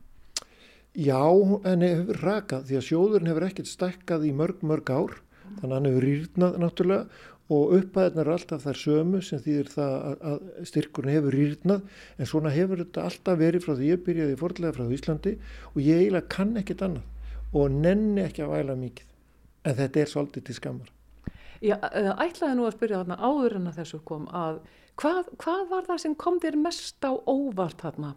Já, 0.94 1.22
henni 1.66 1.90
hefur 1.90 2.20
rakað 2.22 2.68
því 2.68 2.76
að 2.78 2.84
sjóðurinn 2.88 3.30
hefur 3.32 3.46
ekkert 3.48 3.70
stækkað 3.70 4.26
í 4.28 4.34
mörg, 4.38 4.60
mörg 4.62 4.90
ár. 4.94 5.16
Þannig 5.58 5.64
að 5.64 5.74
hann 5.74 5.88
hefur 5.88 6.04
rýrnað 6.08 6.58
náttúrulega 6.62 7.22
og 7.52 7.72
upphæðin 7.76 8.20
er 8.22 8.30
alltaf 8.32 8.62
þær 8.64 8.78
sömu 8.80 9.20
sem 9.24 9.40
þýðir 9.44 9.72
það 9.74 9.96
að, 10.30 10.44
styrkurinn 10.70 11.12
hefur 11.12 11.34
rýrnað 11.36 11.82
en 12.16 12.30
svona 12.30 12.52
hefur 12.54 12.80
þetta 12.80 13.04
alltaf 13.10 13.40
verið 13.42 13.66
frá 13.66 13.74
því 13.74 13.90
ég 13.90 14.04
byrjaði 14.06 14.38
fórlega 14.40 14.76
frá 14.78 14.94
Íslandi 14.96 15.34
og 15.74 15.82
ég 15.84 16.00
eiginlega 16.00 16.30
kann 16.32 16.54
ekkert 16.62 16.86
annað 16.86 17.58
og 17.60 17.76
nenni 17.84 18.24
ekki 18.24 18.46
að 18.46 18.54
væla 18.54 18.78
mikið 18.80 19.12
en 19.68 19.78
þetta 19.82 20.00
er 20.00 20.10
svolítið 20.14 20.46
til 20.46 20.58
skammar. 20.60 20.88
Ég 21.64 21.84
eh, 21.90 22.10
ætlaði 22.24 22.56
nú 22.56 22.66
að 22.68 22.78
spyrja 22.78 23.02
þarna 23.02 23.20
áður 23.20 23.58
en 23.60 23.70
að 23.70 23.78
þessu 23.82 24.00
kom 24.08 24.26
að 24.32 24.62
hvað, 25.00 25.30
hvað 25.44 25.62
var 25.74 25.86
það 25.90 26.02
sem 26.06 26.18
kom 26.24 26.40
þér 26.40 26.60
mest 26.64 27.04
á 27.04 27.12
óvart 27.12 27.84
þarna 27.84 28.16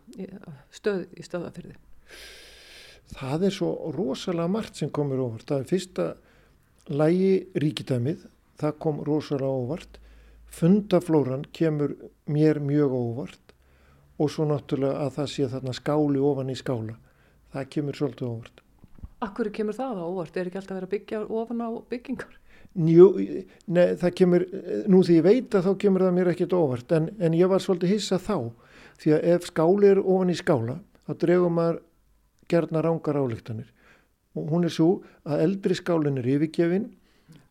stöð, 0.72 1.08
í 1.18 1.28
stöðafyrði? 1.28 1.76
Það 3.16 3.48
er 3.48 3.56
svo 3.56 3.70
rosalega 3.96 4.52
margt 4.52 4.80
sem 4.82 4.92
komur 4.92 5.22
óvart. 5.24 5.48
Það 5.48 5.62
er 5.62 5.70
fyrsta 5.72 6.08
lægi 6.92 7.32
ríkidæmið, 7.64 8.26
það 8.60 8.78
kom 8.84 9.02
rosalega 9.08 9.52
óvart. 9.64 10.00
Fundaflóran 10.48 11.46
kemur 11.56 11.96
mér 12.32 12.60
mjög 12.64 12.96
óvart 12.96 13.54
og 14.18 14.32
svo 14.34 14.48
náttúrulega 14.50 15.06
að 15.06 15.20
það 15.20 15.30
sé 15.34 15.50
þarna 15.52 15.76
skáli 15.78 16.24
ofan 16.24 16.52
í 16.52 16.58
skála. 16.58 16.98
Það 17.54 17.70
kemur 17.76 18.00
svolítið 18.00 18.28
óvart. 18.32 18.64
Akkur 19.24 19.50
kemur 19.54 19.78
það 19.78 20.02
á 20.02 20.06
óvart? 20.06 20.38
Er 20.38 20.50
ekki 20.50 20.60
alltaf 20.62 20.82
að 20.82 20.92
byggja 20.92 21.24
ofan 21.26 21.64
á 21.64 21.70
byggingar? 21.90 22.36
Njú, 22.78 23.08
nei, 23.74 23.96
það 23.98 24.12
kemur, 24.20 24.44
nú 24.92 25.00
því 25.06 25.16
ég 25.18 25.26
veit 25.26 25.56
að 25.58 25.66
þá 25.66 25.72
kemur 25.82 26.04
það 26.06 26.18
mér 26.18 26.30
ekkert 26.34 26.54
óvart 26.54 26.92
en, 26.94 27.08
en 27.18 27.34
ég 27.34 27.50
var 27.50 27.64
svolítið 27.64 27.96
hissa 27.96 28.20
þá 28.22 28.52
því 29.02 29.14
að 29.16 29.26
ef 29.34 29.48
skáli 29.50 29.90
er 29.90 30.02
ofan 30.04 30.34
í 30.34 30.36
skála 30.38 30.76
þá 31.08 31.14
dregum 31.24 31.58
maður 31.58 31.80
gerna 32.52 32.84
rángar 32.84 33.20
álíktanir 33.20 33.74
og 34.38 34.54
hún 34.54 34.68
er 34.68 34.74
svo 34.74 35.02
að 35.26 35.44
eldri 35.48 35.78
skálinn 35.78 36.20
er 36.22 36.30
yfirgefin 36.36 36.88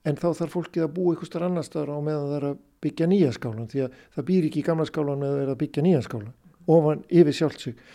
en 0.07 0.19
þá 0.21 0.29
þarf 0.39 0.55
fólkið 0.55 0.87
að 0.87 0.95
búa 0.97 1.15
ykkur 1.17 1.31
starf 1.31 1.49
annar 1.49 1.67
staðar 1.67 1.97
á 1.99 2.07
meðan 2.07 2.29
það 2.31 2.37
er 2.39 2.49
að 2.51 2.59
byggja 2.87 3.09
nýja 3.11 3.33
skálan 3.35 3.71
því 3.71 3.87
að 3.87 4.01
það 4.17 4.29
býr 4.31 4.49
ekki 4.49 4.61
í 4.61 4.67
gamla 4.67 4.89
skálan 4.89 5.25
eða 5.27 5.43
er 5.43 5.53
að 5.53 5.61
byggja 5.63 5.87
nýja 5.87 6.03
skálan 6.07 6.35
ofan 6.77 7.03
yfir 7.09 7.39
sjálfsig 7.41 7.87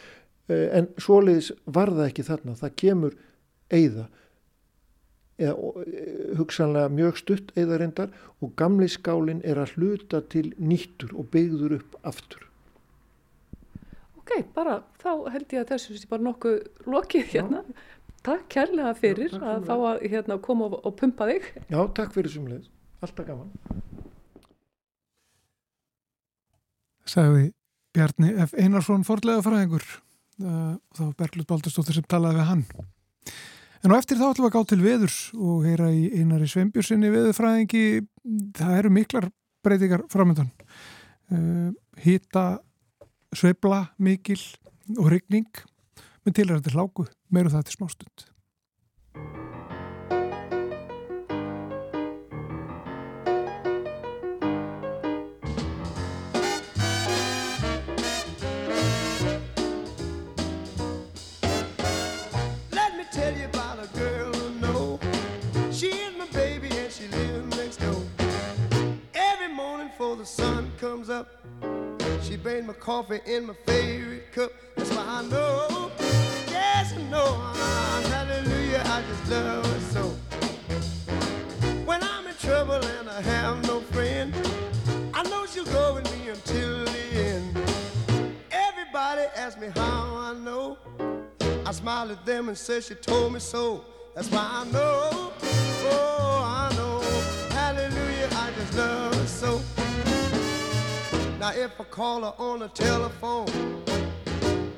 en 0.52 0.90
svoleiðis 1.00 1.52
var 1.66 1.92
það 1.94 2.08
ekki 2.10 2.28
þarna 2.28 2.58
það 2.60 2.76
kemur 2.84 3.18
eigða 3.72 4.08
eða 5.42 5.84
eh, 5.88 6.38
hugsanlega 6.38 6.94
mjög 6.94 7.20
stutt 7.22 7.52
eða 7.58 7.80
reyndar 7.82 8.12
og 8.44 8.54
gamli 8.60 8.90
skálinn 8.92 9.44
er 9.48 9.62
að 9.62 9.78
hluta 9.78 10.22
til 10.32 10.52
nýttur 10.60 11.16
og 11.16 11.32
byggður 11.34 11.80
upp 11.80 12.00
aftur 12.04 12.51
Ok, 14.22 14.36
bara 14.56 14.82
þá 15.02 15.10
held 15.34 15.56
ég 15.56 15.64
að 15.64 15.74
þessu 15.74 15.98
sé 15.98 16.10
bara 16.10 16.26
nokkuð 16.28 16.60
lokið 16.94 17.32
hérna. 17.34 17.64
Takk 18.22 18.46
kærlega 18.54 18.92
fyrir 19.00 19.32
Já, 19.34 19.42
að 19.56 19.64
fá 19.66 19.74
að 19.74 20.04
hérna, 20.12 20.38
koma 20.46 20.68
og, 20.70 20.78
og 20.86 20.94
pumpa 21.00 21.26
þig. 21.32 21.48
Já, 21.74 21.80
takk 21.98 22.14
fyrir 22.14 22.30
sumleið. 22.30 22.68
Alltaf 23.02 23.26
gaman. 23.26 23.50
Sæði 27.10 27.48
Bjarni 27.96 28.30
F. 28.46 28.54
Einarsson 28.62 29.04
forlega 29.08 29.42
fræðingur 29.44 29.84
uh, 29.90 30.78
og 30.78 31.00
það 31.00 31.08
var 31.08 31.16
Berglut 31.24 31.50
Baldurstóttir 31.50 31.98
sem 31.98 32.08
talaði 32.08 32.40
við 32.40 32.50
hann. 32.52 32.64
En 33.82 33.96
á 33.96 33.98
eftir 33.98 34.20
þá 34.20 34.28
ætlum 34.30 34.46
við 34.46 34.52
að 34.52 34.56
gá 34.56 34.70
til 34.70 34.82
veðurs 34.84 35.20
og 35.34 35.66
heyra 35.66 35.90
í 35.90 36.04
einari 36.22 36.48
sveimbjörnsinni 36.52 37.10
veðurfræðingi. 37.12 37.86
Það 38.60 38.76
eru 38.78 38.92
miklar 38.94 39.32
breytingar 39.66 40.06
framöndan. 40.14 40.52
Uh, 41.34 41.72
Hita, 42.06 42.62
sveibla, 43.36 43.86
mikil 43.98 44.42
og 44.98 45.12
ryggning 45.14 45.64
með 46.26 46.38
tilræðandi 46.38 46.76
hláku, 46.76 47.08
meiru 47.32 47.54
það 47.54 47.70
til 47.70 47.80
smástund. 47.80 48.28
the 70.22 70.28
sun 70.28 70.72
comes 70.78 71.10
up. 71.10 72.01
She 72.22 72.38
made 72.38 72.66
my 72.66 72.74
coffee 72.74 73.20
in 73.26 73.48
my 73.48 73.54
favorite 73.66 74.32
cup. 74.32 74.52
That's 74.76 74.90
why 74.92 75.04
I 75.06 75.22
know, 75.24 75.92
yes, 76.48 76.94
I 76.94 77.02
know, 77.10 77.36
hallelujah, 78.10 78.84
I 78.86 79.02
just 79.02 79.32
love 79.32 79.66
her 79.66 79.80
so. 79.80 80.04
When 81.86 82.02
I'm 82.04 82.28
in 82.28 82.36
trouble 82.36 82.76
and 82.76 83.10
I 83.10 83.22
have 83.22 83.68
no 83.68 83.82
friend, 83.82 84.34
I 85.14 85.24
know 85.30 85.46
she'll 85.46 85.66
go 85.66 85.96
with 85.96 86.10
me 86.18 86.30
until 86.30 86.86
the 86.86 87.06
end. 87.14 87.58
Everybody 88.52 89.24
asks 89.36 89.60
me 89.60 89.68
how 89.76 90.16
I 90.16 90.34
know. 90.34 90.78
I 91.66 91.72
smile 91.72 92.12
at 92.12 92.26
them 92.26 92.50
and 92.50 92.58
say 92.58 92.82
she 92.82 92.96
told 92.96 93.34
me 93.34 93.40
so. 93.40 93.84
That's 94.16 94.30
why 94.30 94.48
I 94.52 94.64
know, 94.72 95.34
oh, 95.92 96.44
I 96.46 96.74
know, 96.76 97.02
hallelujah, 97.56 98.30
I 98.32 98.52
just 98.58 98.78
love 98.78 99.16
her 99.16 99.28
so. 99.28 99.81
Now 101.42 101.54
if 101.54 101.82
I 101.82 101.86
call 101.86 102.22
her 102.22 102.34
on 102.38 102.60
the 102.60 102.68
telephone 102.68 103.48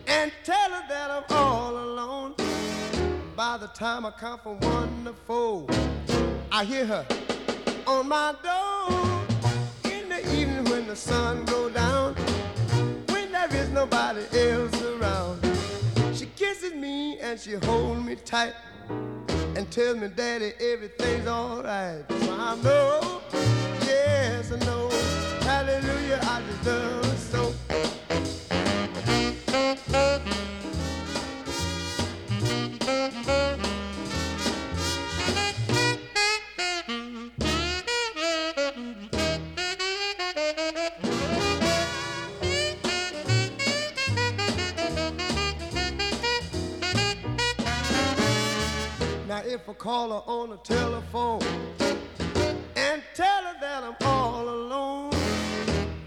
and 0.07 0.31
tell 0.45 0.71
her 0.71 0.83
that 0.87 1.11
I'm 1.11 1.23
all 1.29 1.77
alone, 1.77 2.35
by 3.35 3.57
the 3.57 3.67
time 3.67 4.05
I 4.05 4.11
count 4.11 4.43
from 4.43 4.61
one 4.61 5.03
to 5.03 5.11
four, 5.11 5.67
I 6.53 6.63
hear 6.63 6.85
her 6.85 7.05
on 7.85 8.07
my 8.07 8.33
door. 8.41 9.25
In 9.91 10.07
the 10.07 10.21
evening 10.33 10.63
when 10.71 10.87
the 10.87 10.95
sun 10.95 11.43
go 11.43 11.69
down, 11.69 12.15
when 13.09 13.33
there 13.33 13.53
is 13.53 13.67
nobody 13.67 14.21
else 14.49 14.81
around, 14.83 15.45
she 16.15 16.27
kisses 16.27 16.73
me 16.73 17.19
and 17.19 17.37
she 17.37 17.55
holds 17.55 18.01
me 18.05 18.15
tight 18.15 18.53
and 18.87 19.69
tells 19.69 19.97
me, 19.97 20.07
Daddy, 20.07 20.53
everything's 20.61 21.27
alright. 21.27 22.05
So 22.09 22.33
I 22.33 22.55
know, 22.63 23.21
yes, 23.85 24.49
I 24.49 24.59
know. 24.65 25.22
Hallelujah, 25.45 26.19
I 26.23 26.41
deserve 26.47 27.17
so. 27.19 27.53
Now 49.27 49.41
if 49.45 49.67
I 49.67 49.73
call 49.73 50.09
her 50.09 50.21
on 50.25 50.51
the 50.51 50.57
telephone 50.57 51.41
and 52.75 53.01
tell 53.13 53.43
her 53.43 53.55
that 53.59 53.83
I'm 53.83 53.95
all 54.07 54.47
alone 54.47 54.92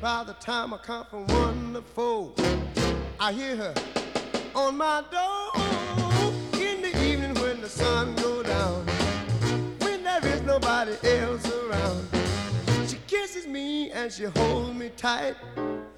by 0.07 0.23
the 0.23 0.35
time 0.35 0.73
I 0.73 0.77
come 0.77 1.05
from 1.07 1.27
one 1.27 1.73
to 1.75 1.83
four, 1.83 2.33
I 3.19 3.33
hear 3.33 3.57
her 3.57 3.75
on 4.55 4.77
my 4.77 5.03
door 5.11 5.51
in 6.63 6.81
the 6.81 6.93
evening 7.05 7.35
when 7.43 7.61
the 7.61 7.69
sun 7.69 8.15
goes 8.15 8.47
down. 8.47 8.87
When 9.81 10.05
there 10.05 10.25
is 10.25 10.43
nobody 10.43 10.93
else 11.03 11.45
around, 11.53 12.07
she 12.87 12.99
kisses 13.09 13.49
me 13.49 13.91
and 13.91 14.13
she 14.13 14.27
holds 14.27 14.75
me 14.79 14.91
tight 14.91 15.35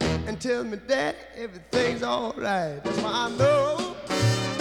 and 0.01 0.41
tells 0.41 0.65
me 0.65 0.79
that 0.87 1.15
everything's 1.37 2.03
alright. 2.03 2.83
That's 2.83 3.03
why 3.03 3.13
I 3.13 3.29
know, 3.37 3.95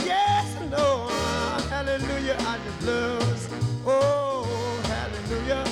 yes 0.03 0.57
I 0.59 0.65
know, 0.65 1.07
hallelujah, 1.69 2.35
I 2.41 2.59
just 2.65 2.81
love, 2.85 3.83
oh 3.87 4.81
hallelujah. 4.83 5.65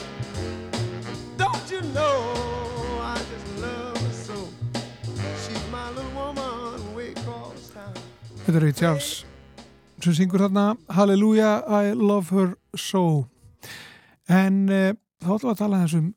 Don't 1.36 1.70
you 1.70 1.82
know? 1.94 2.55
Þetta 8.46 8.60
er 8.60 8.62
Ray 8.62 8.74
Charles 8.78 9.06
sem 10.06 10.14
syngur 10.14 10.44
þarna 10.44 10.76
Hallelujah, 10.94 11.64
I 11.66 11.96
love 11.98 12.30
her 12.30 12.52
so. 12.78 13.26
En 14.30 14.68
uh, 14.70 14.92
þá 15.18 15.32
ætlum 15.34 15.48
við 15.48 15.54
að 15.56 15.62
tala 15.64 15.80
þessum 15.82 16.12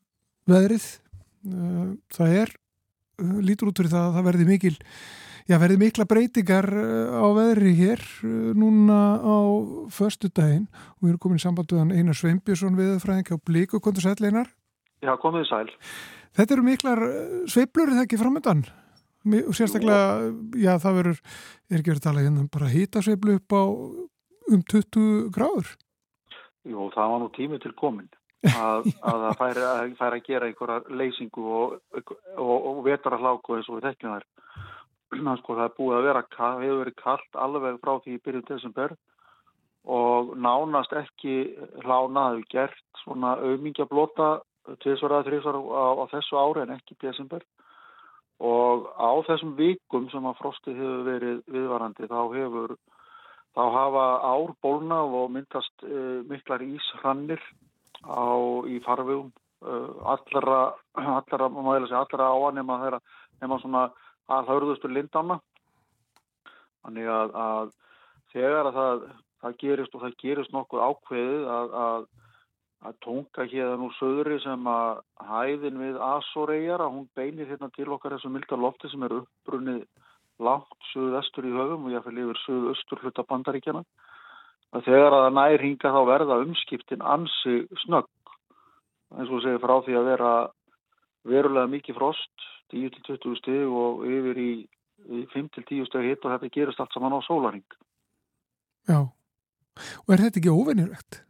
veðrið. 0.51 0.85
Uh, 1.49 1.87
það 2.13 2.35
er 2.43 2.51
uh, 2.53 3.39
lítur 3.47 3.71
út 3.71 3.81
fyrir 3.81 3.89
það 3.95 4.05
að 4.11 4.19
það 4.19 4.27
verði 4.27 4.45
mikil 4.45 4.75
já 5.49 5.55
verði 5.63 5.77
mikla 5.81 6.05
breytingar 6.05 6.67
á 6.69 7.25
veðri 7.33 7.71
hér 7.79 8.03
núna 8.53 8.99
á 9.17 9.37
förstu 9.89 10.29
daginn 10.29 10.67
og 10.69 11.07
við 11.07 11.15
erum 11.15 11.21
komin 11.23 11.41
í 11.41 11.45
sambanduðan 11.47 11.95
Einar 11.95 12.19
Sveinbjörnsson 12.19 12.77
veðurfræðing 12.77 13.31
á 13.33 13.37
Blíku, 13.41 13.79
kontur 13.81 14.05
sæl 14.05 14.13
Einar. 14.21 14.53
Já, 15.01 15.15
komið 15.17 15.49
sæl. 15.49 15.71
Þetta 16.37 16.53
eru 16.53 16.67
miklar 16.67 17.01
sveiblur, 17.49 17.89
er 17.89 17.97
það 17.97 18.05
ekki 18.05 18.21
framöndan? 18.21 18.61
Og 19.27 19.55
sérstaklega, 19.57 20.31
já 20.55 20.71
það 20.79 20.97
verður 20.99 21.19
er 21.19 21.81
ekki 21.81 21.91
verið 21.91 21.99
að 21.99 22.07
tala 22.07 22.23
hérna 22.23 22.45
bara 22.53 22.71
hýtasveiflu 22.71 23.35
upp 23.39 23.55
á 23.55 23.63
um 24.49 24.63
20 24.63 25.29
gráður? 25.35 25.73
Jú, 26.67 26.87
það 26.93 27.11
var 27.11 27.21
nú 27.21 27.29
tími 27.35 27.59
til 27.59 27.73
komin 27.79 28.09
að, 28.49 28.87
að 29.03 29.25
það 29.25 29.37
færi 29.41 29.65
að, 29.67 29.93
færi 29.99 30.19
að 30.19 30.27
gera 30.29 30.47
einhverja 30.47 30.97
leysingu 31.01 31.45
og, 31.59 31.77
og, 32.37 32.55
og 32.71 32.81
vetara 32.87 33.19
hláku 33.19 33.57
eins 33.57 33.69
og 33.69 33.79
við 33.79 33.89
þekkjum 33.89 34.15
þær. 34.15 34.27
Sko 35.41 35.57
það 35.57 35.65
er 35.65 35.77
búið 35.77 35.97
að 35.97 36.07
vera 36.07 36.25
hefur 36.39 36.81
verið 36.83 36.99
kallt 37.03 37.39
alveg 37.45 37.79
frá 37.83 37.95
því 38.03 38.15
í 38.15 38.21
byrjun 38.23 38.47
desember 38.47 38.95
og 39.89 40.35
nánast 40.37 40.93
ekki 40.93 41.35
hlánaðu 41.83 42.43
gert 42.51 43.03
svona 43.03 43.35
auðmingja 43.39 43.87
blota 43.89 44.37
tviðsvara, 44.83 45.23
þrýsvara 45.25 45.59
á, 45.59 45.87
á 45.97 46.05
þessu 46.11 46.37
ári 46.37 46.63
en 46.65 46.75
ekki 46.75 46.97
desember 47.01 47.43
og 48.39 48.87
á 48.95 49.11
þessum 49.27 49.55
vikum 49.57 50.07
sem 50.11 50.25
að 50.25 50.37
frostið 50.39 50.79
hefur 50.79 51.03
verið 51.07 51.39
viðvarandi 51.51 52.07
þá 52.07 52.19
hefur 52.35 52.75
þá 53.57 53.63
hafa 53.75 54.05
ár 54.23 54.53
bólnað 54.63 55.15
og 55.19 55.31
myndast 55.35 55.83
uh, 55.83 56.21
miklar 56.29 56.63
íshrannir 56.63 57.41
á 58.07 58.23
í 58.69 58.79
farvegum 58.85 59.31
uh, 59.65 59.89
allra 60.07 60.71
allra, 60.95 61.49
allra 61.49 62.29
áanema 62.31 62.79
þeirra 62.83 63.01
nema 63.41 63.59
svona 63.59 63.89
að 64.29 64.53
hörðustu 64.53 64.91
lindanna 64.91 65.39
þannig 66.83 67.09
að, 67.11 67.35
að 67.35 67.73
þegar 68.31 68.69
að 68.69 68.79
það, 68.79 69.05
það 69.43 69.59
gerist 69.63 69.95
og 69.95 70.05
það 70.05 70.17
gerist 70.23 70.55
nokkuð 70.55 70.85
ákveðið 70.85 71.47
að, 71.57 71.77
að 71.83 72.07
að 72.87 72.99
tónka 73.03 73.45
hérna 73.51 73.87
úr 73.87 73.95
söðri 73.97 74.37
sem 74.43 74.67
að 74.71 75.01
hæðin 75.29 75.81
við 75.81 75.97
Asoregar 76.09 76.83
að 76.85 76.93
hún 76.95 77.07
beinir 77.17 77.49
hérna 77.49 77.69
til 77.75 77.89
okkar 77.91 78.15
þessu 78.15 78.31
milda 78.31 78.59
lofti 78.59 78.91
sem 78.91 79.03
er 79.03 79.17
uppbrunnið 79.19 79.81
langt 80.39 80.87
söðu-vestur 80.93 81.49
í 81.49 81.55
höfum 81.55 81.89
og 81.89 81.95
ég 81.95 82.05
fyrir 82.05 82.29
yfir 82.29 82.39
söðu-östur 82.45 83.03
hluta 83.03 83.25
bandaríkjana 83.27 83.83
að 84.71 84.85
þegar 84.87 85.17
að 85.17 85.25
það 85.25 85.35
nær 85.39 85.65
hinga 85.65 85.93
þá 85.95 85.99
verða 86.07 86.39
umskiptin 86.45 87.03
ansi 87.03 87.55
snögg. 87.83 88.09
Eins 89.17 89.31
og 89.33 89.43
segir 89.43 89.59
frá 89.63 89.75
því 89.83 89.97
að 89.97 90.09
vera 90.13 90.33
verulega 91.27 91.71
mikið 91.73 91.97
frost 91.97 92.49
10-20 92.73 93.37
stig 93.39 93.65
og 93.67 94.03
yfir 94.07 94.39
í, 94.39 94.51
í 95.09 95.23
5-10 95.33 95.87
stig 95.89 96.07
hitt 96.07 96.25
og 96.25 96.35
þetta 96.35 96.53
gerist 96.53 96.81
allt 96.81 96.95
saman 96.95 97.17
á 97.17 97.19
sólaring 97.25 97.65
Já, 98.89 99.01
og 99.05 100.13
er 100.13 100.23
þetta 100.23 100.41
ekki 100.41 100.53
óvenjulegt? 100.53 101.23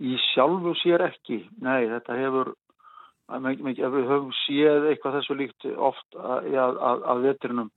Í 0.00 0.16
sjálfu 0.30 0.72
sér 0.80 1.04
ekki, 1.10 1.42
nei 1.60 1.84
þetta 1.90 2.16
hefur, 2.16 2.54
ef 3.36 3.92
við 3.92 4.08
höfum 4.08 4.32
séð 4.46 4.88
eitthvað 4.88 5.18
þessu 5.18 5.36
líkt 5.36 5.68
oft 5.76 6.16
að, 6.16 6.48
að, 6.56 7.04
að 7.12 7.22
vetrinum 7.28 7.70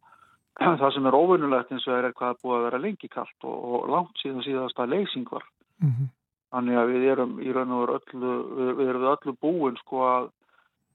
það 0.81 0.89
sem 0.95 1.09
er 1.09 1.17
óvinnulegt 1.17 1.71
eins 1.73 1.87
og 1.89 1.97
er 1.97 2.13
hvað 2.15 2.41
búið 2.43 2.57
að 2.57 2.65
vera 2.67 2.81
lengi 2.83 3.09
kallt 3.11 3.47
og, 3.49 3.57
og 3.75 3.87
langt 3.91 4.21
síðan 4.21 4.45
síðast 4.45 4.79
að 4.79 4.95
leysing 4.95 5.29
var. 5.31 5.45
Mm 5.81 5.91
-hmm. 5.91 6.09
Þannig 6.53 6.77
að 6.77 6.89
við 6.93 7.05
erum 7.11 7.37
í 7.41 7.53
raun 7.53 7.71
og 7.73 7.79
veru 7.83 7.99
öllu, 7.99 8.33
við, 8.57 8.73
við 8.77 8.89
erum 8.89 9.07
öllu 9.11 9.33
búin 9.41 9.77
sko 9.81 10.03
að, 10.05 10.27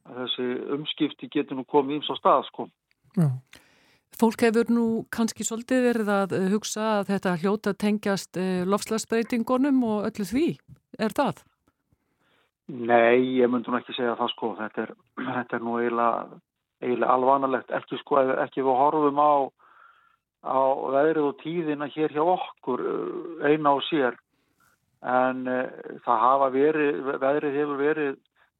að 0.06 0.20
þessi 0.22 0.46
umskipti 0.76 1.30
getur 1.34 1.58
nú 1.58 1.64
komið 1.64 1.96
íms 1.96 2.12
á 2.12 2.14
stað 2.20 2.44
sko. 2.46 2.68
Já. 3.18 3.28
Fólk 4.18 4.40
hefur 4.42 4.70
nú 4.70 4.86
kannski 5.14 5.44
svolítið 5.44 5.84
verið 5.84 6.08
að 6.10 6.32
hugsa 6.52 6.84
að 6.98 7.10
þetta 7.12 7.36
hljóta 7.42 7.74
tengjast 7.74 8.36
eh, 8.36 8.64
lofslagsbreytingunum 8.66 9.82
og 9.84 10.08
öllu 10.08 10.24
því. 10.26 10.46
Er 10.96 11.12
það? 11.14 11.42
Nei, 12.68 13.38
ég 13.38 13.48
myndi 13.48 13.72
nú 13.72 13.78
ekki 13.78 13.96
segja 13.96 14.16
það 14.18 14.32
sko. 14.34 14.52
Þetta 14.58 14.84
er, 14.84 14.94
þetta 15.38 15.58
er 15.58 15.64
nú 15.64 15.76
eiginlega, 15.80 16.38
eiginlega 16.84 17.16
alvanalegt. 17.16 17.74
Ekki 17.80 18.00
sko, 18.02 18.22
ekki 18.44 18.64
við 18.64 18.80
horfum 18.82 19.20
á, 19.20 19.32
á 20.48 20.58
veðrið 20.96 21.28
og 21.30 21.38
tíðina 21.42 21.90
hér 21.94 22.16
hjá 22.16 22.24
okkur 22.24 22.84
eh, 22.84 23.52
eina 23.52 23.72
á 23.72 23.78
sér. 23.88 24.18
En 24.98 25.44
e, 25.46 25.58
það 26.02 26.24
hafa 26.24 26.48
verið, 26.50 26.96
veðrið 27.22 27.58
hefur 27.60 27.78
verið 27.78 28.16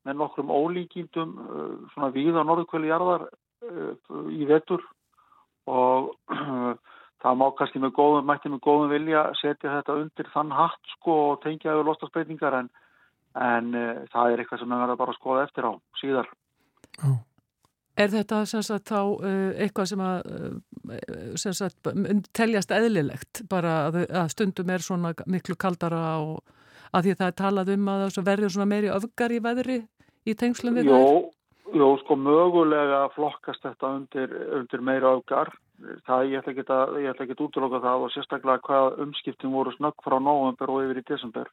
með 0.06 0.20
nokkrum 0.20 0.52
ólíkindum 0.54 1.32
e, 1.34 1.64
svona 1.94 2.12
víða 2.14 2.44
norðkvöli 2.46 2.92
jarðar 2.92 3.24
e, 3.26 3.88
í 4.38 4.46
vetur 4.46 4.84
og 5.66 6.12
það 7.22 7.38
má 7.40 7.46
kannski 7.58 7.80
með 7.82 7.94
góðum, 7.96 8.26
mætti 8.28 8.50
með 8.52 8.60
góðum 8.66 8.92
vilja 8.92 9.24
setja 9.40 9.78
þetta 9.78 9.96
undir 10.02 10.28
þann 10.34 10.52
hatt 10.54 10.92
sko 10.96 11.16
og 11.32 11.40
tengja 11.42 11.74
yfir 11.74 11.88
lostasbreytingar 11.88 12.60
en 12.62 12.70
en 13.38 13.72
uh, 13.76 14.04
það 14.12 14.32
er 14.34 14.42
eitthvað 14.42 14.62
sem 14.62 14.70
við 14.72 14.82
verðum 14.82 15.00
bara 15.00 15.14
að 15.14 15.18
skoða 15.20 15.46
eftir 15.46 15.68
á 15.68 15.72
síðar. 16.00 16.30
Oh. 17.04 17.16
Er 17.98 18.12
þetta 18.12 18.44
sem 18.46 18.62
sagt 18.66 18.90
þá 18.90 19.00
uh, 19.02 19.50
eitthvað 19.58 19.90
sem 19.92 20.04
að 20.04 20.28
uh, 20.32 21.32
sem 21.40 21.56
sagt, 21.56 21.90
teljast 22.36 22.72
eðlilegt 22.74 23.42
bara 23.50 23.74
að, 23.88 24.04
að 24.06 24.30
stundum 24.34 24.70
er 24.74 24.84
svona 24.84 25.12
miklu 25.26 25.58
kaldara 25.58 26.02
og 26.22 26.38
að 26.94 27.08
því 27.08 27.16
það 27.18 27.30
er 27.30 27.38
talað 27.42 27.72
um 27.74 27.90
að 27.92 28.04
það 28.16 28.28
verður 28.30 28.54
svona 28.54 28.70
meiri 28.70 28.92
öfgar 28.94 29.34
í 29.34 29.42
veðri 29.44 29.80
í 30.28 30.36
tengslum 30.38 30.78
við 30.78 30.88
það? 30.88 31.02
Jó, 31.04 31.74
jó, 31.82 31.88
sko 32.02 32.16
mögulega 32.16 33.02
flokkast 33.16 33.66
þetta 33.66 33.92
undir, 33.98 34.36
undir 34.60 34.84
meiri 34.84 35.10
öfgar. 35.10 35.52
Það 35.78 36.30
ég 36.32 36.40
ætla 36.40 36.52
ekki 37.24 37.34
að 37.36 37.42
útloka 37.44 37.78
það 37.84 38.04
og 38.04 38.10
sérstaklega 38.10 38.62
hvað 38.66 38.96
umskiptum 39.04 39.52
voru 39.54 39.70
snögg 39.76 40.02
frá 40.02 40.16
nóvember 40.18 40.72
og 40.74 40.86
yfir 40.86 40.98
í 40.98 41.04
desember. 41.06 41.50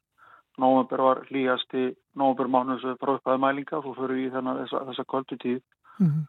Nóvember 0.61 1.03
var 1.05 1.21
hlýjast 1.27 1.75
í 1.77 1.91
nóvember 2.17 2.49
mánuðs 2.49 2.85
frá 3.01 3.11
upphæðu 3.13 3.43
mælinga 3.43 3.81
svo 3.83 3.93
fyrir 3.99 4.17
við 4.21 4.37
þennan 4.37 4.63
þessa, 4.63 4.81
þessa 4.89 5.05
kvöldu 5.11 5.37
tíð. 5.43 5.61
Mm 5.99 6.09
-hmm. 6.09 6.25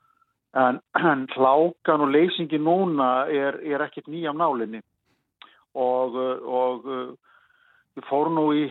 En, 0.67 0.81
en 1.13 1.27
hlákan 1.37 2.05
og 2.05 2.13
leysingi 2.13 2.59
núna 2.59 3.11
er, 3.33 3.61
er 3.65 3.87
ekkert 3.89 4.13
nýjam 4.13 4.37
nálinni 4.37 4.83
og, 5.75 6.17
og 6.45 6.85
við 7.97 8.05
fórum 8.11 8.37
nú 8.37 8.47
í, 8.53 8.69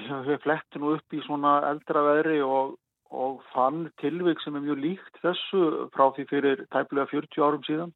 nú 0.78 0.96
upp 0.96 1.14
í 1.14 1.22
svona 1.26 1.60
eldra 1.70 2.02
veðri 2.02 2.42
og, 2.42 2.78
og 3.10 3.42
fann 3.54 3.90
tilvik 4.02 4.42
sem 4.42 4.56
er 4.56 4.62
mjög 4.62 4.82
líkt 4.86 5.22
þessu 5.22 5.90
frá 5.94 6.12
því 6.14 6.26
fyrir 6.30 6.66
tæplega 6.70 7.10
40 7.10 7.42
árum 7.42 7.64
síðan 7.66 7.94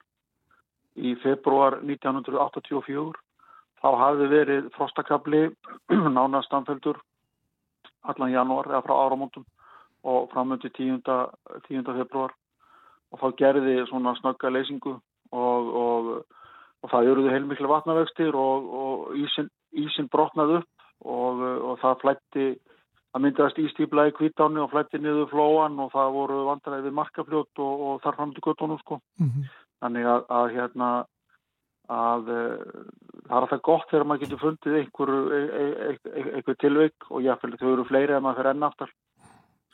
í 0.96 1.16
februar 1.24 1.80
1984. 1.84 3.14
Þá 3.80 3.90
hafði 4.02 4.28
verið 4.34 4.72
frostakabli 4.76 5.44
nánastanfeldur 6.18 7.00
allan 8.08 8.32
janúar 8.32 8.70
eða 8.70 8.84
frá 8.86 8.96
áramóndum 9.06 9.46
og 10.08 10.30
framöndi 10.32 10.72
10. 10.72 11.02
10. 11.68 11.84
februar 11.84 12.34
og 13.12 13.22
þá 13.22 13.28
gerði 13.42 13.76
svona 13.90 14.16
snögga 14.20 14.52
leysingu 14.54 14.96
og, 14.96 15.72
og, 15.84 16.10
og 16.84 16.92
það 16.92 17.12
eruðu 17.12 17.34
heilmikli 17.34 17.70
vatnavextir 17.70 18.36
og, 18.36 18.70
og 18.82 19.16
ísin, 19.20 19.50
ísin 19.76 20.10
brotnaði 20.12 20.62
upp 20.62 20.88
og 21.10 21.80
það 21.80 22.02
flætti 22.04 22.48
að 23.16 23.24
myndaðast 23.24 23.60
ístýpla 23.64 24.10
í 24.10 24.14
kvítáni 24.18 24.62
og 24.62 24.70
flætti 24.74 25.00
niður 25.02 25.30
flóan 25.32 25.80
og 25.82 25.92
það 25.94 26.12
voru 26.14 26.44
vandræði 26.50 26.86
við 26.88 26.98
markafljót 27.00 27.62
og 27.66 28.02
þar 28.04 28.18
fram 28.18 28.34
til 28.36 28.44
göttunum 28.46 28.80
sko. 28.84 29.00
Mm 29.20 29.30
-hmm. 29.30 29.48
Þannig 29.80 30.10
að, 30.12 30.26
að 30.40 30.48
hérna 30.58 30.90
að 31.90 32.32
uh, 32.34 32.88
það 33.26 33.36
er 33.36 33.44
alltaf 33.44 33.62
gott 33.66 33.92
þegar 33.92 34.08
maður 34.10 34.26
getur 34.26 34.42
fundið 34.44 34.80
einhver, 34.80 35.14
einhver, 35.60 36.34
einhver 36.38 36.58
tilveik 36.62 37.08
og 37.10 37.24
jáfnveg 37.26 37.62
þau 37.62 37.72
eru 37.72 37.86
fleiri 37.88 38.18
en 38.18 38.26
maður 38.26 38.42
fyrir 38.42 38.52
ennaftar 38.54 38.92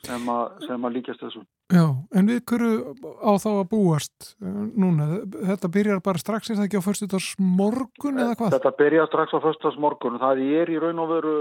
sem 0.06 0.28
að, 0.30 0.44
sem 0.66 0.86
að 0.86 0.94
líkast 0.96 1.24
þessu. 1.24 1.42
Já, 1.72 1.84
en 2.18 2.30
við 2.30 2.40
hverju 2.50 2.94
á 3.22 3.32
þá 3.42 3.48
að 3.52 3.64
búast 3.72 4.30
eh, 4.38 4.62
núna? 4.78 5.08
Þetta 5.50 5.70
byrjar 5.76 6.02
bara 6.04 6.22
strax, 6.22 6.50
er 6.50 6.60
það 6.60 6.68
ekki 6.68 6.82
á 6.82 6.88
förstutars 6.88 7.28
morgun 7.40 8.22
eða 8.22 8.38
hvað? 8.38 8.56
Þetta 8.56 8.74
byrjar 8.80 9.10
strax 9.10 9.34
á 9.34 9.38
förstutars 9.42 9.80
morgun. 9.82 10.20
Það 10.22 10.42
er 10.60 10.72
í 10.72 10.80
raun 10.82 11.02
og 11.02 11.12
veru 11.14 11.36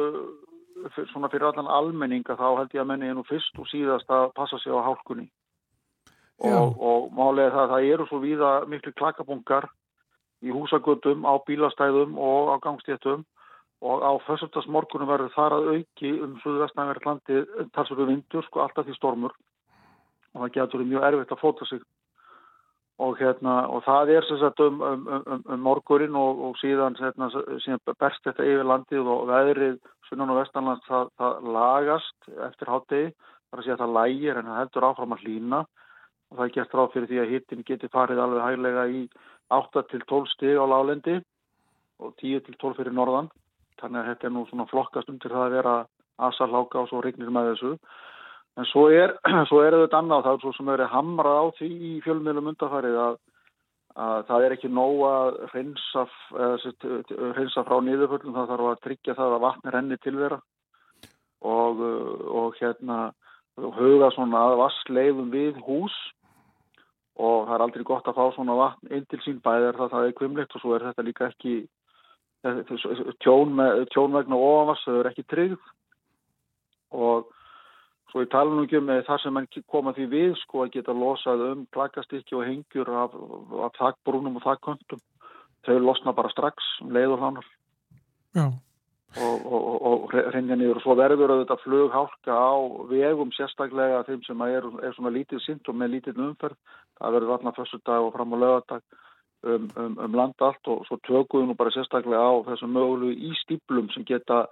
svona 1.12 1.30
fyrir 1.34 1.49
allan 1.49 1.71
almenninga 1.71 2.38
þá 2.38 2.47
held 2.60 2.75
ég 2.75 2.84
að 2.84 2.89
menni 2.91 3.13
nú 3.15 3.25
fyrst 3.28 3.58
og 3.62 3.69
síðast 3.71 4.10
að 4.13 4.32
passa 4.38 4.60
sig 4.62 4.73
á 4.73 4.86
hálkunni. 4.86 5.28
Og, 6.43 6.75
og 6.83 7.11
málega 7.15 7.53
það, 7.53 7.69
það 7.71 7.89
eru 7.93 8.05
svo 8.09 8.19
víða 8.19 8.51
miklu 8.67 8.91
klakabungar 8.99 9.69
í 10.43 10.51
húsagöldum, 10.51 11.23
á 11.23 11.33
bílastæðum 11.47 12.17
og 12.19 12.51
á 12.51 12.55
gangstéttum. 12.63 13.23
Og 13.85 14.01
á 14.01 14.11
fyrstöldagsmorgunum 14.25 15.07
verður 15.07 15.33
þar 15.35 15.53
að 15.57 15.67
auki 15.75 16.11
um 16.23 16.37
Suðvestnæverð 16.43 17.05
landi 17.05 17.41
talsverðu 17.75 18.07
vindur, 18.09 18.45
sko 18.47 18.63
alltaf 18.63 18.87
því 18.87 18.95
stormur. 18.97 19.35
Og 20.33 20.43
það 20.43 20.55
getur 20.57 20.83
mjög 20.83 21.07
erfitt 21.09 21.33
að 21.35 21.41
fóta 21.43 21.67
sig. 21.69 21.83
Og 23.03 23.19
hérna 23.19 23.55
og 23.67 23.83
það 23.83 24.13
er 24.15 24.27
sem 24.27 24.39
sagt 24.39 24.61
um, 24.63 24.79
um, 24.79 25.07
um, 25.11 25.41
um 25.51 25.63
morgurinn 25.63 26.15
og, 26.15 26.39
og 26.47 26.59
síðan, 26.61 26.95
hérna, 26.99 27.27
síðan 27.63 27.81
berst 27.99 28.23
þetta 28.23 28.47
yfir 28.47 28.67
landið 28.67 29.09
og 29.11 29.25
veðrið 29.27 29.79
sunnan 30.07 30.31
og 30.31 30.39
vestanlands 30.39 30.87
það, 30.87 31.09
það 31.19 31.49
lagast 31.57 32.29
eftir 32.47 32.71
hátegi, 32.71 33.09
þar 33.51 33.59
að 33.59 33.65
segja 33.65 33.75
að 33.75 33.83
það 33.83 33.97
lægir 33.99 34.39
en 34.39 34.47
það 34.47 34.61
heldur 34.61 34.87
áfram 34.87 35.15
að 35.17 35.25
hlýna 35.25 35.61
og 36.31 36.38
það 36.38 36.45
er 36.45 36.53
gert 36.57 36.75
ráð 36.75 36.91
fyrir 36.93 37.09
því 37.11 37.21
að 37.21 37.31
hittin 37.33 37.65
geti 37.67 37.89
farið 37.93 38.21
alveg 38.21 38.45
hæglega 38.45 38.85
í 38.89 39.01
8 39.53 39.83
til 39.91 40.01
12 40.09 40.31
stig 40.33 40.57
á 40.57 40.65
lálendi 40.65 41.19
og 42.01 42.15
10 42.21 42.41
til 42.47 42.55
12 42.57 42.79
fyrir 42.79 42.95
norðan. 42.95 43.29
Þannig 43.81 44.01
að 44.01 44.09
þetta 44.09 44.27
er 44.27 44.33
nú 44.33 44.45
svona 44.49 44.67
flokkast 44.71 45.11
undir 45.11 45.33
það 45.33 45.45
að 45.45 45.55
vera 45.57 45.75
asalháka 46.29 46.81
og 46.81 46.89
svo 46.89 47.01
regnir 47.03 47.31
með 47.33 47.51
þessu. 47.51 47.71
En 48.55 48.67
svo 48.71 48.88
er, 48.89 49.15
svo 49.49 49.61
er 49.63 49.77
þetta 49.83 50.01
annað 50.01 50.27
það 50.27 50.38
er 50.38 50.43
svo 50.45 50.53
sem 50.57 50.73
er 50.73 50.85
hamrað 50.91 51.41
á 51.43 51.45
því 51.59 51.71
í 51.75 51.93
fjölmiðlum 52.05 52.51
undarfarið 52.53 52.99
að, 53.03 53.19
að 54.07 54.25
það 54.31 54.47
er 54.47 54.55
ekki 54.57 54.71
nóg 54.71 55.03
að 55.09 55.39
reynsa, 55.53 56.07
reynsa 57.38 57.65
frá 57.67 57.77
niðurföllum 57.83 58.38
það 58.39 58.51
þarf 58.53 58.71
að 58.71 58.83
tryggja 58.88 59.17
það 59.19 59.38
að 59.38 59.45
vatnir 59.45 59.79
henni 59.79 59.99
tilvera 60.03 60.41
og, 61.45 61.83
og 62.41 62.57
hérna 62.59 62.99
huga 63.55 64.09
svona 64.15 64.47
að 64.49 64.57
vassleifum 64.63 65.29
við 65.31 65.59
hús 65.67 65.95
og 67.15 67.47
það 67.47 67.56
er 67.56 67.63
aldrei 67.65 67.86
gott 67.88 68.08
að 68.10 68.17
fá 68.17 68.25
svona 68.36 68.58
vatn 68.60 68.91
inn 68.95 69.06
til 69.10 69.21
sín 69.23 69.39
bæðir 69.43 69.78
það 69.80 69.93
það 69.93 70.08
er 70.08 70.17
kvimleitt 70.19 70.56
og 70.56 70.63
svo 70.63 70.75
er 70.75 70.86
þetta 70.89 71.06
líka 71.08 71.30
ekki 71.30 71.56
tjón, 73.23 73.56
með, 73.58 73.86
tjón 73.93 74.17
vegna 74.17 74.38
ofans, 74.38 74.84
það 74.86 74.99
er 74.99 75.10
ekki 75.12 75.25
tryggð. 75.32 75.71
Og 76.95 77.32
svo 78.12 78.23
ég 78.23 78.30
tala 78.34 78.51
nú 78.54 78.65
ekki 78.67 78.82
um 78.82 78.91
það 79.08 79.23
sem 79.23 79.34
mann 79.34 79.49
koma 79.71 79.95
því 79.95 80.10
við 80.12 80.36
sko 80.43 80.65
að 80.65 80.75
geta 80.75 80.93
losað 80.95 81.47
um 81.49 81.65
klakastykki 81.75 82.38
og 82.38 82.45
hengjur 82.47 82.91
af, 82.91 83.15
af 83.67 83.80
þakkbrúnum 83.80 84.38
og 84.39 84.45
þakköndum 84.45 85.01
þau 85.65 85.80
losna 85.82 86.13
bara 86.13 86.32
strax 86.32 86.69
um 86.84 86.93
leiður 86.93 87.23
hannar 87.23 87.47
Já 88.36 88.45
og, 89.15 89.45
og, 89.45 89.65
og 89.89 90.13
reynja 90.34 90.58
niður 90.58 90.80
og 90.80 90.84
svo 90.84 90.95
verður 90.99 91.34
þetta 91.41 91.58
flughálka 91.63 92.36
á 92.36 92.56
vegum 92.89 93.32
sérstaklega 93.36 94.04
þeim 94.10 94.23
sem 94.28 94.43
er, 94.47 94.67
er 94.84 94.95
svona 94.97 95.13
lítið 95.15 95.49
og 95.69 95.80
með 95.80 95.95
lítið 95.95 96.21
umferð 96.28 96.58
það 96.99 97.17
verður 97.17 97.36
allar 97.38 97.58
fyrstu 97.58 97.82
dag 97.86 98.04
og 98.04 98.13
fram 98.15 98.36
á 98.36 98.38
lögadag 98.43 98.84
um, 99.43 99.69
um, 99.75 99.97
um 100.08 100.19
landa 100.19 100.49
allt 100.49 100.71
og 100.71 100.84
svo 100.89 100.99
tökum 101.08 101.43
við 101.43 101.49
nú 101.51 101.58
bara 101.60 101.73
sérstaklega 101.75 102.28
á 102.28 102.36
þessum 102.49 102.75
mögulegu 102.75 103.32
ístýplum 103.32 103.89
sem 103.93 104.08
geta 104.08 104.45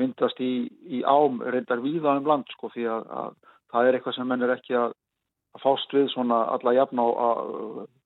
myndast 0.00 0.40
í, 0.40 0.70
í 0.88 1.04
ám 1.04 1.42
reyndar 1.44 1.84
víða 1.84 2.16
um 2.20 2.28
land 2.30 2.48
sko 2.54 2.72
því 2.72 2.88
að, 2.88 3.06
að 3.22 3.38
það 3.72 3.86
er 3.86 3.98
eitthvað 3.98 4.16
sem 4.16 4.30
menn 4.32 4.46
er 4.46 4.56
ekki 4.56 4.78
að 4.80 4.96
að 5.50 5.64
fást 5.64 5.94
við 5.94 6.06
svona 6.12 6.44
alla 6.54 6.74
jafn 6.76 7.00
á 7.02 7.06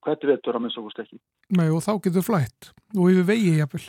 hverju 0.05 0.31
vettur 0.31 0.57
að 0.57 0.63
minnst 0.63 0.79
okkurst 0.81 1.03
ekki. 1.03 1.19
Nei 1.53 1.67
og 1.69 1.83
þá 1.85 1.93
getur 2.07 2.25
flætt 2.25 2.71
og 2.97 3.11
yfir 3.11 3.27
vegi 3.29 3.53
jafnvel. 3.59 3.85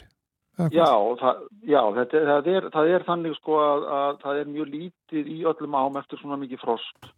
Já, 0.57 0.89
það, 1.21 1.41
já 1.69 1.83
þetta, 1.99 2.21
það, 2.31 2.51
er, 2.55 2.67
það 2.73 2.91
er 2.95 3.03
þannig 3.05 3.35
sko 3.37 3.61
að, 3.61 3.87
að 3.99 4.19
það 4.23 4.39
er 4.41 4.51
mjög 4.55 4.69
lítið 4.73 5.31
í 5.35 5.39
öllum 5.53 5.77
ám 5.77 5.99
eftir 6.01 6.21
svona 6.23 6.39
mikið 6.41 6.63
frost 6.63 7.11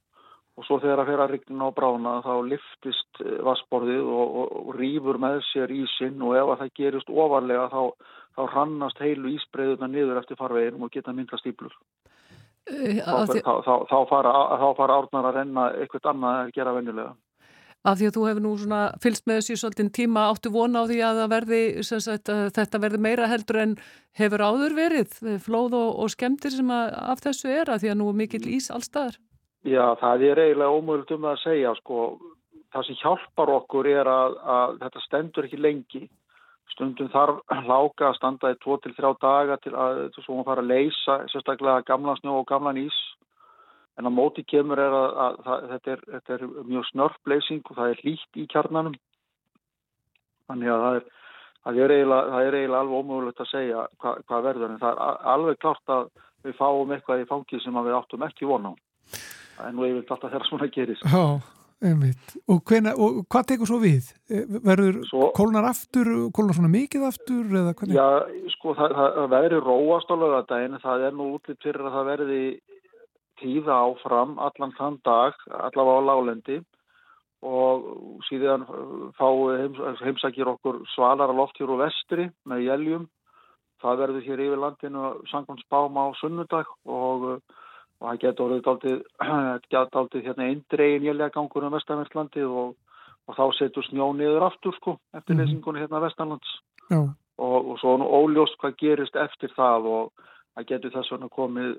og 0.59 0.67
svo 0.67 0.81
þegar 0.83 1.05
það 1.05 1.11
fer 1.13 1.23
að 1.23 1.33
rigna 1.35 1.69
á 1.71 1.77
brána 1.77 2.13
þá 2.25 2.33
liftist 2.51 3.21
eh, 3.23 3.37
vassborðið 3.47 4.09
og, 4.11 4.39
og, 4.43 4.57
og 4.59 4.73
rýfur 4.75 5.21
með 5.23 5.39
sér 5.53 5.71
ísinn 5.75 6.25
og 6.27 6.35
ef 6.35 6.51
það 6.65 6.73
gerist 6.81 7.13
ofarlega 7.15 7.69
þá, 7.71 8.11
þá 8.35 8.43
hrannast 8.57 9.03
heilu 9.05 9.37
ísbreyðuna 9.37 9.91
niður 9.93 10.19
eftir 10.19 10.41
farveginn 10.41 10.83
og 10.83 10.91
geta 10.95 11.15
myndast 11.15 11.47
íblur. 11.47 11.77
Uh, 12.69 12.99
þá, 13.01 13.39
þá, 13.39 13.53
þá, 13.65 13.75
þá 13.89 13.99
fara, 14.11 14.33
fara 14.77 14.99
árnar 14.99 15.31
að 15.31 15.39
renna 15.39 15.71
eitthvað 15.79 16.11
annað 16.11 16.41
að 16.43 16.55
gera 16.59 16.75
venjulega. 16.77 17.15
Af 17.87 18.01
því 18.01 18.09
að 18.09 18.17
þú 18.17 18.23
hefur 18.27 18.43
nú 18.43 18.53
svona 18.59 18.81
fylst 19.03 19.29
með 19.29 19.37
þessu 19.39 19.57
svolítið 19.61 19.91
tíma 19.95 20.25
áttu 20.33 20.51
vona 20.51 20.83
á 20.83 20.89
því 20.91 20.99
að, 21.07 21.21
verði, 21.31 21.61
sagt, 21.87 22.31
þetta 22.57 22.81
verði 22.83 22.99
meira 23.05 23.29
heldur 23.31 23.61
en 23.63 23.77
hefur 24.19 24.43
áður 24.43 24.75
verið, 24.75 25.15
flóð 25.45 25.77
og, 25.79 25.93
og 26.03 26.11
skemmtir 26.11 26.57
sem 26.57 26.73
að, 26.75 26.97
af 27.15 27.23
þessu 27.23 27.53
er 27.55 27.71
að 27.71 27.85
því 27.85 27.93
að 27.93 27.99
nú 28.01 28.09
er 28.11 28.19
mikill 28.19 28.49
ís 28.51 28.67
allstaðar. 28.75 29.21
Já, 29.67 29.95
það 30.01 30.25
er 30.27 30.43
eiginlega 30.43 30.75
ómögult 30.75 31.15
um 31.15 31.29
að 31.31 31.41
segja 31.45 31.75
sko. 31.79 32.09
Það 32.75 32.89
sem 32.89 32.99
hjálpar 33.01 33.53
okkur 33.55 33.89
er 33.91 34.11
að, 34.11 34.35
að 34.43 34.75
þetta 34.83 35.05
stendur 35.05 35.47
ekki 35.49 35.61
lengi. 35.63 36.03
Stundum 36.75 37.09
þarf 37.15 37.39
láka 37.67 38.11
að 38.11 38.19
standa 38.19 38.53
í 38.53 38.59
2-3 38.65 39.15
daga 39.23 39.57
til 39.63 39.73
að 39.73 40.03
svo 40.19 40.35
hún 40.35 40.47
fara 40.47 40.63
að 40.63 40.75
leysa 40.75 41.23
sérstaklega 41.33 41.87
gamla 41.89 42.19
snjó 42.19 42.37
og 42.43 42.51
gamlan 42.51 42.83
ís 42.83 42.99
En 43.99 44.07
á 44.07 44.11
móti 44.15 44.45
kemur 44.47 44.79
er 44.79 44.95
að, 44.95 45.09
að, 45.25 45.39
að 45.43 45.69
þetta, 45.73 45.95
er, 45.95 46.03
þetta 46.15 46.35
er 46.37 46.43
mjög 46.71 46.85
snörfleysing 46.93 47.65
og 47.67 47.79
það 47.81 47.93
er 47.93 48.03
hlýtt 48.05 48.39
í 48.39 48.47
kjarnanum. 48.53 48.95
Þannig 50.49 50.71
að 50.71 50.85
það 50.85 50.99
er, 50.99 51.09
það 51.65 51.81
er, 51.83 51.95
eiginlega, 51.97 52.31
það 52.31 52.47
er 52.47 52.59
eiginlega 52.59 52.83
alveg 52.85 53.03
ómögulegt 53.03 53.43
að 53.43 53.51
segja 53.51 53.85
hva, 53.99 54.15
hvað 54.31 54.47
verður. 54.47 54.71
En 54.71 54.81
það 54.85 55.03
er 55.03 55.29
alveg 55.35 55.61
klart 55.65 55.95
að 55.97 56.09
við 56.47 56.57
fáum 56.61 56.95
eitthvað 56.95 57.25
í 57.25 57.29
fangið 57.33 57.65
sem 57.65 57.83
við 57.83 57.99
áttum 57.99 58.27
ekki 58.29 58.49
vona 58.49 58.71
á. 58.71 58.75
Það 59.59 59.67
er 59.67 59.75
nú 59.75 59.87
yfirlega 59.89 60.15
alltaf 60.15 60.33
þeirra 60.33 60.47
svona 60.53 60.71
gerist. 60.79 61.05
Já, 61.11 61.25
einmitt. 61.91 62.35
Og, 62.47 62.63
hvena, 62.71 62.95
og 62.95 63.21
hvað 63.27 63.51
tekur 63.51 63.73
svo 63.73 63.81
við? 63.83 64.13
Verður 64.71 65.03
svo, 65.11 65.33
kólnar 65.35 65.67
aftur, 65.73 66.15
kólnar 66.31 66.55
svona 66.55 66.71
mikið 66.71 67.11
aftur? 67.11 67.59
Já, 67.91 68.07
sko 68.55 68.79
það, 68.79 68.95
það 69.19 69.31
verður 69.35 69.71
róast 69.73 70.15
á 70.15 70.17
lögadaginn. 70.23 70.79
Það 70.87 71.07
er 71.11 71.19
nú 71.19 71.33
útlýtt 71.35 71.67
fyrir 71.67 71.91
að 71.91 71.99
það 71.99 72.11
verði 72.13 72.43
tíða 73.41 73.77
áfram 73.87 74.39
allan 74.39 74.75
þann 74.79 74.99
dag, 75.05 75.39
allavega 75.49 76.01
á 76.03 76.09
lálendi 76.09 76.59
og 77.47 77.85
síðan 78.27 78.65
fáið 79.19 79.79
heimsækir 80.03 80.51
okkur 80.55 80.83
svalara 80.95 81.35
loft 81.37 81.61
hér 81.61 81.71
úr 81.71 81.85
vestri 81.85 82.27
með 82.49 82.65
jæljum. 82.67 83.07
Það 83.79 84.01
verður 84.03 84.27
hér 84.27 84.43
yfir 84.43 84.59
landinu 84.59 85.05
sangvann 85.31 85.61
spám 85.63 86.01
á 86.03 86.07
sunnudag 86.19 86.67
og, 86.83 87.29
og 88.01 88.09
það 88.09 88.21
getur 88.25 88.57
daldið 88.67 90.25
hérna 90.27 90.49
eindregin 90.49 91.07
jæljagangur 91.07 91.69
um 91.69 91.77
vestanverðlandi 91.77 92.43
og, 92.43 92.75
og 93.29 93.39
þá 93.39 93.45
setur 93.61 93.87
snjó 93.87 94.11
niður 94.19 94.49
aftur 94.49 94.75
sko 94.81 94.99
eftir 95.15 95.35
mm 95.35 95.41
-hmm. 95.41 95.47
lesingunni 95.47 95.81
hérna 95.85 96.03
vestanlands 96.03 96.59
og, 97.39 97.71
og 97.71 97.79
svo 97.79 97.95
óljóst 98.03 98.59
hvað 98.59 98.79
gerist 98.83 99.17
eftir 99.17 99.53
það 99.55 99.87
og 99.87 100.13
það 100.55 100.69
getur 100.73 100.95
þess 100.97 101.13
vegna 101.13 101.29
komið 101.29 101.77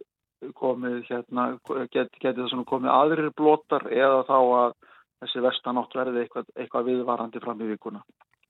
komið 0.55 1.01
hérna, 1.09 1.49
get, 1.91 2.11
geti 2.21 2.39
það 2.39 2.49
svona 2.53 2.69
komið 2.69 2.93
aðrir 2.93 3.29
blótar 3.37 3.85
eða 3.91 4.23
þá 4.27 4.37
að 4.39 4.73
þessi 5.19 5.43
vestanátt 5.43 5.95
verði 5.99 6.23
eitthvað, 6.23 6.49
eitthvað 6.55 6.89
viðvarandi 6.89 7.43
fram 7.43 7.61
í 7.63 7.69
vikuna. 7.73 8.01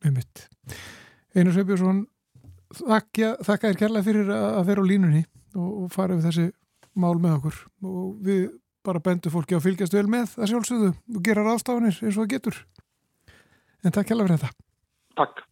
Einmitt. 0.06 0.46
Einar 1.36 1.54
Sveibjörnsson, 1.56 2.04
þakka 2.80 3.34
þér 3.48 3.80
kærlega 3.82 4.06
fyrir 4.06 4.32
að 4.34 4.64
vera 4.70 4.86
á 4.86 4.90
línunni 4.92 5.24
og, 5.58 5.70
og 5.84 5.94
fara 5.94 6.18
við 6.18 6.30
þessi 6.30 6.48
mál 7.00 7.16
með 7.22 7.38
okkur 7.40 7.62
og 7.86 8.10
við 8.26 8.44
bara 8.86 9.04
bendum 9.04 9.34
fólki 9.34 9.58
að 9.58 9.66
fylgjast 9.68 9.96
vel 9.96 10.08
með 10.10 10.34
það 10.36 10.52
sjálfsögðu 10.54 10.92
og 10.94 11.24
gera 11.26 11.46
ráðstafanir 11.46 12.00
eins 12.00 12.16
og 12.16 12.22
það 12.24 12.34
getur. 12.36 12.62
En 13.84 13.96
takk 13.96 14.12
kærlega 14.12 14.30
fyrir 14.30 14.44
þetta. 14.44 14.52
Takk. 15.20 15.46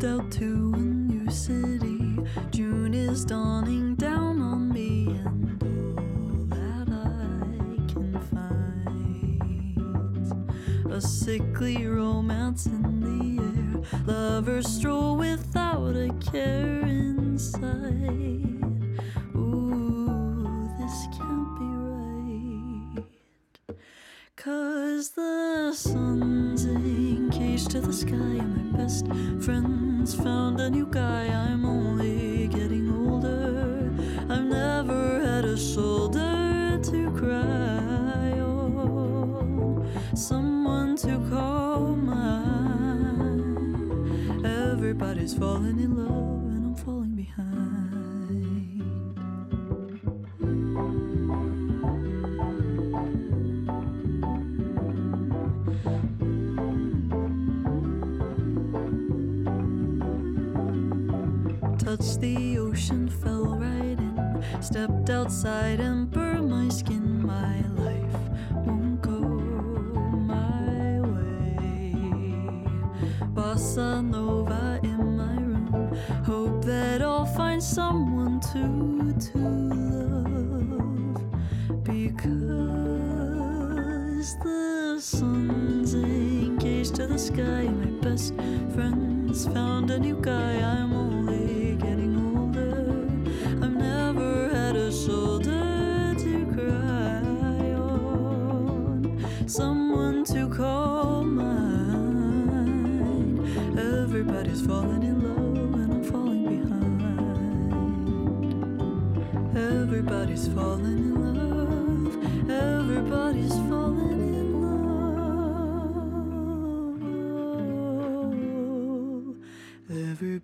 Moved 0.00 0.22
out 0.22 0.30
to 0.32 0.72
a 0.74 0.78
new 0.78 1.30
city. 1.30 2.16
June 2.50 2.94
is 2.94 3.24
dawning 3.24 3.94
down 3.96 4.40
on 4.40 4.72
me, 4.72 5.06
and 5.08 5.62
all 5.62 6.46
that 6.48 6.88
I 6.88 7.92
can 7.92 8.18
find 8.32 9.32
a 10.92 11.00
sickly 11.00 11.86
romance 11.86 12.66
in 12.66 13.00
the 13.00 13.42
air. 13.42 13.82
Lovers 14.06 14.66
stroll 14.66 15.16
without 15.16 15.96
a 15.96 16.10
care 16.30 16.80
inside. 16.80 17.64
Ooh, 19.34 20.68
this 20.78 21.08
can't 21.16 21.58
be 21.58 21.66
right. 22.96 23.04
Cause 24.36 25.10
the 25.10 25.72
sun's 25.74 26.64
engaged 26.64 27.70
to 27.72 27.80
the 27.80 27.92
sky, 27.92 28.14
and 28.14 28.72
my 28.72 28.78
best 28.78 29.06
found 30.08 30.60
a 30.60 30.70
new 30.70 30.86
guy. 30.86 31.26
I'm 31.26 31.64
only 31.64 32.48
getting 32.48 32.90
older. 32.90 33.92
I've 34.30 34.44
never 34.44 35.20
had 35.20 35.44
a 35.44 35.58
shoulder 35.58 36.80
to 36.82 37.10
cry 37.10 38.40
on, 38.40 39.86
someone 40.14 40.96
to 40.96 41.18
call 41.28 41.94
mine. 41.96 43.44
Everybody's 44.44 45.34
falling 45.34 45.78
in 45.80 45.89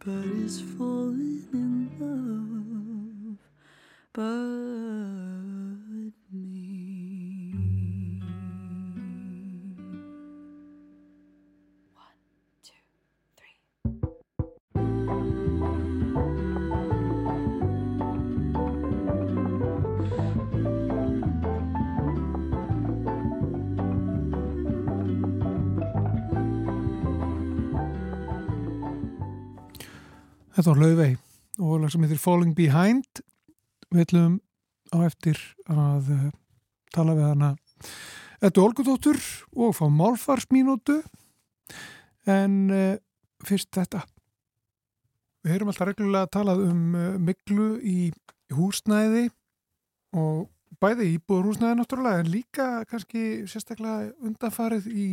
Everybody's 0.09 0.61
falling 0.61 1.43
in 1.53 1.91
love. 1.99 3.39
But 4.13 4.66
Var 30.67 30.81
Laufey 30.83 31.13
og 31.63 31.79
lag 31.79 31.91
sem 31.93 32.03
heitir 32.03 32.19
Falling 32.19 32.55
Behind. 32.57 33.21
Við 33.95 34.01
ætlum 34.03 34.33
á 34.91 34.99
eftir 35.07 35.39
að 35.71 36.09
uh, 36.11 36.25
tala 36.91 37.15
við 37.15 37.29
hana 37.29 37.51
Þetta 38.41 38.51
er 38.51 38.65
Olgudóttur 38.65 39.21
og 39.55 39.77
fá 39.79 39.85
málfarsmínútu. 39.95 40.97
En 42.27 42.57
uh, 42.75 42.97
fyrst 43.47 43.71
þetta. 43.79 44.01
Við 45.47 45.55
heyrum 45.55 45.71
alltaf 45.71 45.91
reglulega 45.93 46.27
að 46.27 46.35
tala 46.35 46.57
um 46.65 46.99
uh, 46.99 47.15
miklu 47.29 47.69
í 47.87 48.11
húsnæði 48.57 49.29
og 50.19 50.49
bæði 50.83 51.13
íbúður 51.13 51.53
húsnæði 51.53 51.79
náttúrulega 51.79 52.25
en 52.25 52.33
líka 52.35 52.69
kannski 52.91 53.25
sérstaklega 53.47 54.11
undanfarið 54.19 54.91
í 54.91 55.09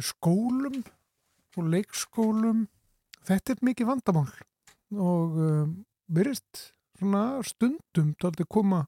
skólum 0.00 0.80
og 1.58 1.72
leikskólum 1.76 2.66
þetta 3.28 3.54
er 3.54 3.64
mikið 3.68 3.90
vandamál 3.90 4.28
og 4.96 5.40
um, 5.44 5.72
byrjast 6.08 6.68
svona 6.98 7.24
stundum 7.46 8.14
tóldi 8.18 8.46
koma 8.48 8.86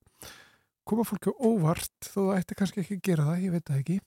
koma 0.89 1.05
fólki 1.07 1.33
óvart 1.39 2.09
þó 2.09 2.31
það 2.31 2.37
ætti 2.39 2.59
kannski 2.59 2.83
ekki 2.83 2.99
að 2.99 3.05
gera 3.07 3.27
það, 3.29 3.43
ég 3.45 3.55
veit 3.55 3.67
það 3.69 3.83
ekki. 3.83 3.99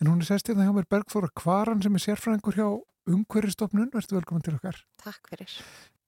En 0.00 0.08
hún 0.08 0.22
er 0.22 0.26
sérst 0.26 0.48
hérna 0.50 0.66
hjá 0.66 0.72
mér 0.74 0.88
Bergþóra 0.90 1.30
Kvaran 1.36 1.82
sem 1.84 1.96
er 1.96 2.04
sérfræðingur 2.06 2.56
hjá 2.56 2.68
umhverjastofnun, 3.10 3.90
verður 3.92 4.18
velkominn 4.18 4.46
til 4.46 4.56
okkar. 4.56 4.78
Takk 5.02 5.30
fyrir. 5.30 5.58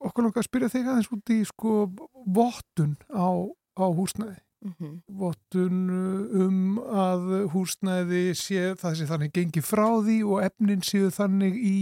okkur 0.03 0.27
langar 0.27 0.43
að 0.43 0.49
spyrja 0.49 0.71
þig 0.73 0.89
aðeins 0.89 1.11
út 1.15 1.33
í 1.33 1.39
sko 1.47 1.75
vottun 2.35 2.97
á, 3.13 3.31
á 3.79 3.87
húsnæði. 3.87 4.41
Mm 4.63 4.75
vottun 5.19 5.79
uh, 5.91 6.35
um 6.47 6.59
að 6.79 7.25
húsnæði 7.51 8.29
sé 8.39 8.75
það 8.79 8.99
sé 8.99 9.07
þannig 9.11 9.33
gengi 9.35 9.63
frá 9.63 9.89
því 9.99 10.19
og 10.23 10.45
efnin 10.47 10.85
séu 10.87 11.11
þannig 11.11 11.57
í 11.59 11.79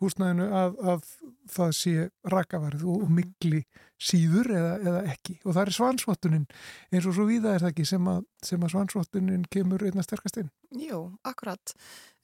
húsnæðinu 0.00 0.48
að, 0.56 0.76
að 0.92 1.08
það 1.50 1.72
sé 1.76 1.94
rakavarð 2.32 2.84
og, 2.88 3.04
og 3.04 3.12
mikli 3.14 3.62
síður 4.00 4.48
eða, 4.56 4.72
eða 4.80 5.00
ekki. 5.12 5.36
Og 5.44 5.52
það 5.52 5.62
er 5.62 5.76
svansvottunin 5.76 6.46
eins 6.90 7.08
og 7.08 7.16
svo 7.16 7.26
víða 7.28 7.54
er 7.54 7.64
það 7.64 7.72
ekki 7.74 7.86
sem 7.90 8.08
að, 8.12 8.22
sem 8.46 8.64
að 8.64 8.72
svansvottunin 8.74 9.44
kemur 9.52 9.84
einna 9.84 10.04
sterkast 10.06 10.40
inn. 10.40 10.50
Jú, 10.80 11.02
akkurat. 11.28 11.74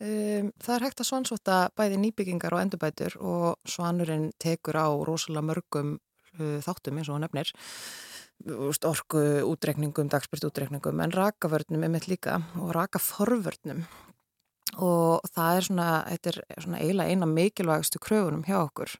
Um, 0.00 0.52
það 0.62 0.74
er 0.78 0.86
hægt 0.86 1.04
að 1.04 1.10
svansvota 1.10 1.60
bæði 1.76 2.00
nýbyggingar 2.06 2.56
og 2.56 2.64
endurbætur 2.64 3.18
og 3.20 3.68
svanurinn 3.68 4.30
tekur 4.42 4.80
á 4.80 4.88
rosalega 5.08 5.48
mörgum 5.52 5.96
uh, 5.96 6.58
þáttum 6.64 7.00
eins 7.00 7.10
og 7.10 7.18
hann 7.18 7.26
nefnir. 7.28 7.52
Orku 8.84 9.20
útreikningum, 9.48 10.10
dagspyrt 10.12 10.44
útreikningum 10.44 11.00
en 11.00 11.14
rakavörnum 11.14 11.86
er 11.86 11.92
mitt 11.92 12.08
líka 12.08 12.42
og 12.60 12.74
rakaforvörnum 12.76 13.86
og 14.76 15.24
það 15.32 15.56
er 15.56 15.66
svona, 15.68 15.88
þetta 16.10 16.32
er 16.32 16.62
svona 16.64 16.80
eiginlega 16.82 17.14
eina 17.14 17.28
mikilvægastu 17.30 18.02
kröfunum 18.02 18.44
hjá 18.46 18.58
okkur 18.60 18.96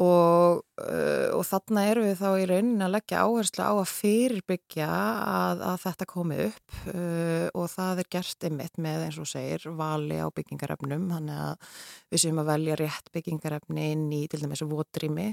og, 0.00 0.62
uh, 0.80 1.28
og 1.36 1.42
þarna 1.44 1.82
eru 1.90 2.04
við 2.06 2.14
þá 2.22 2.28
í 2.40 2.44
rauninni 2.48 2.84
að 2.86 2.94
leggja 2.94 3.24
áherslu 3.26 3.64
á 3.68 3.72
að 3.74 3.90
fyrirbyggja 3.90 4.86
að, 4.88 5.64
að 5.68 5.76
þetta 5.82 6.06
komi 6.08 6.38
upp 6.46 6.76
uh, 6.94 7.48
og 7.60 7.66
það 7.74 8.00
er 8.00 8.08
gert 8.16 8.46
ymitt 8.48 8.80
með 8.80 9.04
eins 9.06 9.18
og 9.20 9.28
segir 9.28 9.66
vali 9.76 10.16
á 10.16 10.32
byggingarefnum 10.32 11.04
þannig 11.12 11.42
að 11.44 11.68
við 12.08 12.24
séum 12.24 12.40
að 12.40 12.50
velja 12.54 12.78
rétt 12.80 13.12
byggingarefni 13.12 13.86
inn 13.92 14.08
í 14.16 14.22
til 14.32 14.40
dæmis 14.40 14.64
votrými. 14.64 15.28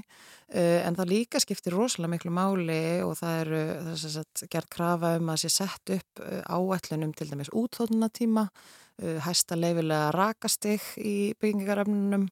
Uh, 0.52 0.80
en 0.84 0.98
það 0.98 1.12
líka 1.14 1.40
skiptir 1.40 1.78
rosalega 1.78 2.18
miklu 2.18 2.36
máli 2.36 2.82
og 3.06 3.16
það 3.22 3.40
eru 3.46 3.64
þess 3.94 4.20
að 4.20 4.46
gert 4.52 4.72
krafa 4.76 5.16
um 5.16 5.32
að 5.32 5.44
sé 5.46 5.54
sett 5.56 5.96
upp 5.96 6.26
uh, 6.26 6.42
áætlunum 6.52 7.16
til 7.16 7.32
dæmis 7.32 7.52
útþóðunatíma 7.56 8.50
uh, 8.50 9.20
hæsta 9.24 9.56
leifilega 9.56 10.12
rakastig 10.12 10.84
í 11.00 11.32
byggingarefnunum 11.40 12.28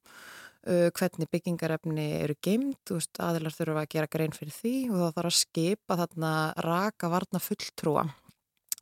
hvernig 0.69 1.31
byggingarefni 1.33 2.07
eru 2.21 2.35
geimt, 2.45 2.93
aðilar 2.93 3.55
þurfa 3.57 3.85
að 3.85 3.93
gera 3.95 4.11
grein 4.13 4.35
fyrir 4.37 4.53
því 4.53 4.73
og 4.91 4.97
það 4.99 5.13
þarf 5.19 5.31
að 5.31 5.39
skipa 5.39 5.99
þarna 6.03 6.33
raka 6.67 7.13
varna 7.13 7.41
fulltrúa 7.41 8.09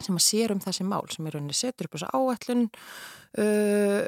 sem 0.05 0.17
að 0.17 0.25
sér 0.25 0.53
um 0.55 0.61
þessi 0.63 0.87
mál 0.87 1.05
sem 1.13 1.27
er 1.27 1.37
rauninni 1.37 1.57
setur 1.57 1.89
upp 1.89 1.97
þessu 1.97 2.11
áætlun 2.13 2.65
uh, 2.67 4.01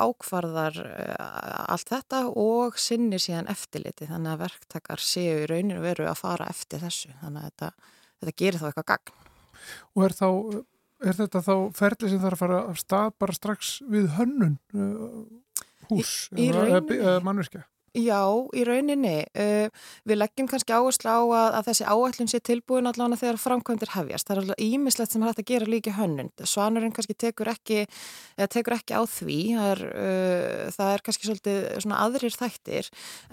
ákvarðar 0.00 0.78
uh, 0.82 1.74
allt 1.74 1.92
þetta 1.92 2.22
og 2.32 2.78
sinnir 2.80 3.22
síðan 3.22 3.50
eftirliti. 3.52 4.08
Þannig 4.08 4.32
að 4.32 4.44
verktakar 4.46 5.02
séu 5.02 5.42
í 5.42 5.50
rauninu 5.50 5.82
veru 5.84 6.08
að 6.08 6.22
fara 6.22 6.48
eftir 6.52 6.82
þessu. 6.84 7.12
Þannig 7.22 7.42
að 7.42 7.50
þetta, 7.50 7.92
þetta 8.20 8.36
gerir 8.44 8.62
þá 8.62 8.68
eitthvað 8.70 8.88
gagn. 8.92 9.16
Og 9.96 10.06
er, 10.06 10.16
þá, 10.16 10.28
er 11.10 11.18
þetta 11.20 11.44
þá 11.48 11.54
ferli 11.80 12.12
sem 12.12 12.22
þarf 12.22 12.38
að 12.38 12.44
fara 12.44 12.62
af 12.70 12.80
stað 12.80 13.10
bara 13.24 13.36
strax 13.40 13.74
við 13.92 14.12
hönnun? 14.16 14.56
Uh, 14.72 15.26
hús 15.88 16.28
Í- 16.36 16.50
Já, 17.96 18.20
í 18.52 18.60
rauninni. 18.66 19.22
Uh, 19.32 19.70
við 20.04 20.18
leggjum 20.18 20.48
kannski 20.50 20.74
áherslu 20.76 21.08
á 21.08 21.20
að, 21.24 21.46
að 21.56 21.68
þessi 21.70 21.84
áætlun 21.88 22.28
sé 22.28 22.40
tilbúin 22.44 22.88
allavega 22.90 23.22
þegar 23.22 23.38
framkvæmdir 23.40 23.92
hefjast. 23.94 24.26
Það 24.28 24.34
er 24.34 24.40
alveg 24.42 24.64
ímislegt 24.66 25.14
sem 25.14 25.24
hægt 25.24 25.40
að 25.40 25.48
gera 25.48 25.68
líka 25.70 25.92
í 25.94 25.96
hönnun. 25.96 26.28
Svanurinn 26.44 26.92
kannski 26.92 27.16
tekur 27.16 27.48
ekki, 27.54 27.86
tekur 28.52 28.76
ekki 28.76 28.98
á 29.00 29.02
því. 29.08 29.38
Það 29.56 29.68
er, 29.70 29.82
uh, 30.02 30.66
það 30.76 30.92
er 30.92 31.04
kannski 31.06 31.30
svolítið 31.30 31.96
aðrir 31.96 32.36
þættir. 32.36 32.90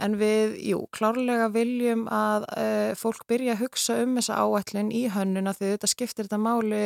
En 0.08 0.16
við, 0.22 0.56
jú, 0.70 0.80
klárlega 0.96 1.50
viljum 1.52 2.08
að 2.08 2.48
uh, 2.54 2.94
fólk 3.04 3.28
byrja 3.28 3.58
að 3.58 3.66
hugsa 3.66 4.00
um 4.06 4.16
þessa 4.22 4.40
áætlun 4.40 4.94
í 4.96 5.04
hönnuna 5.12 5.56
því 5.58 5.74
þetta 5.74 5.92
skiptir 5.92 6.30
þetta 6.30 6.40
máli 6.40 6.82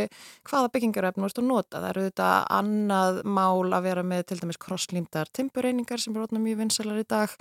hvaða 0.49 0.73
byggingarefn 0.73 1.27
vorst 1.27 1.43
að 1.43 1.49
nota. 1.51 1.83
Það 1.83 1.89
eru 1.93 2.07
þetta 2.09 2.33
annað 2.57 3.21
mál 3.37 3.69
að 3.69 3.87
vera 3.91 4.07
með 4.07 4.25
til 4.31 4.41
dæmis 4.41 4.61
krosslýmdar 4.65 5.29
timbureiningar 5.37 6.01
sem 6.01 6.17
er 6.17 6.25
orðna 6.25 6.41
mjög 6.41 6.63
vinsalar 6.65 7.05
í 7.05 7.07
dag 7.07 7.37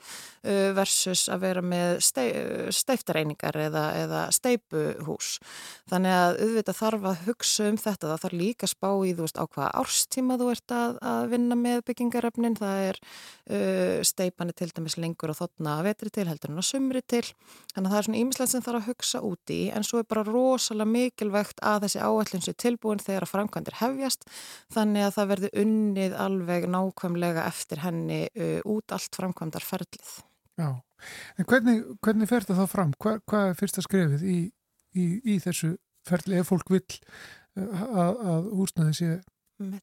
versus 0.76 1.26
að 1.32 1.42
vera 1.42 1.62
með 1.64 2.00
steiftareiningar 2.06 3.56
eða, 3.66 3.84
eða 3.98 4.20
steipuhús. 4.34 5.36
Þannig 5.90 6.14
að 6.16 6.40
auðvitað 6.42 6.78
þarf 6.80 7.06
að 7.10 7.24
hugsa 7.26 7.66
um 7.70 7.78
þetta. 7.80 8.10
Það 8.10 8.22
þarf 8.24 8.36
líka 8.40 8.66
að 8.66 8.72
spá 8.72 8.88
í 9.06 9.12
þú 9.14 9.26
veist 9.26 9.38
á 9.38 9.44
hvaða 9.46 9.70
árstíma 9.82 10.38
þú 10.40 10.48
ert 10.52 10.74
að, 10.74 10.98
að 11.12 11.28
vinna 11.32 11.58
með 11.58 11.82
byggingarefnin. 11.90 12.56
Það 12.58 12.82
er 12.86 13.00
uh, 13.06 14.04
steipani 14.06 14.56
til 14.56 14.70
dæmis 14.74 14.98
lengur 15.00 15.32
og 15.32 15.40
þotna 15.40 15.78
að 15.78 15.88
vetri 15.90 16.12
til 16.14 16.26
heldur 16.30 16.52
en 16.52 16.62
að 16.62 16.68
sumri 16.70 17.02
til. 17.06 17.22
Þannig 17.74 17.88
að 17.88 17.94
það 17.94 17.98
er 18.00 18.08
svona 18.08 18.22
ímislegt 18.22 18.52
sem 18.52 18.66
þarf 18.66 18.80
að 18.80 18.90
hugsa 18.90 19.22
úti 19.26 19.60
en 19.70 19.86
svo 19.86 20.02
er 20.02 20.08
bara 20.10 20.26
rosalega 20.26 20.92
mikilvægt 20.96 21.62
að 21.62 21.86
þessi 21.86 22.02
áætlun 22.02 22.46
sé 22.46 22.56
tilbúin 22.56 23.02
þegar 23.02 23.26
að 23.26 23.34
framkvæmdir 23.34 23.80
hefjast. 23.82 24.26
Þannig 24.74 25.06
að 25.06 25.16
það 25.18 25.32
verði 25.34 25.52
unnið 25.62 26.16
alveg 26.26 26.70
nákvæmlega 26.72 27.46
eftir 27.50 27.84
henni 27.84 28.24
uh, 28.34 28.58
út 28.66 28.96
allt 28.96 29.20
framkvæmdarferlið. 29.20 30.15
Já, 30.56 30.68
en 31.36 31.48
hvernig, 31.48 31.82
hvernig 32.04 32.28
fer 32.30 32.44
þetta 32.44 32.62
þá 32.62 32.72
fram? 32.72 32.92
Hva, 33.02 33.16
hvað 33.28 33.50
er 33.50 33.58
fyrsta 33.58 33.84
skrefið 33.84 34.22
í, 34.24 34.36
í, 34.96 35.06
í 35.34 35.38
þessu 35.44 35.74
ferli 36.08 36.38
ef 36.40 36.48
fólk 36.52 36.70
vill 36.72 36.84
uh, 37.60 37.82
að, 37.84 38.22
að 38.32 38.52
húsnaði 38.60 38.96
sé 38.96 39.10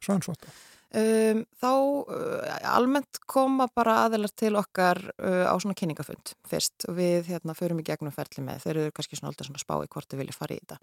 svansvota? 0.01 0.49
Um, 0.93 1.39
þá 1.57 1.69
uh, 1.73 2.57
almennt 2.69 3.17
koma 3.25 3.65
bara 3.73 3.95
aðeinar 4.03 4.29
til 4.37 4.51
okkar 4.59 4.99
uh, 5.17 5.49
á 5.49 5.55
svona 5.57 5.73
kynningafund 5.73 6.35
fyrst 6.45 6.85
og 6.85 6.99
við 6.99 7.31
hérna 7.31 7.55
förum 7.57 7.79
í 7.81 7.85
gegnum 7.87 8.13
ferli 8.13 8.43
með, 8.45 8.59
þeir 8.61 8.79
eru 8.83 8.93
kannski 8.93 9.17
svona 9.17 9.31
alltaf 9.31 9.47
svona 9.47 9.61
spá 9.63 9.73
í 9.81 9.89
hvort 9.89 10.13
þau 10.13 10.19
vilja 10.19 10.35
fara 10.37 10.53
í 10.53 10.59
þetta. 10.61 10.77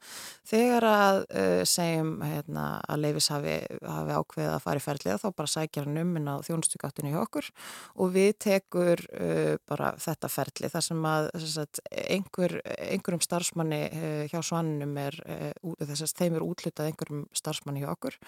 Þegar 0.50 0.86
að 0.88 1.18
uh, 1.22 1.60
segjum 1.62 2.10
hérna, 2.26 2.64
að 2.90 3.04
leifis 3.04 3.30
hafi, 3.30 3.54
hafi 3.86 4.16
ákveðið 4.18 4.50
að 4.56 4.64
fara 4.64 4.82
í 4.82 4.84
ferlið 4.88 5.22
þá 5.22 5.28
bara 5.38 5.52
sækjar 5.54 5.86
hann 5.86 6.02
um 6.02 6.18
inn 6.18 6.26
á 6.26 6.34
þjónustugattinu 6.48 7.14
hjá 7.14 7.20
okkur 7.22 7.52
og 7.94 8.12
við 8.18 8.32
tekur 8.42 9.04
uh, 9.14 9.54
bara 9.70 9.92
þetta 10.02 10.32
ferli 10.34 10.72
þar 10.74 10.86
sem 10.88 11.08
að 11.12 11.30
sagt, 11.44 11.84
einhver, 11.86 12.56
einhverjum 12.66 13.22
starfsmanni 13.28 13.80
uh, 13.86 14.26
hjá 14.26 14.42
svannum 14.42 14.98
er, 15.06 15.22
uh, 15.22 15.78
þess 15.84 16.08
að 16.08 16.18
þeim 16.24 16.40
er 16.40 16.50
útlutað 16.50 16.90
einhverjum 16.90 17.24
starfsmanni 17.44 17.86
hjá 17.86 17.92
okkur 17.94 18.18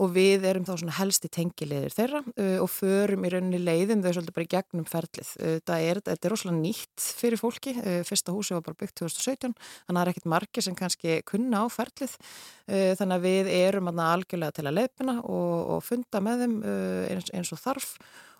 og 0.00 0.12
við 0.14 0.46
erum 0.48 0.64
þá 0.66 0.74
svona 0.80 0.94
helsti 1.12 1.30
tengiliðir 1.32 1.92
þeirra 1.94 2.22
uh, 2.24 2.56
og 2.64 2.70
förum 2.72 3.26
í 3.28 3.32
rauninni 3.32 3.60
leiðum 3.60 4.02
þau 4.02 4.14
svolítið 4.16 4.36
bara 4.38 4.46
í 4.48 4.52
gegnum 4.56 4.88
ferlið. 4.88 5.32
Uh, 5.36 5.58
það 5.68 5.86
er, 5.90 6.02
þetta 6.08 6.28
er 6.28 6.34
rosalega 6.34 6.62
nýtt 6.62 7.06
fyrir 7.20 7.40
fólki. 7.40 7.76
Uh, 7.78 8.00
fyrsta 8.08 8.34
húsi 8.34 8.56
var 8.56 8.64
bara 8.66 8.80
byggt 8.80 8.96
2017, 9.02 9.52
þannig 9.52 9.92
að 9.92 10.00
það 10.00 10.02
er 10.02 10.12
ekkit 10.14 10.32
margir 10.32 10.66
sem 10.66 10.78
kannski 10.78 11.20
kunna 11.28 11.62
á 11.62 11.66
ferlið. 11.72 12.18
Uh, 12.66 12.90
þannig 12.98 13.16
að 13.18 13.28
við 13.28 13.54
erum 13.60 13.92
algjörlega 13.92 14.56
til 14.58 14.66
að 14.66 14.78
leipina 14.80 15.20
og, 15.22 15.56
og 15.76 15.86
funda 15.86 16.24
með 16.24 16.46
þeim 16.46 16.60
uh, 16.64 17.08
eins, 17.12 17.32
eins 17.36 17.54
og 17.54 17.62
þarf 17.62 17.94
og 17.94 18.31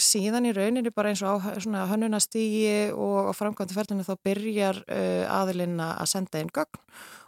síðan 0.00 0.46
í 0.48 0.52
rauninni 0.56 0.90
bara 0.94 1.10
eins 1.12 1.22
og 1.22 1.44
á 1.44 1.84
hönnunastígi 1.90 2.92
og 2.96 3.28
á 3.28 3.32
framkvæmdu 3.36 3.74
ferlinu 3.76 4.06
þá 4.06 4.14
byrjar 4.24 4.78
uh, 4.88 5.24
aðilinn 5.42 5.80
að 5.80 6.06
senda 6.08 6.38
einn 6.40 6.48
gögn 6.54 6.80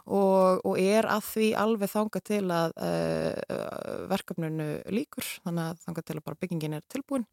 og, 0.09 0.61
og 0.65 0.79
er 0.81 1.05
að 1.05 1.21
því 1.29 1.49
alveg 1.61 1.91
þanga 1.91 2.21
til 2.25 2.45
að 2.49 2.71
uh, 2.81 4.07
verkefninu 4.09 4.69
líkur 4.95 5.27
þannig 5.45 5.67
að 5.69 5.83
þanga 5.85 6.05
til 6.07 6.17
að 6.17 6.23
bara 6.25 6.39
byggingin 6.41 6.77
er 6.79 6.87
tilbúin 6.89 7.27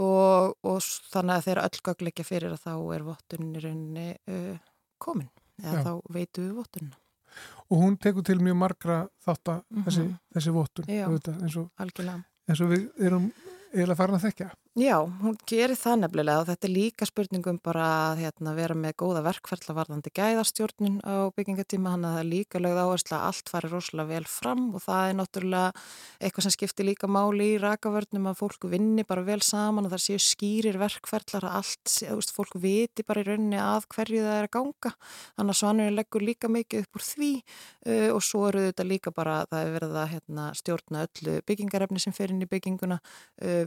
og, 0.00 0.56
og 0.66 0.80
þannig 1.12 1.36
að 1.36 1.46
þeirra 1.46 1.68
öll 1.68 1.80
gögn 1.90 2.06
leikja 2.08 2.26
fyrir 2.26 2.56
að 2.56 2.64
þá 2.66 2.74
er 2.96 3.06
vottunin 3.06 3.54
í 3.54 3.62
rauninni 3.64 4.08
uh, 4.26 4.58
komin 5.00 5.30
eða 5.62 5.76
Já. 5.78 5.84
þá 5.86 5.92
veitu 6.16 6.42
við 6.48 6.52
vottunina. 6.58 6.98
Og 7.70 7.78
hún 7.84 7.96
tekur 8.02 8.24
til 8.26 8.40
mjög 8.42 8.56
margra 8.58 8.98
þátt 9.22 9.50
að 9.52 9.58
Mhm. 9.70 9.84
þessi, 9.86 10.04
þessi 10.34 10.52
vottun 10.56 10.88
eins, 10.90 11.56
og, 11.60 11.70
eins 12.50 12.60
og 12.64 12.72
við 12.72 12.88
erum 13.06 13.28
eiginlega 13.72 13.98
farin 13.98 14.18
að 14.18 14.26
þekka. 14.28 14.50
Já, 14.78 15.00
hún 15.02 15.34
gerir 15.50 15.74
það 15.74 15.96
nefnilega 16.04 16.40
og 16.44 16.44
þetta 16.46 16.66
er 16.68 16.70
líka 16.70 17.06
spurningum 17.08 17.56
bara 17.58 17.86
að 18.12 18.20
hérna, 18.22 18.52
vera 18.54 18.76
með 18.78 18.92
góða 19.02 19.24
verkferðla 19.26 19.74
varðandi 19.74 20.12
gæðastjórnun 20.14 21.00
á 21.02 21.26
byggingatíma 21.34 21.90
hann 21.90 22.04
að 22.06 22.12
það 22.14 22.20
er 22.20 22.28
líka 22.28 22.60
lögð 22.62 22.78
áherslu 22.78 23.16
að 23.16 23.24
allt 23.26 23.50
fari 23.50 23.70
rosalega 23.72 24.12
vel 24.12 24.28
fram 24.30 24.68
og 24.78 24.84
það 24.84 25.08
er 25.08 25.16
náttúrulega 25.18 25.72
eitthvað 26.22 26.46
sem 26.46 26.54
skiptir 26.54 26.86
líka 26.86 27.10
máli 27.10 27.48
í 27.48 27.58
rakavörnum 27.58 28.28
að 28.30 28.38
fólk 28.44 28.68
vinni 28.70 29.02
bara 29.10 29.24
vel 29.26 29.40
saman 29.42 29.88
og 29.88 29.94
það 29.96 30.04
séu 30.04 30.22
skýrir 30.22 30.78
verkferðlar 30.78 31.48
að 31.50 31.58
allt, 31.58 31.96
veist, 32.14 32.34
fólk 32.38 32.54
viti 32.62 33.02
bara 33.10 33.24
í 33.24 33.26
rauninni 33.26 33.58
að 33.58 33.90
hverju 33.90 34.22
það 34.22 34.38
er 34.38 34.48
að 34.52 34.54
ganga. 34.54 34.94
Þannig 35.34 35.56
að 35.56 35.60
svanurinn 35.64 35.98
leggur 35.98 36.26
líka 36.30 36.46
mikið 36.46 36.86
upp 36.86 37.00
úr 37.00 37.06
því 37.08 37.32
uh, 37.40 38.08
og 38.14 38.22
svo 38.22 38.46
eru 38.52 38.64
þetta 38.68 38.86
líka 38.86 39.16
bara 39.18 39.42
það 39.50 39.66
er 39.66 39.76
verið 39.80 39.98
að 39.98 40.08
hérna, 40.14 40.48
stjórna 40.62 41.04
öllu 41.08 41.36
byggingarefni 41.50 42.06
sem 42.06 42.14
fer 42.14 42.30
inn 42.30 42.46
í 42.46 42.50
bygginguna 42.54 43.02
uh, 43.02 43.66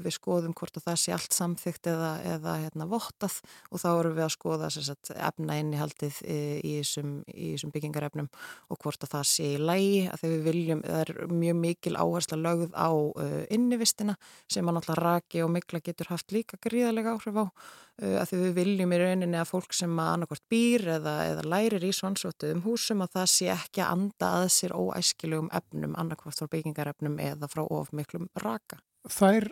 það 0.94 1.02
sé 1.02 1.14
allt 1.16 1.36
samþygt 1.36 1.89
eða, 1.91 2.12
eða 2.36 2.56
hérna, 2.62 2.88
vottað 2.89 3.39
og 3.70 3.82
þá 3.82 3.88
erum 3.91 4.18
við 4.18 4.26
að 4.28 4.34
skoða 4.36 4.70
sagt, 4.74 5.12
efna 5.14 5.58
innihaldið 5.62 6.20
í, 6.24 6.39
í 6.64 6.74
þessum 6.82 7.74
byggingarefnum 7.74 8.30
og 8.70 8.82
hvort 8.84 9.06
að 9.06 9.16
það 9.16 9.30
sé 9.32 9.50
í 9.56 9.62
lægi 9.62 10.04
að 10.10 10.24
þegar 10.24 10.36
við 10.36 10.50
viljum, 10.50 10.84
það 10.86 11.04
er 11.04 11.34
mjög 11.44 11.60
mikil 11.64 11.96
áhersla 11.98 12.39
lögð 12.39 12.76
á 12.78 12.89
uh, 12.94 13.39
innivistina 13.54 14.18
sem 14.52 14.68
að 14.68 14.78
náttúrulega 14.78 15.08
raki 15.08 15.44
og 15.44 15.54
mikla 15.56 15.82
getur 15.84 16.12
haft 16.14 16.36
líka 16.36 16.60
gríðarlega 16.64 17.16
áhrif 17.16 17.41
á 17.41 17.46
uh, 17.46 18.16
að 18.22 18.28
því 18.32 18.41
við 18.44 18.56
viljum 18.60 18.96
í 18.96 19.02
rauninni 19.02 19.41
að 19.41 19.52
fólk 19.52 19.78
sem 19.78 20.00
að 20.00 20.14
annarkort 20.18 20.46
býr 20.52 20.88
eða, 21.00 21.18
eða 21.32 21.48
lærir 21.56 21.88
í 21.88 21.94
svansvötu 21.96 22.54
um 22.54 22.64
húsum 22.68 23.04
að 23.06 23.18
það 23.18 23.28
sé 23.34 23.52
ekki 23.56 23.84
að 23.84 23.98
anda 23.98 24.32
að 24.44 24.48
sér 24.58 24.78
óæskilegum 24.78 25.52
efnum 25.54 25.98
annarkort 26.00 26.39
frá 26.39 26.50
byggingarefnum 26.52 27.20
eða 27.24 27.50
frá 27.52 27.66
of 27.66 27.94
miklum 27.96 28.30
raka. 28.44 28.82
Þær 29.10 29.50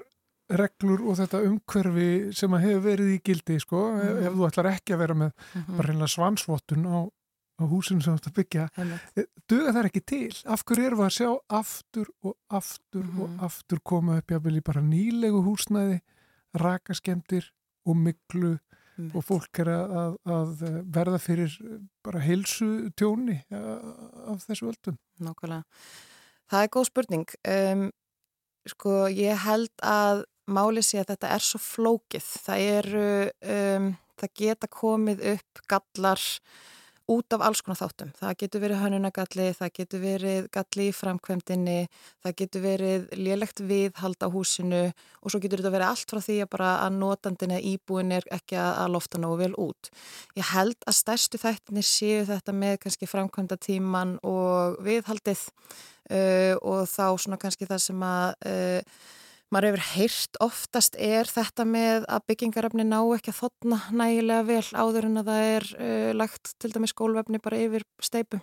reglur 0.59 1.01
og 1.07 1.17
þetta 1.19 1.41
umhverfi 1.47 2.11
sem 2.35 2.53
að 2.55 2.65
hefur 2.65 2.83
verið 2.85 3.09
í 3.15 3.17
gildi 3.25 3.57
sko, 3.61 3.81
mm 3.91 3.99
-hmm. 4.01 4.27
ef 4.27 4.37
þú 4.37 4.47
ætlar 4.47 4.69
ekki 4.71 4.93
að 4.93 5.01
vera 5.03 5.15
með 5.15 5.31
mm 5.31 5.61
-hmm. 5.61 5.77
bara 5.77 5.87
reynilega 5.87 6.15
svansvottun 6.15 6.85
á, 6.87 6.99
á 7.61 7.63
húsinu 7.71 8.01
sem 8.01 8.13
þú 8.13 8.19
ætlar 8.19 8.31
að 8.31 8.39
byggja 8.39 8.69
eh, 9.15 9.25
duga 9.47 9.73
það 9.73 9.85
ekki 9.85 10.03
til? 10.05 10.33
Af 10.45 10.63
hverju 10.65 10.85
erum 10.85 10.99
við 10.99 11.05
að 11.05 11.17
sjá 11.19 11.29
aftur 11.49 12.07
og 12.23 12.35
aftur 12.49 13.03
mm 13.03 13.11
-hmm. 13.11 13.21
og 13.21 13.29
mhm. 13.29 13.39
aftur 13.39 13.79
koma 13.83 14.17
upp 14.17 14.31
jáfnvel 14.31 14.57
í 14.57 14.61
bara 14.61 14.81
nýlegu 14.81 15.39
húsnæði 15.43 16.01
rakaskemdir 16.53 17.51
og 17.85 17.95
miklu 17.95 18.57
og 19.15 19.23
fólk 19.23 19.59
er 19.59 19.67
að, 19.67 20.17
að 20.25 20.83
verða 20.93 21.17
fyrir 21.17 21.51
bara 22.03 22.19
heilsu 22.19 22.91
tjóni 22.95 23.41
af 23.49 24.45
þessu 24.45 24.67
öldum. 24.67 24.97
Nákvæmlega. 25.19 25.63
Það 26.51 26.63
er 26.63 26.69
góð 26.69 26.85
spurning. 26.85 27.27
Um, 27.47 27.91
Sko 28.69 29.07
ég 29.09 29.39
held 29.41 29.71
að 29.81 30.23
máli 30.57 30.83
sé 30.85 31.01
að 31.01 31.13
þetta 31.13 31.31
er 31.35 31.45
svo 31.45 31.61
flókið. 31.63 32.27
Það 32.47 32.65
eru, 32.75 33.07
um, 33.55 33.89
það 34.21 34.35
geta 34.43 34.71
komið 34.81 35.25
upp 35.35 35.65
gallar 35.71 36.27
út 37.11 37.33
af 37.35 37.43
alls 37.43 37.61
konar 37.63 37.79
þáttum. 37.79 38.11
Það 38.19 38.35
getur 38.43 38.63
verið 38.63 38.81
hönunagalli, 38.81 39.47
það 39.57 39.71
getur 39.77 40.01
verið 40.03 40.47
galli 40.53 40.87
í 40.87 40.95
framkvæmdinni, 40.95 41.77
það 42.23 42.35
getur 42.41 42.63
verið 42.63 43.07
lélegt 43.19 43.63
viðhald 43.67 44.23
á 44.23 44.27
húsinu 44.31 44.81
og 44.91 45.33
svo 45.33 45.41
getur 45.43 45.61
þetta 45.61 45.73
verið 45.75 45.89
allt 45.89 46.13
frá 46.13 46.21
því 46.23 46.37
að 46.43 46.51
bara 46.55 46.71
að 46.85 46.99
notandin 47.01 47.55
eða 47.57 47.71
íbúin 47.73 48.15
er 48.15 48.27
ekki 48.31 48.59
að 48.61 48.93
lofta 48.95 49.21
nógu 49.21 49.39
vel 49.43 49.53
út. 49.59 49.91
Ég 50.39 50.51
held 50.53 50.77
að 50.87 50.99
stærstu 51.01 51.41
þættinir 51.41 51.87
séu 51.87 52.27
þetta 52.29 52.55
með 52.55 52.77
kannski 52.85 53.09
framkvæmdatíman 53.11 54.19
og 54.27 54.77
viðhaldið 54.85 55.47
uh, 55.49 56.55
og 56.61 56.85
þá 56.91 57.07
svona 57.17 57.41
kannski 57.41 57.67
það 57.69 57.83
sem 57.89 58.07
að 58.07 58.37
uh, 58.53 59.01
maður 59.51 59.71
hefur 59.71 59.83
heyrt 59.95 60.39
oftast 60.43 60.95
er 60.99 61.27
þetta 61.29 61.65
með 61.67 62.05
að 62.07 62.27
byggingarefni 62.31 62.85
ná 62.87 62.99
ekki 63.01 63.33
að 63.33 63.41
þotna 63.41 63.81
nægilega 63.99 64.47
vel 64.47 64.63
áður 64.71 65.09
en 65.09 65.21
að 65.21 65.31
það 65.31 65.49
er 65.49 65.67
uh, 65.75 66.07
lagt 66.15 66.53
til 66.61 66.71
dæmis 66.71 66.95
skólvefni 66.95 67.41
bara 67.43 67.59
yfir 67.65 67.85
steipu. 68.03 68.39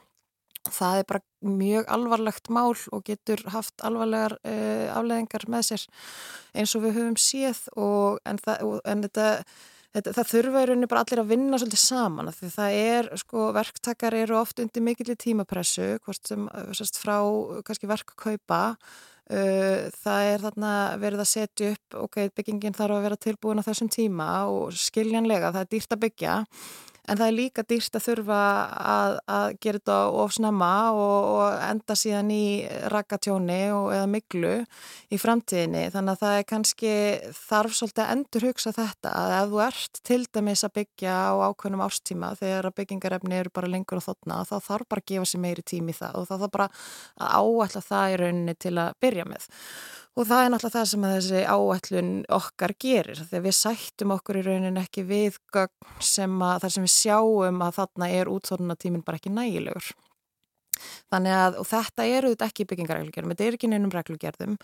Það 0.69 1.01
er 1.01 1.09
bara 1.09 1.25
mjög 1.49 1.89
alvarlegt 1.95 2.51
mál 2.53 2.75
og 2.93 3.03
getur 3.07 3.41
haft 3.55 3.81
alvarlegar 3.87 4.37
uh, 4.43 4.93
afleðingar 4.99 5.49
með 5.49 5.71
sér 5.71 5.89
eins 6.53 6.77
og 6.77 6.85
við 6.85 6.99
höfum 6.99 7.19
séð 7.23 7.65
og 7.79 8.21
en, 8.29 8.41
það, 8.45 8.65
og, 8.69 8.79
en 8.85 9.05
þetta 9.09 9.33
Þetta, 9.89 10.13
það 10.19 10.27
þurfa 10.29 10.61
í 10.61 10.67
rauninni 10.69 10.87
bara 10.91 11.01
allir 11.01 11.21
að 11.23 11.31
vinna 11.33 11.59
svolítið 11.59 11.81
saman 11.81 12.29
því 12.37 12.49
það 12.53 12.75
er, 12.77 13.07
sko, 13.23 13.45
verktakar 13.57 14.17
eru 14.19 14.35
oft 14.37 14.61
undir 14.61 14.85
mikill 14.85 15.15
í 15.15 15.17
tímapressu 15.17 15.87
hvort 16.05 16.29
sem, 16.29 16.45
sérst, 16.77 16.99
frá 17.01 17.17
kannski 17.65 17.89
verkkaupa 17.89 18.61
það 19.29 20.27
er 20.33 20.45
þarna 20.47 20.73
verið 21.03 21.23
að 21.25 21.31
setja 21.31 21.73
upp 21.75 21.97
ok, 22.07 22.19
byggingin 22.33 22.77
þarf 22.77 22.97
að 22.97 23.07
vera 23.09 23.21
tilbúin 23.21 23.61
á 23.61 23.67
þessum 23.67 23.91
tíma 23.93 24.29
og 24.49 24.73
skiljanlega, 24.73 25.53
það 25.53 25.65
er 25.65 25.73
dýrt 25.75 25.97
að 25.97 26.03
byggja 26.07 26.37
en 27.09 27.19
það 27.19 27.27
er 27.27 27.37
líka 27.37 27.65
dýrst 27.69 27.97
að 27.99 28.05
þurfa 28.05 28.41
að, 28.93 29.15
að 29.35 29.47
gera 29.65 29.81
þetta 29.81 29.97
ofsnama 30.23 30.71
og, 30.93 31.29
og 31.33 31.65
enda 31.69 31.97
síðan 31.99 32.33
í 32.35 32.45
rakkatjóni 32.93 33.59
eða 33.69 34.07
miklu 34.11 34.55
í 35.11 35.21
framtíðinni. 35.21 35.87
Þannig 35.95 36.15
að 36.15 36.23
það 36.23 36.39
er 36.39 36.49
kannski 36.53 36.95
þarf 37.39 37.77
svolítið 37.79 38.05
að 38.05 38.15
endur 38.17 38.49
hugsa 38.49 38.75
þetta 38.77 39.15
að 39.23 39.37
ef 39.39 39.53
þú 39.53 39.63
ert 39.69 40.03
til 40.11 40.21
dæmis 40.39 40.65
að 40.69 40.75
byggja 40.81 41.19
á 41.19 41.33
ákveðnum 41.49 41.85
ástíma 41.89 42.33
þegar 42.39 42.73
byggingarefni 42.79 43.41
eru 43.41 43.55
bara 43.55 43.73
lengur 43.73 44.03
og 44.03 44.09
þotna 44.09 44.43
þá 44.49 44.57
þarf 44.59 44.91
bara 44.91 45.05
að 45.05 45.13
gefa 45.13 45.31
sér 45.33 45.45
meiri 45.45 45.65
tími 45.67 45.97
það 45.97 46.21
og 46.21 46.29
það 46.29 46.45
þarf 46.45 46.57
bara 46.59 46.69
að 47.19 47.39
áætla 47.39 47.87
það 47.89 48.13
í 48.13 48.19
rauninni 48.23 48.59
til 48.59 48.77
að 48.77 48.93
byrja 49.03 49.29
með 49.29 49.49
Og 50.19 50.27
það 50.27 50.45
er 50.45 50.51
náttúrulega 50.51 50.75
það 50.75 50.89
sem 50.91 51.07
þessi 51.07 51.45
áætlun 51.47 52.11
okkar 52.35 52.75
gerir. 52.83 53.23
Þegar 53.31 53.45
við 53.45 53.57
sættum 53.61 54.15
okkur 54.17 54.41
í 54.41 54.45
raunin 54.49 54.81
ekki 54.81 55.07
við 55.07 55.39
sem 56.03 56.35
að, 56.43 56.65
þar 56.65 56.75
sem 56.75 56.87
við 56.89 56.95
sjáum 56.97 57.63
að 57.63 57.79
þarna 57.79 58.11
er 58.17 58.33
útþórnatíminn 58.33 59.07
bara 59.07 59.21
ekki 59.21 59.35
nægilegur. 59.37 59.93
Þannig 61.11 61.35
að, 61.35 61.57
og 61.61 61.67
þetta 61.69 62.07
eru 62.07 62.33
þetta 62.33 62.49
ekki 62.51 62.67
byggingarreglugjörðum, 62.71 63.33
þetta 63.35 63.47
er 63.47 63.57
ekki 63.57 63.71
neinum 63.71 63.93
reglugjörðum, 63.95 64.57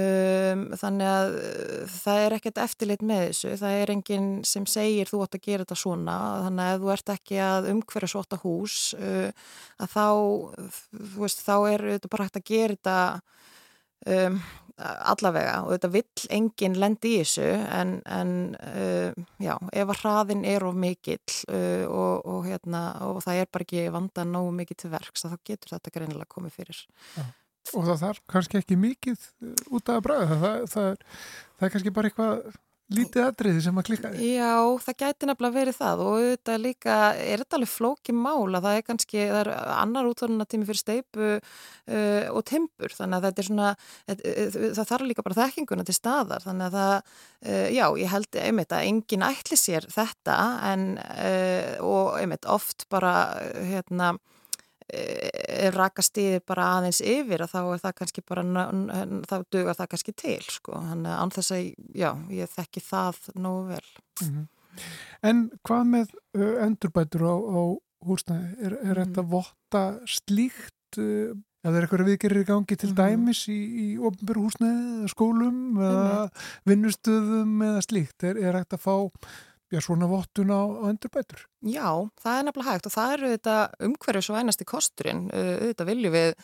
um, 0.00 0.62
þannig 0.80 1.10
að 1.10 1.34
uh, 1.40 1.96
það 1.96 2.20
er 2.24 2.36
ekkert 2.36 2.60
eftirlit 2.64 3.04
með 3.10 3.24
þessu, 3.26 3.50
það 3.60 3.80
er 3.80 3.92
enginn 3.96 4.30
sem 4.48 4.68
segir 4.70 5.10
þú 5.10 5.24
átt 5.24 5.36
að 5.36 5.44
gera 5.48 5.66
þetta 5.66 5.80
svona, 5.82 6.16
þannig 6.46 6.70
að 6.70 6.84
þú 6.84 6.94
ert 6.94 7.12
ekki 7.16 7.42
að 7.44 7.68
umhverja 7.74 8.12
svota 8.14 8.40
hús, 8.44 8.78
uh, 8.96 9.52
að 9.80 9.92
þá, 9.96 10.06
þú 10.94 11.26
veist, 11.26 11.44
þá 11.44 11.54
er 11.74 11.86
þetta 11.94 12.12
bara 12.14 12.28
hægt 12.28 12.40
að 12.40 12.48
gera 12.54 12.78
þetta 12.78 12.98
um, 14.06 14.40
allavega 14.78 15.56
og 15.64 15.74
þetta 15.74 15.90
vill 15.94 16.28
enginn 16.36 16.78
lendi 16.80 17.14
í 17.16 17.18
þessu 17.22 17.48
en, 17.80 17.96
en 18.06 18.32
uh, 18.56 19.10
já, 19.42 19.54
ef 19.72 19.92
að 19.94 20.00
hraðin 20.04 20.46
er 20.48 20.66
of 20.66 20.78
mikill 20.78 21.18
uh, 21.50 21.84
og, 21.88 22.24
og, 22.24 22.40
hérna, 22.48 22.84
og 23.08 23.20
það 23.26 23.42
er 23.42 23.52
bara 23.52 23.66
ekki 23.66 23.84
vanda 23.94 24.24
nógu 24.28 24.54
mikið 24.60 24.82
til 24.84 24.94
verks 24.94 25.26
þá 25.26 25.36
getur 25.46 25.76
þetta 25.76 25.94
greinilega 25.98 26.32
komið 26.32 26.56
fyrir 26.60 26.82
já. 27.18 27.28
Og 27.76 27.84
það 27.86 28.00
þarf 28.00 28.22
kannski 28.32 28.58
ekki 28.58 28.76
mikið 28.80 29.24
út 29.70 29.90
af 29.92 30.00
að 30.00 30.04
bræða 30.06 30.26
það, 30.26 30.40
það, 30.42 30.62
það, 30.72 31.04
það 31.60 31.66
er 31.66 31.72
kannski 31.74 31.92
bara 31.94 32.10
eitthvað 32.10 32.38
lítið 32.90 33.24
aðriði 33.24 33.62
sem 33.64 33.78
að 33.80 33.86
klika. 33.86 34.10
Já, 34.18 34.54
það 34.84 34.96
gæti 35.02 35.28
nefnilega 35.28 35.56
verið 35.56 35.76
það 35.78 36.02
og 36.06 36.24
þetta 36.24 36.56
líka, 36.60 36.96
er 37.14 37.42
þetta 37.42 37.58
alveg 37.58 37.70
flóki 37.70 38.14
mála, 38.16 38.62
það 38.64 38.78
er 38.78 38.86
kannski, 38.86 39.20
það 39.30 39.40
er 39.42 39.50
annar 39.76 40.08
útvarnatími 40.10 40.68
fyrir 40.68 40.80
steipu 40.80 41.28
uh, 41.36 42.24
og 42.34 42.42
timpur, 42.50 42.94
þannig 42.96 43.18
að 43.18 43.28
þetta 43.28 43.44
er 43.44 43.48
svona, 43.50 43.70
það 44.10 44.82
þarf 44.92 45.08
líka 45.10 45.26
bara 45.26 45.38
þekkinguna 45.38 45.86
til 45.86 45.96
staðar, 45.96 46.46
þannig 46.46 46.66
að 46.66 46.78
það, 46.80 47.14
uh, 47.46 47.68
já, 47.76 47.84
ég 48.02 48.12
held 48.16 48.40
einmitt 48.42 48.74
að 48.74 48.90
enginn 48.90 49.28
ætli 49.30 49.60
sér 49.60 49.86
þetta 49.94 50.40
en, 50.72 50.90
uh, 50.98 51.72
og 51.86 52.18
einmitt 52.18 52.50
oft 52.50 52.88
bara, 52.90 53.14
hérna, 53.70 54.16
eh, 54.92 55.68
rakastíðir 55.74 56.44
bara 56.46 56.68
aðeins 56.76 57.00
yfir 57.00 57.44
að 57.44 57.52
þá 57.54 57.60
er 57.62 57.82
það 57.84 57.98
kannski 58.00 58.24
bara 58.26 58.46
þá 59.28 59.36
dugar 59.50 59.78
það 59.78 59.90
kannski 59.94 60.16
til 60.16 60.40
sko 60.46 60.78
að 60.78 61.10
anþess 61.16 61.52
að 61.56 61.68
já, 61.94 62.10
ég 62.34 62.56
þekki 62.56 62.82
það 62.86 63.20
nógu 63.34 63.68
vel 63.74 63.86
mm 64.22 64.32
-hmm. 64.32 64.48
En 65.26 65.50
hvað 65.66 65.84
með 65.84 66.12
endurbætur 66.64 67.26
á, 67.26 67.34
á 67.36 67.62
húsnæði? 68.06 68.50
Er, 68.64 68.76
er 68.80 68.96
mm. 68.96 69.00
þetta 69.02 69.24
votta 69.28 69.84
slíkt 70.08 71.00
eða 71.00 71.76
er 71.76 71.84
eitthvað 71.84 72.08
viðgerir 72.08 72.40
í 72.40 72.48
gangi 72.48 72.78
til 72.80 72.90
mm. 72.90 72.96
dæmis 72.96 73.42
í, 73.52 73.58
í 73.58 73.86
ofnbjörn 73.98 74.46
húsnæði, 74.46 75.10
skólum 75.12 75.80
eða 75.84 76.22
vinnustöðum 76.68 77.60
eða 77.68 77.84
slíkt? 77.84 78.24
Er, 78.24 78.40
er 78.40 78.60
þetta 78.62 78.78
að 78.78 78.86
fá 78.86 78.96
já, 79.70 79.80
svona 79.84 80.10
vottun 80.10 80.50
á, 80.50 80.60
á 80.60 80.84
endurbætur? 80.90 81.46
Já, 81.62 81.88
það 82.20 82.36
er 82.36 82.44
nefnilega 82.48 82.74
hægt 82.74 82.90
og 82.90 82.96
það 82.96 83.14
eru 83.16 83.32
þetta 83.36 83.56
umhverju 83.88 84.26
svo 84.26 84.36
einasti 84.40 84.66
kosturinn. 84.68 85.24
Þetta 85.30 85.88
viljum 85.88 86.14
við 86.16 86.34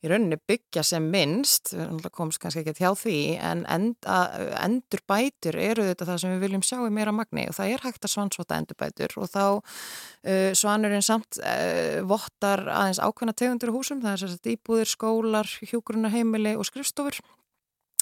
í 0.00 0.08
rauninni 0.08 0.38
byggja 0.48 0.82
sem 0.86 1.06
minnst, 1.12 1.74
við 1.74 2.06
komst 2.14 2.40
kannski 2.40 2.62
ekki 2.62 2.80
hjá 2.80 2.94
því, 2.96 3.16
en 3.44 3.64
enda, 3.68 4.20
endurbætur 4.62 5.58
eru 5.60 5.84
þetta 5.90 6.08
það 6.08 6.22
sem 6.22 6.32
við 6.34 6.44
viljum 6.46 6.64
sjá 6.64 6.78
í 6.86 6.92
meira 6.96 7.12
magni 7.12 7.44
og 7.50 7.56
það 7.58 7.74
er 7.74 7.84
hægt 7.84 8.06
að 8.08 8.14
svansvota 8.14 8.60
endurbætur 8.60 9.16
og 9.20 9.28
þá 9.28 9.44
uh, 9.60 10.52
svanurinn 10.56 11.04
samt 11.04 11.40
uh, 11.42 12.00
vottar 12.08 12.64
aðeins 12.64 13.02
ákveðna 13.02 13.36
tegundur 13.36 13.74
húsum, 13.76 14.00
það 14.00 14.16
er 14.16 14.22
sérst 14.24 14.50
íbúðir, 14.54 14.88
skólar, 14.88 15.52
hjókurunarheimili 15.68 16.56
og 16.56 16.68
skrifstofur 16.68 17.20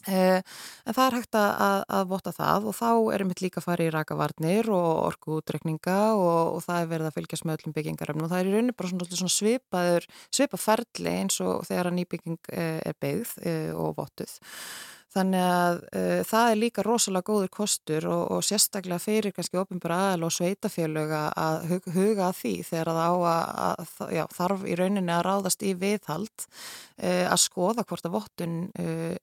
en 0.08 0.94
það 0.96 1.04
er 1.04 1.16
hægt 1.18 1.38
að, 1.38 1.84
að 1.98 2.04
vota 2.12 2.32
það 2.34 2.68
og 2.70 2.76
þá 2.78 2.90
erum 3.14 3.32
við 3.32 3.44
líka 3.46 3.60
að 3.60 3.66
fara 3.68 3.86
í 3.86 3.92
rakavarnir 3.94 4.70
og 4.74 4.90
orkuútrekninga 5.08 5.98
og, 6.16 6.56
og 6.56 6.66
það 6.66 6.82
er 6.82 6.92
verið 6.92 7.10
að 7.10 7.16
fylgjast 7.18 7.48
með 7.48 7.58
öllum 7.58 7.76
byggingaröfnum 7.78 8.26
og 8.26 8.32
það 8.32 8.42
er 8.42 8.50
í 8.50 8.54
rauninni 8.54 8.76
bara 8.78 8.92
svona, 8.92 9.08
svona 9.12 9.36
svipaður, 9.36 10.08
svipaferli 10.40 11.16
eins 11.22 11.40
og 11.44 11.66
þegar 11.68 11.90
að 11.90 11.98
nýbygging 12.00 12.52
eh, 12.52 12.78
er 12.88 13.00
byggð 13.02 13.34
eh, 13.44 13.72
og 13.76 13.98
votuð. 13.98 14.38
Þannig 15.08 15.40
að 15.40 15.78
uh, 15.96 16.18
það 16.28 16.50
er 16.50 16.58
líka 16.60 16.82
rosalega 16.84 17.32
góður 17.32 17.50
kostur 17.52 18.06
og, 18.12 18.24
og 18.36 18.42
sérstaklega 18.44 19.00
fyrir 19.00 19.32
kannski 19.32 19.56
ofinbara 19.56 19.96
aðal 20.08 20.26
og 20.28 20.34
sveitafélög 20.36 21.14
að 21.16 21.56
hug, 21.70 21.88
huga 21.94 22.26
að 22.28 22.36
því 22.42 22.52
þegar 22.68 22.90
það 22.92 23.00
á 23.08 23.14
að, 23.30 23.46
að 23.64 24.12
já, 24.18 24.24
þarf 24.36 24.66
í 24.68 24.76
rauninni 24.76 25.14
að 25.14 25.24
ráðast 25.24 25.64
í 25.64 25.72
viðhald 25.80 26.44
uh, 26.44 27.24
að 27.24 27.40
skoða 27.40 27.86
hvort 27.88 28.08
að 28.08 28.16
vottun 28.18 28.58
uh, 28.76 29.16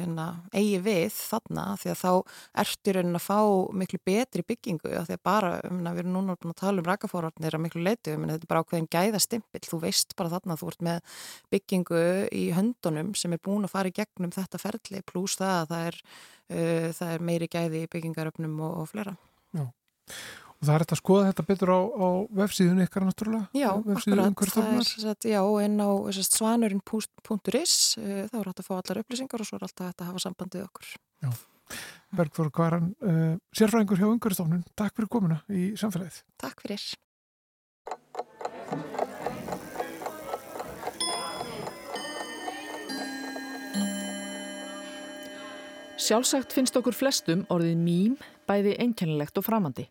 hérna, 0.00 0.26
eigi 0.50 0.82
við 0.82 1.14
þarna 1.14 1.68
því 1.78 1.92
að 1.92 2.02
þá 2.02 2.10
ertu 2.64 2.96
rauninni 2.96 3.20
að 3.20 3.26
fá 3.28 3.38
miklu 3.84 4.02
betri 4.10 4.46
byggingu 4.50 4.90
því 4.90 5.16
að 5.18 5.24
bara, 5.30 5.54
um, 5.70 5.78
við 5.86 6.02
erum 6.02 6.16
núna 6.16 6.36
að 6.36 6.56
tala 6.58 6.82
um 6.82 6.90
rakafórarnir 6.90 7.54
að 7.54 7.64
miklu 7.68 7.84
leitu, 7.86 8.16
þetta 8.18 8.40
er 8.40 8.50
bara 8.50 8.64
ákveðin 8.66 8.90
gæðastimpill, 8.98 9.62
þú 9.68 9.82
veist 9.86 10.18
bara 10.18 10.34
þarna 10.34 10.56
að 10.56 10.64
þú 10.64 10.74
ert 10.74 10.84
með 10.90 11.16
byggingu 11.54 12.04
í 12.34 12.44
höndunum 12.56 13.14
sem 13.18 13.38
er 13.38 13.42
búin 13.46 13.70
að 13.70 13.74
fara 13.76 13.92
í 13.92 13.96
gegnum 13.96 14.34
þetta 14.34 14.62
ferli 14.72 15.02
pluss 15.08 15.38
það 15.40 15.56
að 15.56 15.72
það 15.72 15.88
er, 15.88 15.98
uh, 16.52 16.86
það 16.98 17.12
er 17.16 17.26
meiri 17.30 17.50
gæði 17.52 17.82
í 17.82 17.90
byggingaröfnum 17.92 18.56
og, 18.60 18.78
og 18.82 18.88
flera. 18.90 19.14
Já, 19.52 19.66
og 20.62 20.66
það 20.68 20.74
er 20.74 20.84
þetta 20.84 20.96
að 20.96 21.02
skoða 21.02 21.28
þetta 21.30 21.46
betur 21.50 21.72
á, 21.74 21.80
á 21.82 22.08
vefsíðun 22.40 22.82
ykkar 22.86 23.06
náttúrulega? 23.08 23.48
Já, 23.58 23.70
akkurat, 23.72 24.52
það 24.54 24.74
er 24.78 24.90
satt, 24.90 25.28
já, 25.30 25.40
en 25.66 25.78
á 25.82 25.90
svanurinn.is 26.30 27.78
uh, 27.98 28.20
þá 28.30 28.36
er 28.38 28.50
þetta 28.52 28.62
að 28.62 28.68
fá 28.68 28.74
allar 28.78 29.02
upplýsingar 29.02 29.42
og 29.42 29.48
svo 29.48 29.58
er 29.58 29.66
alltaf 29.68 29.88
þetta 29.90 30.06
að 30.06 30.12
hafa 30.12 30.26
sambandið 30.26 30.68
okkur. 30.68 30.92
Já. 31.26 31.32
Bergþór 32.12 32.52
Kvaran, 32.52 32.92
uh, 33.02 33.32
sérfræðingur 33.56 34.02
hjá 34.02 34.10
Ungurstofnun, 34.10 34.66
takk 34.78 34.94
fyrir 34.98 35.10
komuna 35.12 35.40
í 35.48 35.72
samfélagið. 35.80 36.22
Takk 36.42 36.62
fyrir. 36.66 36.84
Sjálfsagt 46.00 46.54
finnst 46.56 46.76
okkur 46.78 46.96
flestum 46.96 47.42
orðið 47.52 47.76
mým 47.76 48.14
bæði 48.48 48.78
einkennilegt 48.80 49.36
og 49.36 49.44
framandi. 49.44 49.84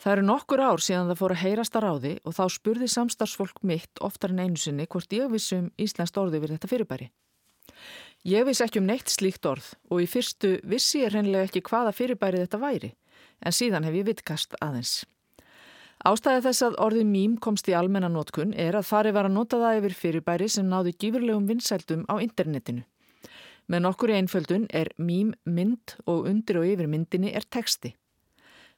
Það 0.00 0.12
eru 0.12 0.24
nokkur 0.26 0.62
ár 0.64 0.82
síðan 0.82 1.10
það 1.10 1.20
fór 1.20 1.34
að 1.34 1.42
heyrast 1.42 1.76
að 1.76 1.84
ráði 1.84 2.12
og 2.24 2.34
þá 2.36 2.44
spurði 2.56 2.88
samstarfsfólk 2.90 3.60
mitt 3.68 4.00
oftar 4.04 4.32
en 4.32 4.42
einu 4.42 4.60
sinni 4.60 4.88
hvort 4.90 5.12
ég 5.14 5.30
vissum 5.32 5.68
íslenskt 5.80 6.18
orði 6.20 6.40
við 6.42 6.54
þetta 6.56 6.70
fyrirbæri. 6.72 7.10
Ég 8.24 8.46
viss 8.48 8.64
ekki 8.64 8.80
um 8.80 8.88
neitt 8.88 9.12
slíkt 9.12 9.44
orð 9.44 9.74
og 9.92 10.00
í 10.00 10.08
fyrstu 10.08 10.54
vissi 10.64 11.02
ég 11.04 11.12
hreinlega 11.12 11.50
ekki 11.50 11.62
hvaða 11.68 11.92
fyrirbæri 11.92 12.40
þetta 12.40 12.62
væri, 12.62 12.90
en 13.44 13.52
síðan 13.52 13.84
hef 13.84 13.98
ég 14.00 14.08
vitkast 14.08 14.56
aðeins. 14.64 15.02
Ástæði 16.04 16.46
þess 16.48 16.64
að 16.64 16.80
orðið 16.84 17.06
mým 17.12 17.36
komst 17.36 17.68
í 17.68 17.76
almennanótkun 17.76 18.56
er 18.56 18.76
að 18.76 18.88
farið 18.88 19.16
var 19.18 19.28
að 19.28 19.36
nota 19.36 19.60
það 19.60 19.78
yfir 19.82 19.98
fyrirbæri 20.00 20.48
sem 20.48 20.66
náðu 20.68 20.96
gífurlegum 20.96 21.46
vinsældum 21.48 22.08
á 22.08 22.16
internetinu. 22.20 22.84
Með 23.64 23.80
nokkur 23.86 24.12
í 24.12 24.16
einföldun 24.18 24.66
er 24.76 24.90
mým 25.00 25.30
mynd 25.48 25.94
og 26.04 26.26
undir 26.28 26.58
og 26.60 26.66
yfir 26.68 26.88
myndinni 26.90 27.32
er 27.32 27.46
teksti. 27.48 27.94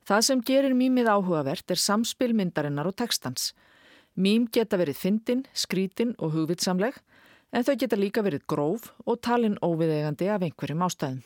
Það 0.06 0.20
sem 0.22 0.42
gerir 0.46 0.76
mýmið 0.78 1.10
áhugavert 1.10 1.72
er 1.74 1.80
samspil 1.82 2.36
myndarinnar 2.38 2.86
og 2.86 2.94
tekstans. 2.94 3.50
Mým 4.14 4.46
geta 4.46 4.78
verið 4.78 5.00
fyndin, 5.00 5.42
skrítin 5.50 6.14
og 6.22 6.36
hugvitsamleg 6.36 6.94
en 7.50 7.66
þau 7.66 7.74
geta 7.74 7.98
líka 7.98 8.22
verið 8.22 8.46
gróf 8.46 8.92
og 9.04 9.18
talin 9.26 9.58
óviðegandi 9.58 10.30
af 10.30 10.46
einhverjum 10.46 10.86
ástæðum. 10.86 11.24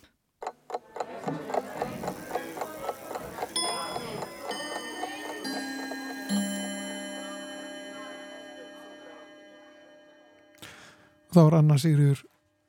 Það 11.30 11.44
var 11.46 11.61
Anna 11.61 11.76
Sigriður 11.78 12.24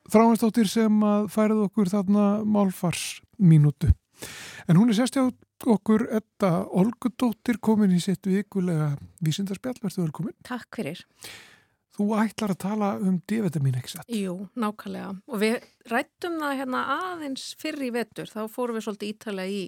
Þráhansdóttir 0.10 0.70
sem 0.70 1.04
að 1.06 1.30
færið 1.32 1.66
okkur 1.68 1.92
þarna 1.92 2.26
málfarsminútu. 2.48 3.92
En 4.70 4.80
hún 4.80 4.90
er 4.90 4.98
sérstjá 4.98 5.28
okkur 5.70 6.08
Edda 6.18 6.66
Olgudóttir 6.66 7.60
komin 7.62 7.94
í 7.94 8.02
sitt 8.02 8.26
vikulega 8.26 8.96
vísindarspjall. 9.22 9.78
Verður 9.84 10.08
velkomin. 10.08 10.36
Takk 10.48 10.82
fyrir. 10.82 11.04
Þú 11.92 12.08
ætlar 12.18 12.54
að 12.54 12.62
tala 12.64 12.90
um 13.04 13.18
D-vitamin, 13.28 13.76
ekki 13.78 13.92
satt? 13.94 14.12
Jú, 14.16 14.48
nákvæmlega. 14.58 15.12
Og 15.28 15.42
við 15.42 15.58
rættum 15.92 16.38
það 16.40 16.60
hérna 16.62 16.84
aðeins 16.96 17.50
fyrir 17.62 17.90
í 17.90 17.96
vetur. 17.98 18.32
Þá 18.32 18.46
fórum 18.54 18.80
við 18.80 18.86
svolítið 18.88 19.12
ítalega 19.12 19.52
í 19.52 19.64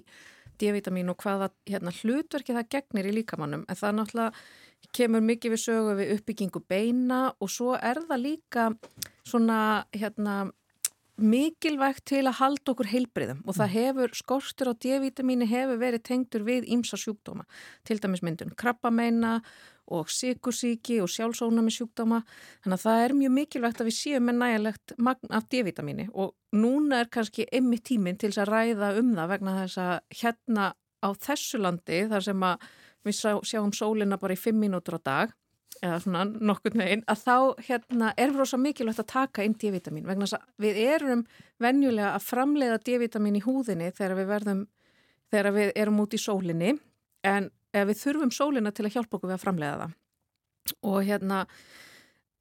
D-vitamin 0.58 1.12
og 1.12 1.18
hvaða 1.20 1.50
hérna, 1.68 1.92
hlutverki 2.00 2.56
það 2.56 2.70
gegnir 2.74 3.10
í 3.10 3.16
líkamannum. 3.18 3.66
En 3.68 3.78
það 3.78 3.98
náttúrulega 3.98 4.94
kemur 4.94 5.24
mikið 5.26 5.54
við 5.54 5.62
sögu 5.62 5.96
við 5.98 6.14
uppbyggingu 6.16 6.62
beina 6.68 7.20
og 7.42 7.52
svo 7.52 7.74
er 7.76 8.00
það 8.08 8.24
líka 8.24 8.70
svona 9.28 9.58
hérna 9.94 10.52
mikilvægt 11.14 12.02
til 12.10 12.24
að 12.26 12.40
halda 12.40 12.72
okkur 12.72 12.88
heilbriðum 12.90 13.44
og 13.46 13.54
það 13.54 13.74
hefur, 13.74 14.14
skortur 14.18 14.72
á 14.72 14.74
D-vitamíni 14.74 15.46
hefur 15.46 15.78
verið 15.78 16.02
tengtur 16.08 16.42
við 16.46 16.66
ímsa 16.74 16.98
sjúkdóma. 16.98 17.46
Til 17.86 18.00
dæmis 18.02 18.24
myndun 18.26 18.54
krabbameina 18.58 19.36
og 19.94 20.10
sikursíki 20.10 20.98
og 21.04 21.10
sjálfsónami 21.12 21.70
sjúkdóma. 21.70 22.22
Þannig 22.64 22.78
að 22.78 22.86
það 22.86 23.04
er 23.04 23.16
mjög 23.20 23.34
mikilvægt 23.36 23.82
að 23.82 23.90
við 23.90 23.98
séum 23.98 24.26
með 24.26 24.40
nægilegt 24.40 24.96
magn 24.98 25.36
af 25.38 25.46
D-vitamíni 25.52 26.08
og 26.12 26.34
núna 26.56 27.04
er 27.04 27.12
kannski 27.14 27.46
emmi 27.52 27.78
tíminn 27.78 28.18
til 28.18 28.32
að 28.34 28.50
ræða 28.50 28.94
um 28.98 29.14
það 29.14 29.30
vegna 29.36 29.58
þess 29.60 29.82
að 29.84 29.94
hérna 30.22 30.72
á 31.04 31.08
þessu 31.14 31.62
landi 31.62 32.02
þar 32.10 32.26
sem 32.26 32.46
að 32.48 32.68
við 33.04 33.22
sjáum 33.44 33.72
sólina 33.76 34.18
bara 34.18 34.34
í 34.34 34.40
5 34.40 34.56
mínútur 34.56 34.98
á 34.98 35.00
dag 35.04 35.34
eða 35.82 35.98
svona 36.04 36.24
nokkur 36.24 36.76
meginn, 36.78 37.02
að 37.10 37.22
þá 37.24 37.36
hérna, 37.68 38.12
er 38.20 38.34
rosa 38.34 38.58
mikilvægt 38.60 39.02
að 39.02 39.10
taka 39.12 39.44
inn 39.46 39.56
D-vitamin 39.58 40.06
vegna 40.06 40.28
þess 40.28 40.38
að 40.38 40.64
við 40.64 40.80
erum 40.84 41.24
venjulega 41.62 42.12
að 42.14 42.26
framleiða 42.28 42.80
D-vitamin 42.86 43.38
í 43.38 43.44
húðinni 43.44 43.90
þegar 43.94 44.18
við 44.20 44.30
verðum, 44.30 44.62
þegar 45.32 45.56
við 45.58 45.72
erum 45.84 46.02
út 46.04 46.14
í 46.14 46.20
sólinni 46.20 46.76
en 47.24 47.50
við 47.74 47.96
þurfum 48.00 48.32
sólina 48.34 48.72
til 48.74 48.86
að 48.86 48.98
hjálpa 48.98 49.18
okkur 49.18 49.32
við 49.32 49.38
að 49.38 49.44
framleiða 49.46 49.80
það. 49.80 49.96
Og 50.86 51.00
hérna 51.04 51.40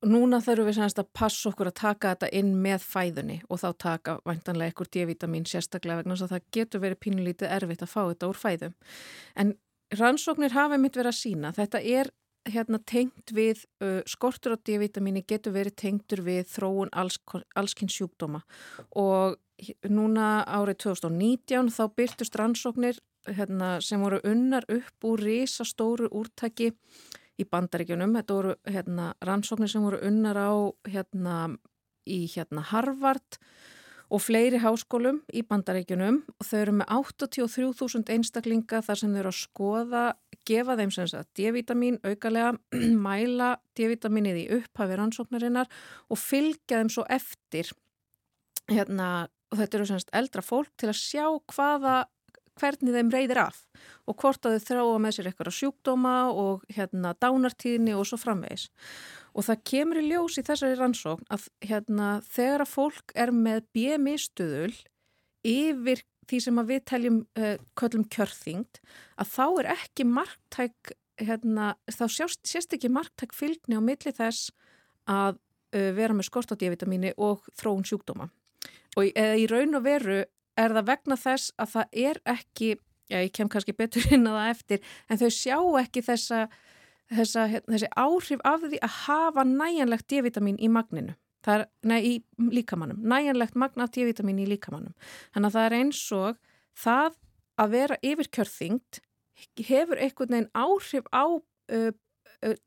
núna 0.04 0.40
þurfum 0.44 0.68
við 0.70 0.78
semst 0.78 1.00
að 1.02 1.12
passa 1.16 1.50
okkur 1.50 1.72
að 1.72 1.80
taka 1.80 2.14
þetta 2.14 2.32
inn 2.38 2.54
með 2.62 2.86
fæðunni 2.86 3.38
og 3.50 3.62
þá 3.62 3.70
taka 3.80 4.18
væntanlega 4.28 4.74
ekkur 4.74 4.90
D-vitamin 4.92 5.48
sérstaklega 5.50 6.02
vegna 6.02 6.18
þess 6.18 6.28
að 6.28 6.36
það 6.36 6.50
getur 6.58 6.84
verið 6.84 7.02
pínulítið 7.06 7.54
erfitt 7.56 7.86
að 7.86 7.94
fá 7.94 8.02
þetta 8.02 8.30
úr 8.30 8.40
fæðum. 8.40 8.76
En 9.40 9.56
rannsóknir 9.94 10.56
hafa 10.56 10.80
mitt 10.82 10.98
verið 11.00 11.14
að 11.14 11.20
sína 11.20 11.54
þetta 11.56 11.82
er 11.82 12.12
hérna 12.50 12.80
tengt 12.84 13.32
við 13.36 13.64
uh, 13.84 14.02
skortur 14.10 14.56
á 14.56 14.58
D-vitamíni 14.60 15.24
getur 15.28 15.56
verið 15.56 15.78
tengtur 15.80 16.24
við 16.26 16.46
þróun 16.52 16.92
alls, 16.92 17.20
allskynns 17.56 17.96
sjúkdóma 17.96 18.44
og 19.00 19.40
núna 19.88 20.44
árið 20.50 20.82
2019 20.90 21.72
þá 21.72 21.84
byrtust 21.96 22.36
rannsóknir 22.40 23.00
hérna, 23.30 23.78
sem 23.82 24.02
voru 24.04 24.20
unnar 24.28 24.66
upp 24.72 25.08
úr 25.08 25.22
risastóru 25.24 26.10
úrtaki 26.12 26.74
í 27.40 27.46
bandaríkjunum. 27.50 28.18
Þetta 28.20 28.38
voru 28.38 28.56
hérna, 28.68 29.12
rannsóknir 29.24 29.72
sem 29.72 29.86
voru 29.86 30.02
unnar 30.06 30.40
á 30.40 30.52
hérna, 30.90 31.38
í 32.04 32.26
hérna, 32.34 32.66
Harvard 32.74 33.40
og 34.14 34.22
fleiri 34.22 34.60
háskólum 34.62 35.22
í 35.34 35.42
bandaríkjunum 35.48 36.20
og 36.36 36.46
þau 36.46 36.58
eru 36.60 36.76
með 36.82 36.92
83.000 37.00 38.12
einstaklinga 38.14 38.84
þar 38.86 39.00
sem 39.00 39.14
þau 39.14 39.22
eru 39.24 39.32
að 39.32 39.40
skoða 39.40 40.04
gefa 40.48 40.78
þeim 40.80 40.92
sem 40.94 41.10
sagt 41.10 41.32
D-vitamin 41.38 42.00
aukalega, 42.04 42.56
mæla 43.08 43.56
D-vitaminnið 43.78 44.42
í 44.44 44.48
upphafi 44.60 45.00
rannsóknarinnar 45.00 45.72
og 46.10 46.22
fylgja 46.22 46.82
þeim 46.82 46.92
svo 46.94 47.06
eftir. 47.12 47.72
Hérna, 48.72 49.28
og 49.52 49.60
þetta 49.60 49.80
eru 49.80 49.88
sem 49.90 50.02
sagt 50.02 50.16
eldra 50.16 50.44
fólk 50.46 50.72
til 50.80 50.92
að 50.92 51.00
sjá 51.02 51.26
hvaða 51.54 52.04
hvernig 52.60 52.94
þeim 52.94 53.10
reyðir 53.14 53.40
af 53.42 53.60
og 54.10 54.18
hvort 54.22 54.46
að 54.46 54.58
þau 54.58 54.68
þráa 54.68 55.02
með 55.02 55.16
sér 55.16 55.30
eitthvað 55.30 55.56
sjúkdóma 55.58 56.16
og 56.38 56.64
hérna 56.74 57.14
dánartíðni 57.18 57.96
og 57.98 58.06
svo 58.08 58.20
framvegis. 58.22 58.68
Og 59.34 59.48
það 59.48 59.64
kemur 59.70 60.02
í 60.02 60.08
ljós 60.12 60.38
í 60.38 60.46
þessari 60.46 60.78
rannsókn 60.78 61.30
að 61.34 61.48
hérna 61.66 62.10
þegar 62.30 62.66
að 62.66 62.74
fólk 62.76 63.16
er 63.18 63.34
með 63.34 63.66
BMI 63.74 64.18
stuðul 64.22 64.74
yfir 65.44 66.04
því 66.30 66.42
sem 66.46 66.62
við 66.68 66.84
teljum 66.90 67.22
uh, 67.40 67.56
köllum 67.80 68.06
kjörþyngd 68.14 68.82
að 69.22 69.32
þá 69.34 69.46
er 69.48 69.72
ekki 69.78 70.06
marktæk 70.10 70.94
hérna, 71.22 71.74
þá 71.92 72.06
sjást, 72.10 72.42
sést 72.50 72.74
ekki 72.74 72.92
marktæk 72.92 73.36
fylgni 73.38 73.78
á 73.78 73.82
milli 73.84 74.14
þess 74.16 74.54
að 75.10 75.38
uh, 75.76 75.92
vera 75.98 76.16
með 76.16 76.30
skort 76.30 76.54
á 76.54 76.58
D-vitamíni 76.58 77.14
og 77.18 77.46
þróun 77.60 77.86
sjúkdóma. 77.88 78.30
Og 78.98 79.10
eða 79.10 79.38
í 79.42 79.46
raun 79.50 79.78
og 79.78 79.86
veru 79.86 80.24
er 80.60 80.76
það 80.76 80.90
vegna 80.90 81.18
þess 81.18 81.54
að 81.58 81.72
það 81.78 82.02
er 82.04 82.20
ekki 82.36 82.76
já 83.12 83.20
ég 83.22 83.34
kem 83.36 83.50
kannski 83.52 83.76
betur 83.78 84.06
inn 84.14 84.28
að 84.30 84.38
það 84.40 84.54
eftir 84.54 84.94
en 85.10 85.22
þau 85.22 85.30
sjá 85.34 85.58
ekki 85.82 86.04
þessa, 86.06 86.46
þessa 87.12 87.48
þessi 87.68 87.90
áhrif 88.00 88.46
af 88.48 88.66
því 88.66 88.80
að 88.86 88.98
hafa 89.04 89.46
næjanlegt 89.50 90.08
D-vitamin 90.12 90.60
í 90.62 90.72
magninu 90.72 91.18
það 91.44 91.60
er, 91.60 91.66
nei, 91.90 92.00
í 92.04 92.14
líkamannum, 92.54 93.02
næjanlegt 93.14 93.58
magna 93.60 93.88
D-vitamin 93.88 94.42
í 94.44 94.50
líkamannum. 94.50 94.94
Þannig 95.36 95.50
að 95.50 95.58
það 95.58 95.68
er 95.68 95.78
eins 95.80 96.04
og 96.16 96.40
það 96.84 97.18
að 97.64 97.74
vera 97.78 98.00
yfirkjörþyngd 98.02 99.02
hefur 99.68 100.02
einhvern 100.02 100.38
veginn 100.38 100.52
áhrif 100.56 101.10
á 101.14 101.26
uh, 101.28 101.92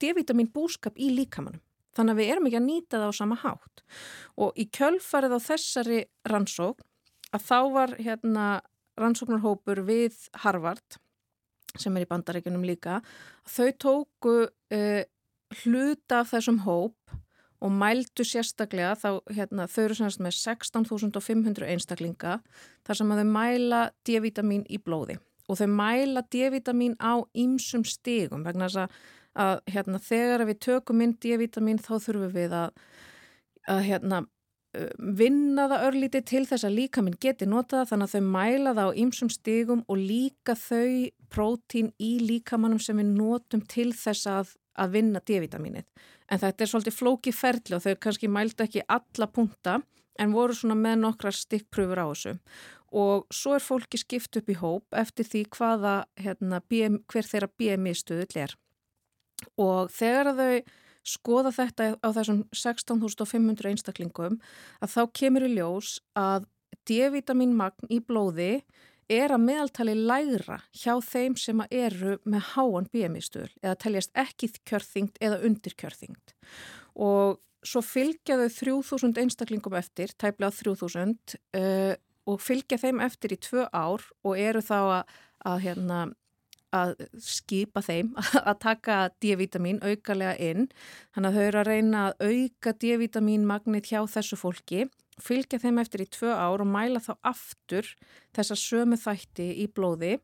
D-vitamin 0.01 0.51
búskap 0.53 0.99
í 0.99 1.11
líkamannum. 1.15 1.63
þannig 1.97 2.13
að 2.13 2.19
við 2.21 2.31
erum 2.33 2.47
ekki 2.49 2.59
að 2.59 2.67
nýta 2.67 2.99
það 3.01 3.09
á 3.09 3.15
sama 3.17 3.37
hátt 3.41 3.83
og 4.37 4.59
í 4.61 4.67
kjölfarið 4.69 5.33
á 5.33 5.41
þessari 5.41 6.01
rannsókn 6.29 6.85
að 7.33 7.45
þá 7.47 7.59
var 7.73 7.95
hérna 7.97 8.47
rannsóknarhópur 9.01 9.81
við 9.87 10.19
Harvard 10.43 10.99
sem 11.77 11.97
er 11.97 12.05
í 12.05 12.11
bandaríkunum 12.11 12.67
líka 12.69 13.01
þau 13.49 13.71
tóku 13.81 14.35
uh, 14.45 15.03
hluta 15.63 16.21
af 16.21 16.35
þessum 16.35 16.61
hóp 16.67 17.17
og 17.65 17.73
mældu 17.73 18.25
sérstaklega 18.27 18.95
þá 19.01 19.11
hérna, 19.33 19.67
þau 19.71 19.83
eru 19.87 19.97
semst 19.99 20.23
með 20.23 20.37
16.500 20.39 21.71
einstaklinga 21.73 22.39
þar 22.87 23.01
sem 23.01 23.13
að 23.13 23.23
þau 23.23 23.33
mæla 23.39 23.83
D-vitamin 24.07 24.67
í 24.69 24.81
blóði. 24.83 25.19
Og 25.47 25.61
þau 25.61 25.69
mæla 25.73 26.25
D-vitamin 26.33 26.97
á 27.01 27.23
ýmsum 27.37 27.87
stigum 27.87 28.45
vegna 28.47 28.69
þess 28.69 28.85
að, 28.85 28.97
að 29.47 29.59
hérna, 29.75 30.03
þegar 30.03 30.47
við 30.49 30.63
tökum 30.69 31.05
inn 31.05 31.19
D-vitamin 31.23 31.83
þá 31.83 31.93
þurfum 31.97 32.33
við 32.35 32.57
að, 32.61 32.81
að 33.71 33.85
hérna, 33.91 34.25
vinna 34.99 35.67
það 35.71 35.85
örlítið 35.89 36.25
til 36.29 36.43
þess 36.49 36.67
að 36.67 36.77
líka 36.81 37.03
minn 37.05 37.17
geti 37.21 37.49
notað 37.49 37.91
þannig 37.91 38.09
að 38.09 38.15
þau 38.15 38.31
mæla 38.35 38.75
það 38.77 38.91
á 38.91 38.99
ýmsum 39.03 39.31
stigum 39.33 39.83
og 39.89 40.01
líka 40.01 40.57
þau 40.59 41.09
prótín 41.33 41.93
í 42.03 42.17
líkamannum 42.23 42.83
sem 42.83 42.99
við 43.01 43.13
notum 43.17 43.63
til 43.71 43.91
þess 43.97 44.29
að, 44.31 44.53
að 44.79 44.97
vinna 44.99 45.23
D-vitaminið. 45.25 45.87
En 46.31 46.43
þetta 46.43 46.65
er 46.65 46.71
svolítið 46.71 46.97
flóki 46.97 47.35
ferli 47.35 47.77
og 47.77 47.85
þau 47.85 47.95
kannski 48.03 48.31
mældu 48.31 48.67
ekki 48.67 48.87
alla 48.89 49.29
punta 49.31 49.81
en 50.19 50.33
voru 50.35 50.57
svona 50.57 50.77
með 50.79 50.99
nokkra 51.05 51.33
stikkpröfur 51.35 52.01
á 52.03 52.07
þessu 52.09 52.35
og 52.97 53.27
svo 53.35 53.57
er 53.57 53.65
fólki 53.65 53.99
skipt 54.01 54.39
upp 54.39 54.49
í 54.51 54.57
hóp 54.61 54.97
eftir 54.97 55.27
því 55.27 55.43
hvaða 55.57 55.95
hérna, 56.23 56.63
BM, 56.71 57.01
hver 57.11 57.27
þeirra 57.27 57.51
BMI 57.59 57.95
stuðull 57.99 58.43
er 58.47 58.55
og 59.61 59.93
þegar 59.93 60.33
þau 60.39 60.53
skoða 61.07 61.53
þetta 61.55 61.89
á 62.03 62.09
þessum 62.17 62.43
16.500 62.55 63.71
einstaklingum 63.71 64.39
að 64.83 64.95
þá 64.95 65.03
kemur 65.21 65.47
í 65.47 65.53
ljós 65.55 65.99
að 66.19 66.49
D-vitamin 66.87 67.55
magn 67.59 67.91
í 67.91 68.01
blóði 68.03 68.65
er 69.13 69.35
að 69.35 69.45
meðaltali 69.47 69.95
lægra 69.97 70.61
hjá 70.75 70.97
þeim 71.05 71.37
sem 71.39 71.63
eru 71.71 72.17
með 72.27 72.53
háan 72.55 72.89
BMI 72.93 73.23
stuðul 73.23 73.53
eða 73.63 73.77
teljast 73.85 74.15
ekki 74.19 74.51
kjörþyngd 74.67 75.21
eða 75.23 75.43
undir 75.47 75.77
kjörþyngd 75.79 76.35
og 77.07 77.39
svo 77.67 77.83
fylgja 77.85 78.39
þau 78.41 78.49
3000 78.83 79.23
einstaklingum 79.23 79.77
eftir, 79.79 80.13
tæplega 80.19 80.55
3000 80.55 81.37
uh, 81.59 81.95
og 82.27 82.43
fylgja 82.43 82.79
þeim 82.83 83.03
eftir 83.05 83.37
í 83.37 83.41
tvö 83.43 83.67
ár 83.71 84.05
og 84.27 84.39
eru 84.39 84.63
þá 84.65 84.79
að, 84.79 85.17
að, 85.47 85.59
hérna, 85.67 86.01
að 86.75 86.95
skipa 87.23 87.83
þeim 87.87 88.13
að 88.49 88.55
taka 88.65 88.99
D-vitamin 89.23 89.83
aukalega 89.85 90.35
inn. 90.43 90.69
Þannig 91.15 91.31
að 91.31 91.39
þau 91.39 91.47
eru 91.47 91.63
að 91.63 91.71
reyna 91.71 92.05
að 92.07 92.31
auka 92.31 92.75
D-vitamin 92.83 93.47
magnit 93.49 93.91
hjá 93.93 94.01
þessu 94.11 94.39
fólki, 94.41 94.87
fylgja 95.23 95.61
þeim 95.63 95.81
eftir 95.83 96.05
í 96.05 96.11
tvö 96.13 96.35
ár 96.35 96.63
og 96.65 96.71
mæla 96.71 97.01
þá 97.03 97.15
aftur 97.25 97.89
þessa 98.37 98.57
sömu 98.61 98.99
þætti 99.01 99.49
í 99.65 99.67
blóði 99.73 100.19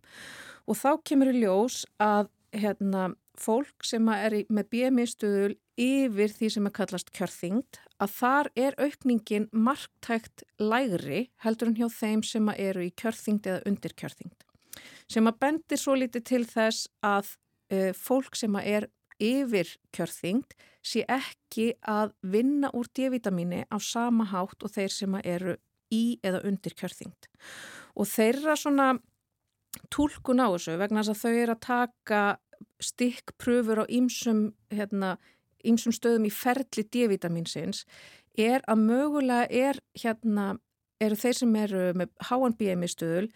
og 0.66 0.78
þá 0.78 0.90
kemur 1.08 1.32
í 1.32 1.42
ljós 1.42 1.82
að 2.02 2.30
hérna, 2.52 3.12
fólk 3.40 3.86
sem 3.86 4.08
er 4.12 4.42
með 4.52 4.68
BMI 4.74 5.06
stuðul 5.08 5.54
yfir 5.80 6.32
því 6.36 6.50
sem 6.52 6.68
er 6.68 6.74
kallast 6.76 7.12
kjörþyngd 7.16 7.78
að 8.02 8.14
þar 8.18 8.50
er 8.60 8.76
aukningin 8.76 9.48
marktækt 9.52 10.44
lægri 10.60 11.28
heldur 11.44 11.70
en 11.70 11.78
hjá 11.78 11.88
þeim 11.88 12.24
sem 12.26 12.50
eru 12.52 12.84
í 12.84 12.92
kjörþyngd 13.00 13.48
eða 13.48 13.62
undir 13.70 13.94
kjörþyngd. 13.96 14.44
Sem 15.08 15.28
að 15.28 15.38
bendir 15.44 15.80
svo 15.80 15.96
litið 15.96 16.26
til 16.28 16.42
þess 16.48 16.90
að 17.04 17.32
uh, 17.72 17.90
fólk 17.96 18.36
sem 18.36 18.56
er 18.60 18.90
yfir 19.22 19.70
kjörþyngd 19.96 20.56
sé 20.82 21.04
ekki 21.10 21.72
að 21.88 22.12
vinna 22.26 22.72
úr 22.74 22.88
D-vitamini 22.90 23.62
á 23.70 23.76
sama 23.78 24.26
hátt 24.32 24.64
og 24.66 24.74
þeir 24.74 24.92
sem 24.94 25.14
eru 25.22 25.56
í 25.92 26.18
eða 26.24 26.42
undir 26.48 26.74
kjörþyngd. 26.78 27.28
Og 27.98 28.08
þeirra 28.08 28.56
svona 28.58 28.88
tólkun 29.92 30.42
á 30.42 30.48
þessu 30.52 30.78
vegna 30.80 31.02
þess 31.02 31.14
að 31.14 31.22
þau 31.22 31.42
eru 31.42 31.54
að 31.54 31.64
taka 31.66 32.22
stikkpröfur 32.82 33.82
á 33.82 33.84
ýmsum 33.90 34.42
hérna, 34.72 35.16
ýmsum 35.66 35.94
stöðum 35.94 36.28
í 36.28 36.34
ferli 36.34 36.84
D-vitaminsins 36.84 37.84
er 38.38 38.64
að 38.70 38.84
mögulega 38.86 39.48
er 39.50 39.80
hérna, 39.98 40.56
eru 41.02 41.18
þeir 41.18 41.38
sem 41.38 41.56
eru 41.58 41.88
með 41.98 42.12
háan 42.28 42.56
BMI 42.58 42.88
stöðul 42.90 43.28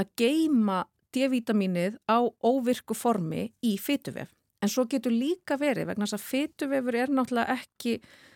að 0.00 0.10
geima 0.18 0.82
D-vitaminið 1.14 1.98
á 2.06 2.18
óvirku 2.42 2.94
formi 2.94 3.50
í 3.66 3.76
fytuvef. 3.78 4.30
En 4.60 4.68
svo 4.68 4.86
getur 4.90 5.14
líka 5.14 5.56
verið 5.60 5.88
vegna 5.90 6.08
þess 6.08 6.18
að 6.18 6.26
fytuvefur 6.30 6.98
er 7.00 7.12
náttúrulega 7.12 7.54
ekki, 7.56 7.94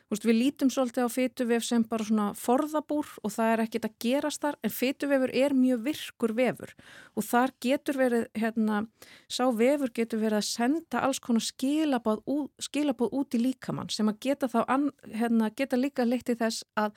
veist, 0.09 0.25
við 0.25 0.39
lítum 0.39 0.71
svolítið 0.73 1.05
á 1.05 1.11
fytuvef 1.13 1.67
sem 1.67 1.85
bara 1.89 2.07
svona 2.09 2.29
forðabúr 2.39 3.11
og 3.21 3.35
það 3.35 3.51
er 3.53 3.63
ekkit 3.67 3.89
að 3.89 3.97
gerast 4.05 4.45
þar 4.45 4.57
en 4.65 4.73
fytuvefur 4.73 5.35
er 5.37 5.57
mjög 5.59 5.83
virkur 5.89 6.35
vefur. 6.39 6.73
Og 7.13 7.27
þar 7.29 7.53
getur 7.67 8.01
verið, 8.01 8.25
hérna, 8.41 8.85
sá 9.29 9.45
vefur 9.53 9.93
getur 9.93 10.23
verið 10.23 10.41
að 10.41 10.49
senda 10.49 11.05
alls 11.05 11.21
konar 11.21 11.45
skilabóð 11.45 12.25
út, 12.25 12.55
skilabóð 12.71 13.19
út 13.21 13.37
í 13.37 13.43
líkamann 13.45 13.93
sem 13.93 14.09
að 14.09 14.23
geta 14.25 14.49
þá, 14.49 14.65
hérna, 15.13 15.53
geta 15.53 15.81
líka 15.81 16.09
leitt 16.09 16.33
í 16.33 16.39
þess 16.41 16.65
að 16.81 16.97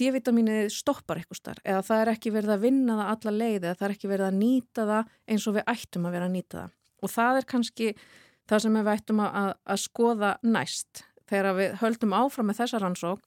D-vitaminið 0.00 0.70
stoppar 0.72 1.18
eitthvað 1.20 1.38
starf 1.38 1.66
eða 1.68 1.82
það 1.84 2.02
er 2.02 2.10
ekki 2.14 2.30
verið 2.32 2.54
að 2.54 2.62
vinna 2.64 2.94
það 2.96 3.10
alla 3.12 3.32
leið 3.36 3.64
eða 3.66 3.74
það 3.76 3.86
er 3.86 3.94
ekki 3.94 4.08
verið 4.08 4.28
að 4.28 4.38
nýta 4.38 4.86
það 4.88 5.10
eins 5.34 5.46
og 5.48 5.56
við 5.58 5.66
ættum 5.72 6.06
að 6.08 6.14
vera 6.16 6.28
að 6.28 6.36
nýta 6.36 6.58
það. 6.60 6.70
Og 7.02 7.12
það 7.12 7.40
er 7.40 7.48
kannski 7.50 7.88
það 8.52 8.64
sem 8.66 8.78
við 8.78 8.92
ættum 8.92 9.24
að, 9.24 9.50
að 9.64 9.82
skoða 9.82 10.32
næst 10.44 11.04
þegar 11.30 11.58
við 11.58 11.74
höldum 11.80 12.14
áfram 12.16 12.50
með 12.50 12.62
þessa 12.62 12.82
rannsók 12.82 13.26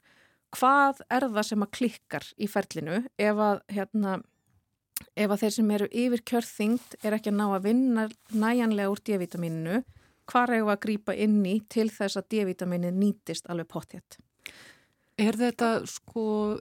hvað 0.55 1.01
er 1.11 1.27
það 1.33 1.49
sem 1.49 1.65
að 1.65 1.73
klikkar 1.79 2.29
í 2.37 2.47
ferlinu 2.51 3.01
ef 3.17 3.41
að, 3.47 3.61
hérna, 3.73 4.15
ef 5.17 5.33
að 5.33 5.41
þeir 5.43 5.55
sem 5.57 5.73
eru 5.77 5.89
yfir 6.05 6.23
kjörþyngd 6.31 6.97
er 7.01 7.17
ekki 7.17 7.33
að 7.33 7.39
ná 7.39 7.45
að 7.47 7.67
vinna 7.69 8.07
næjanlega 8.31 8.93
úr 8.93 9.01
D-vitaminu 9.01 9.81
hvað 10.29 10.55
er 10.59 10.69
að 10.69 10.83
grýpa 10.85 11.17
inn 11.25 11.41
í 11.45 11.57
til 11.69 11.89
þess 11.93 12.21
að 12.21 12.29
D-vitaminu 12.33 12.93
nýtist 12.93 13.49
alveg 13.49 13.69
potthjett 13.73 14.19
Er 15.15 15.37
þetta 15.39 15.85
sko 15.87 16.57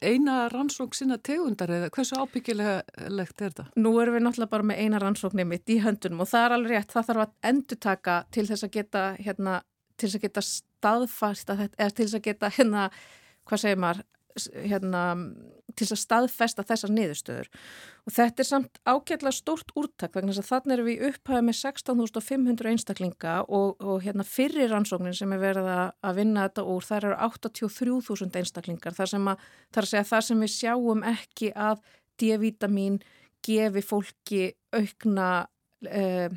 eina 0.00 0.48
rannsók 0.52 0.96
sinna 0.96 1.18
tegundar 1.20 1.70
eða 1.74 1.90
hversu 1.92 2.18
ábyggilegt 2.20 3.00
er 3.04 3.22
þetta? 3.42 3.66
Nú 3.76 3.92
erum 4.02 4.16
við 4.16 4.24
náttúrulega 4.24 4.52
bara 4.54 4.68
með 4.70 4.82
eina 4.84 5.00
rannsóknir 5.02 5.48
mitt 5.48 5.68
í 5.72 5.78
höndunum 5.84 6.24
og 6.24 6.30
það 6.30 6.46
er 6.46 6.56
alveg 6.56 6.74
rétt, 6.74 6.94
það 6.94 7.08
þarf 7.10 7.24
að 7.24 7.50
endutaka 7.50 8.18
til 8.34 8.46
þess 8.48 8.66
að 8.66 8.74
geta, 8.78 9.04
hérna, 9.18 9.56
til 9.96 10.08
þess 10.08 10.18
að 10.20 10.26
geta 10.26 10.46
þetta, 11.18 11.58
eða 11.76 11.90
til 11.90 12.06
þess 12.06 12.18
að 12.18 12.26
geta, 12.28 12.52
hérna, 12.58 12.86
hvað 13.48 13.64
segir 13.64 13.82
maður, 13.84 14.04
hérna, 14.36 15.02
til 15.78 15.86
að 15.88 16.00
staðfesta 16.00 16.64
þessar 16.66 16.92
niðurstöður. 16.94 17.50
Og 18.08 18.14
þetta 18.14 18.42
er 18.42 18.48
samt 18.48 18.80
ágætlega 18.88 19.34
stórt 19.36 19.72
úrtak 19.78 20.16
vegna 20.16 20.32
þess 20.32 20.44
að 20.44 20.50
þannig 20.52 20.74
erum 20.76 20.88
við 20.88 21.04
upphæðið 21.08 21.46
með 21.48 21.58
16.500 21.58 22.70
einstaklinga 22.72 23.34
og, 23.44 23.76
og 23.82 24.02
hérna 24.04 24.26
fyrir 24.26 24.72
rannsóknin 24.72 25.16
sem 25.16 25.34
er 25.36 25.42
verið 25.42 25.70
að 25.70 26.18
vinna 26.18 26.48
þetta 26.48 26.66
úr 26.72 26.88
þar 26.88 27.08
eru 27.10 27.20
83.000 27.28 28.42
einstaklingar. 28.42 28.96
Þar 28.98 29.12
sem 29.14 29.30
að, 29.32 29.46
þar 29.76 29.90
að 29.90 30.10
það 30.12 30.26
sem 30.30 30.44
við 30.46 30.54
sjáum 30.56 31.06
ekki 31.12 31.52
að 31.54 31.86
D-vitamin 32.18 32.98
gefi 33.46 33.84
fólki 33.86 34.42
aukna, 34.74 35.46
eh, 35.86 36.28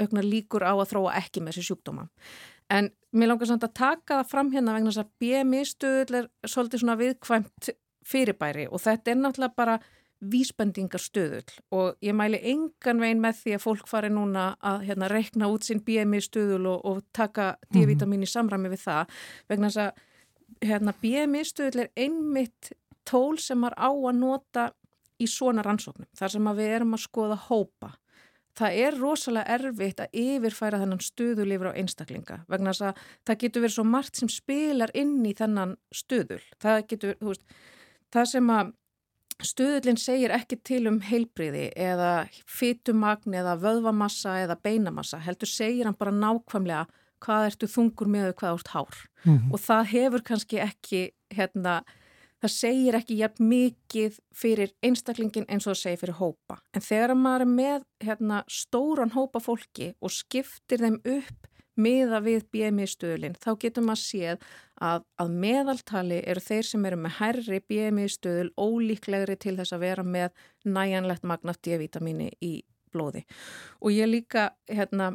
aukna 0.00 0.24
líkur 0.24 0.66
á 0.66 0.76
að 0.76 0.90
þróa 0.92 1.16
ekki 1.22 1.42
með 1.42 1.56
þessi 1.56 1.70
sjúkdóma. 1.70 2.08
En 2.72 2.90
mér 3.18 3.32
langar 3.32 3.50
samt 3.50 3.66
að 3.66 3.76
taka 3.78 4.20
það 4.20 4.30
fram 4.30 4.52
hérna 4.54 4.76
vegna 4.76 4.92
þess 4.92 5.04
að 5.04 5.12
BMI 5.22 5.60
stöðul 5.68 6.18
er 6.20 6.30
svolítið 6.44 6.82
svona 6.82 6.98
viðkvæmt 7.00 7.70
fyrirbæri 8.06 8.66
og 8.70 8.82
þetta 8.82 9.12
er 9.12 9.20
náttúrulega 9.20 9.58
bara 9.58 9.76
vísbendingar 10.20 11.02
stöðul 11.02 11.44
og 11.76 11.98
ég 12.04 12.16
mæli 12.16 12.40
engan 12.52 13.02
veginn 13.02 13.20
með 13.20 13.42
því 13.42 13.56
að 13.56 13.64
fólk 13.66 13.90
fari 13.90 14.10
núna 14.12 14.46
að 14.64 14.86
hérna, 14.88 15.10
rekna 15.12 15.50
út 15.52 15.66
sinn 15.66 15.82
BMI 15.84 16.22
stöðul 16.24 16.64
og, 16.72 16.86
og 16.88 17.02
taka 17.16 17.54
D-vitamin 17.74 18.24
í 18.24 18.30
samræmi 18.30 18.72
við 18.72 18.86
það. 18.86 19.12
Vegna 19.50 19.70
þess 19.70 19.82
að 19.84 20.70
hérna, 20.70 20.96
BMI 21.02 21.44
stöðul 21.44 21.84
er 21.84 21.92
einmitt 22.00 22.72
tól 23.06 23.36
sem 23.42 23.68
er 23.68 23.76
á 23.76 23.90
að 23.92 24.18
nota 24.18 24.70
í 25.20 25.28
svona 25.30 25.64
rannsóknum 25.64 26.08
þar 26.16 26.32
sem 26.32 26.50
við 26.58 26.74
erum 26.78 26.96
að 26.96 27.04
skoða 27.04 27.38
hópa 27.48 27.92
það 28.56 28.78
er 28.86 28.98
rosalega 29.00 29.58
erfitt 29.58 30.00
að 30.00 30.18
yfirfæra 30.22 30.80
þennan 30.82 31.04
stöðulifur 31.04 31.70
á 31.72 31.78
einstaklinga 31.78 32.40
vegna 32.48 32.72
þess 32.72 32.88
að 32.88 33.04
það 33.28 33.40
getur 33.42 33.64
verið 33.64 33.76
svo 33.76 33.84
margt 33.84 34.20
sem 34.20 34.32
spilar 34.32 34.92
inn 34.94 35.18
í 35.26 35.34
þennan 35.36 35.76
stöðul. 35.94 36.42
Það 36.62 36.82
getur, 36.92 37.16
þú 37.20 37.32
veist, 37.32 37.56
það 38.14 38.28
sem 38.32 38.52
að 38.56 38.74
stöðulinn 39.44 40.00
segir 40.00 40.32
ekki 40.32 40.58
til 40.64 40.86
um 40.88 41.00
heilbriði 41.04 41.68
eða 41.76 42.12
fytumagn 42.48 43.36
eða 43.36 43.58
vöðvamassa 43.60 44.38
eða 44.46 44.56
beinamassa, 44.64 45.20
heldur 45.20 45.50
segir 45.50 45.88
hann 45.88 45.98
bara 45.98 46.14
nákvæmlega 46.14 46.86
hvað 47.24 47.50
ertu 47.50 47.68
þungur 47.70 48.10
með 48.12 48.32
hvað 48.40 48.58
ert 48.58 48.72
hár 48.72 48.96
mm 49.24 49.36
-hmm. 49.36 49.52
og 49.52 49.60
það 49.60 49.84
hefur 49.92 50.22
kannski 50.22 50.58
ekki 50.60 51.02
hérna 51.32 51.82
það 52.42 52.52
segir 52.52 52.98
ekki 52.98 53.18
jægt 53.20 53.42
mikið 53.42 54.20
fyrir 54.36 54.72
einstaklingin 54.84 55.48
eins 55.48 55.66
og 55.66 55.74
það 55.74 55.82
segir 55.82 56.00
fyrir 56.04 56.18
hópa. 56.20 56.60
En 56.76 56.84
þegar 56.84 57.14
maður 57.18 57.46
er 57.46 57.52
með 57.52 57.84
hérna, 58.04 58.40
stóran 58.50 59.14
hópa 59.16 59.42
fólki 59.42 59.92
og 60.00 60.14
skiptir 60.14 60.82
þeim 60.84 61.00
upp 61.02 61.50
miða 61.76 62.22
við 62.24 62.46
BMI 62.52 62.86
stöðlinn, 62.88 63.36
þá 63.36 63.50
getur 63.60 63.84
maður 63.84 64.02
séð 64.02 64.46
að, 64.80 65.04
að 65.20 65.34
meðaltali 65.44 66.22
eru 66.24 66.42
þeir 66.42 66.68
sem 66.70 66.88
eru 66.88 66.98
með 67.00 67.18
herri 67.18 67.60
BMI 67.68 68.06
stöðl 68.12 68.48
ólíklegri 68.56 69.36
til 69.40 69.56
þess 69.58 69.76
að 69.76 69.84
vera 69.84 70.06
með 70.06 70.46
næjanlegt 70.64 71.26
magnaf 71.28 71.60
D-vitamíni 71.60 72.30
í 72.40 72.54
blóði. 72.92 73.26
Og 73.84 73.92
ég 73.92 74.08
líka, 74.08 74.50
hérna, 74.70 75.12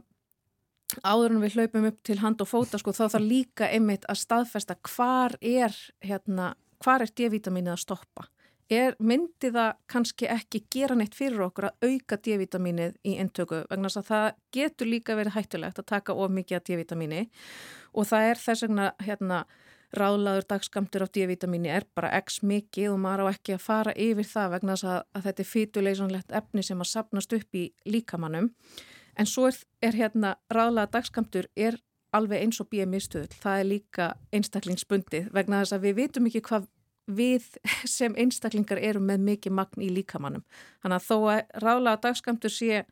áður 1.02 1.38
en 1.38 1.46
við 1.46 1.58
hlaupum 1.58 1.88
upp 1.90 2.02
til 2.06 2.20
hand 2.22 2.44
og 2.44 2.52
fóta, 2.52 2.82
sko, 2.82 2.94
þá 2.94 3.08
þarf 3.08 3.26
líka 3.26 3.70
einmitt 3.72 4.06
að 4.12 4.22
staðfesta 4.22 4.78
hvar 4.86 5.38
er, 5.42 5.76
hérna, 6.06 6.54
hvar 6.84 7.06
er 7.06 7.12
D-vitamínið 7.18 7.76
að 7.76 7.84
stoppa? 7.86 8.28
Er, 8.72 8.96
myndi 9.04 9.50
það 9.52 9.74
kannski 9.92 10.30
ekki 10.32 10.62
gera 10.72 10.96
neitt 10.96 11.16
fyrir 11.18 11.42
okkur 11.44 11.68
að 11.68 11.90
auka 11.90 12.18
D-vitamínið 12.24 12.94
í 13.04 13.18
intöku 13.20 13.66
vegna 13.68 13.90
þess 13.90 14.00
að 14.00 14.08
það 14.12 14.28
getur 14.56 14.88
líka 14.88 15.18
verið 15.20 15.36
hættulegt 15.36 15.82
að 15.82 15.90
taka 15.92 16.16
of 16.16 16.32
mikið 16.32 16.58
af 16.60 16.64
D-vitamíni 16.70 17.26
og 17.92 18.08
það 18.08 18.30
er 18.30 18.42
þess 18.46 18.66
vegna 18.68 18.88
hérna 19.04 19.42
ráðlaður 20.00 20.48
dagskamtur 20.54 21.04
af 21.04 21.12
D-vitamíni 21.12 21.72
er 21.74 21.84
bara 21.96 22.14
x 22.22 22.40
mikið 22.48 22.94
og 22.94 23.02
maður 23.04 23.28
á 23.28 23.34
ekki 23.34 23.58
að 23.58 23.66
fara 23.66 23.96
yfir 24.00 24.30
það 24.32 24.56
vegna 24.56 24.78
þess 24.78 24.88
að, 24.94 25.04
að 25.12 25.28
þetta 25.28 25.44
er 25.44 25.52
fytuleysanlegt 25.52 26.36
efni 26.40 26.64
sem 26.64 26.84
að 26.86 26.92
sapnast 26.94 27.36
upp 27.36 27.60
í 27.60 27.66
líkamannum 27.84 28.52
en 29.20 29.28
svo 29.28 29.50
er, 29.50 29.60
er 29.84 29.98
hérna 30.00 30.38
ráðlaður 30.48 30.94
dagskamtur 30.96 31.52
er 31.60 31.82
alveg 32.16 32.44
eins 32.44 32.60
og 32.62 32.70
BMI 32.72 33.00
stöðl, 33.04 33.34
það 33.42 33.60
er 33.60 33.68
líka 33.70 34.08
einstaklingsbundið 34.36 35.30
vegna 35.36 35.62
þess 35.62 35.76
að 35.78 35.86
við 35.88 35.98
vitum 36.02 36.30
ekki 36.30 36.44
hvað 36.50 36.68
við 37.12 37.48
sem 37.98 38.16
einstaklingar 38.20 38.82
erum 38.82 39.08
með 39.10 39.26
mikið 39.30 39.56
magn 39.58 39.84
í 39.84 39.92
líkamannum. 39.94 40.44
Þannig 40.84 41.00
að 41.00 41.08
þó 41.08 41.18
að 41.34 41.64
ráðlega 41.64 42.04
dagskamtur 42.08 42.54
sé 42.54 42.84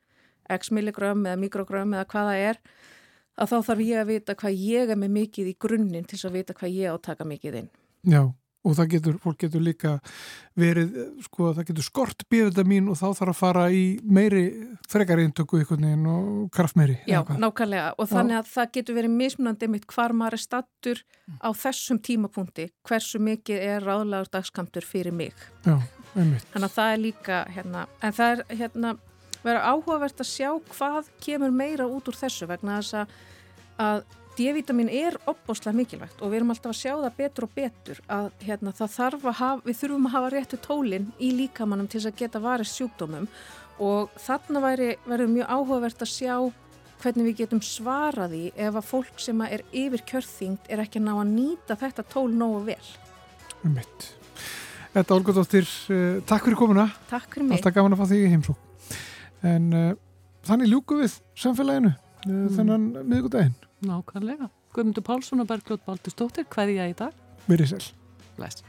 x 0.49 0.71
milligram 0.73 1.25
eða 1.27 1.39
mikrogram 1.39 1.93
eða 1.93 2.07
hvaða 2.09 2.37
er, 2.49 2.61
að 3.39 3.51
þá 3.51 3.57
þarf 3.69 3.85
ég 3.85 4.01
að 4.01 4.09
vita 4.09 4.35
hvað 4.35 4.61
ég 4.65 4.93
er 4.93 4.99
með 4.99 5.15
mikið 5.15 5.51
í 5.51 5.57
grunninn 5.61 6.07
til 6.09 6.19
að 6.25 6.39
vita 6.39 6.55
hvað 6.57 6.75
ég 6.75 6.95
átaka 6.95 7.27
mikið 7.27 7.59
inn. 7.61 7.69
Já, 8.07 8.21
og 8.69 8.77
það 8.77 8.91
getur, 8.93 9.17
fólk 9.23 9.39
getur 9.43 9.63
líka 9.63 9.95
verið, 10.59 10.95
sko, 11.25 11.51
það 11.57 11.69
getur 11.69 11.85
skort 11.87 12.25
bíðvitamin 12.31 12.89
og 12.91 12.99
þá 12.99 13.05
þarf 13.19 13.33
að 13.33 13.39
fara 13.39 13.65
í 13.73 13.83
meiri 14.03 14.43
frekar 14.89 15.21
eintöku 15.23 15.61
ykkur 15.63 15.83
og 16.13 16.49
kraftmeiri. 16.55 16.99
Já, 17.09 17.21
nákvæmlega 17.25 17.93
og 17.97 18.09
þannig 18.11 18.39
að 18.39 18.51
það 18.53 18.71
getur 18.77 18.99
verið 18.99 19.15
mismunandi 19.17 19.71
mitt 19.71 19.87
hvar 19.89 20.13
maður 20.13 20.37
er 20.37 20.43
stattur 20.45 21.03
á 21.41 21.49
þessum 21.53 22.01
tímapunkti, 22.03 22.69
hversu 22.87 23.21
mikið 23.23 23.67
er 23.73 23.85
ráðlagur 23.85 24.31
dagskamtur 24.33 24.85
fyrir 24.85 25.15
mig. 25.15 25.35
Já, 25.65 25.77
einmitt. 26.15 26.45
Þannig 26.53 26.69
að 26.69 26.77
það 26.77 26.93
er 26.93 27.03
líka, 27.03 27.43
hérna, 27.55 27.85
en 28.01 28.17
það 28.17 28.35
er, 28.35 28.45
hérna, 28.61 28.95
verið 29.43 29.67
áhugavert 29.71 30.23
að 30.23 30.31
sjá 30.33 30.49
hvað 30.73 31.11
kemur 31.23 31.53
meira 31.55 31.87
út 31.87 32.09
úr 32.11 32.17
þessu 32.17 32.47
vegna 32.49 32.79
þess 32.81 33.03
að 33.79 34.07
D-vitamin 34.37 34.89
er 34.93 35.17
opbóslega 35.27 35.75
mikilvægt 35.75 36.21
og 36.21 36.31
við 36.31 36.39
erum 36.39 36.53
alltaf 36.53 36.71
að 36.71 36.79
sjá 36.79 36.93
það 36.93 37.17
betur 37.17 37.47
og 37.47 37.55
betur 37.55 38.01
að 38.07 38.29
hérna, 38.45 38.73
það 38.75 38.93
þarf 38.95 39.25
að 39.25 39.37
hafa, 39.41 39.63
við 39.65 39.79
þurfum 39.81 40.07
að 40.07 40.15
hafa 40.15 40.31
réttu 40.35 40.59
tólinn 40.63 41.09
í 41.19 41.31
líkamannum 41.35 41.89
til 41.89 41.99
þess 41.99 42.11
að 42.11 42.21
geta 42.21 42.43
varist 42.43 42.79
sjúkdómum 42.79 43.27
og 43.83 44.15
þarna 44.19 44.63
verður 44.63 45.33
mjög 45.33 45.51
áhugavert 45.51 46.03
að 46.05 46.11
sjá 46.13 46.35
hvernig 46.99 47.29
við 47.29 47.37
getum 47.43 47.61
svaraði 47.63 48.49
ef 48.55 48.75
að 48.75 48.87
fólk 48.87 49.21
sem 49.23 49.43
er 49.47 49.63
yfir 49.71 50.03
kjörþyngd 50.11 50.71
er 50.71 50.83
ekki 50.83 50.99
að 50.99 51.07
ná 51.07 51.13
að 51.15 51.31
nýta 51.31 51.77
þetta 51.79 52.05
tól 52.11 52.27
nógu 52.31 52.65
vel. 52.73 52.89
Um 53.63 53.77
mitt. 53.77 54.09
Þetta 54.95 55.15
Olgardóttir, 55.15 55.69
uh, 55.93 56.19
takk 56.27 56.47
fyrir 56.47 56.59
komuna. 56.59 56.89
Takk 57.11 57.29
fyrir 57.35 57.47
mig. 57.47 57.59
Alltaf 57.59 57.75
gaman 57.75 57.95
að 57.95 58.01
fá 58.01 58.11
þig 58.11 58.25
í 58.25 58.29
heimsók. 58.33 58.85
En 59.47 59.71
uh, 59.71 59.89
þannig 60.49 60.71
ljúku 60.73 60.99
við 61.03 61.19
samfélaginu 61.39 61.93
uh, 61.93 62.27
mm. 62.27 62.47
þennan 62.57 62.87
miðgudaginn. 63.05 63.57
Nákvæmlega. 63.85 64.49
Guðmundur 64.75 65.05
Pálsson 65.07 65.43
og 65.43 65.47
Bergljótt 65.49 65.85
Baldur 65.87 66.13
Stóttir, 66.13 66.47
hvað 66.51 66.73
er 66.75 66.81
ég 66.83 66.95
í 66.95 66.97
dag? 66.99 67.13
Verið 67.47 67.73
sæl. 67.73 67.85
Bless. 68.37 68.63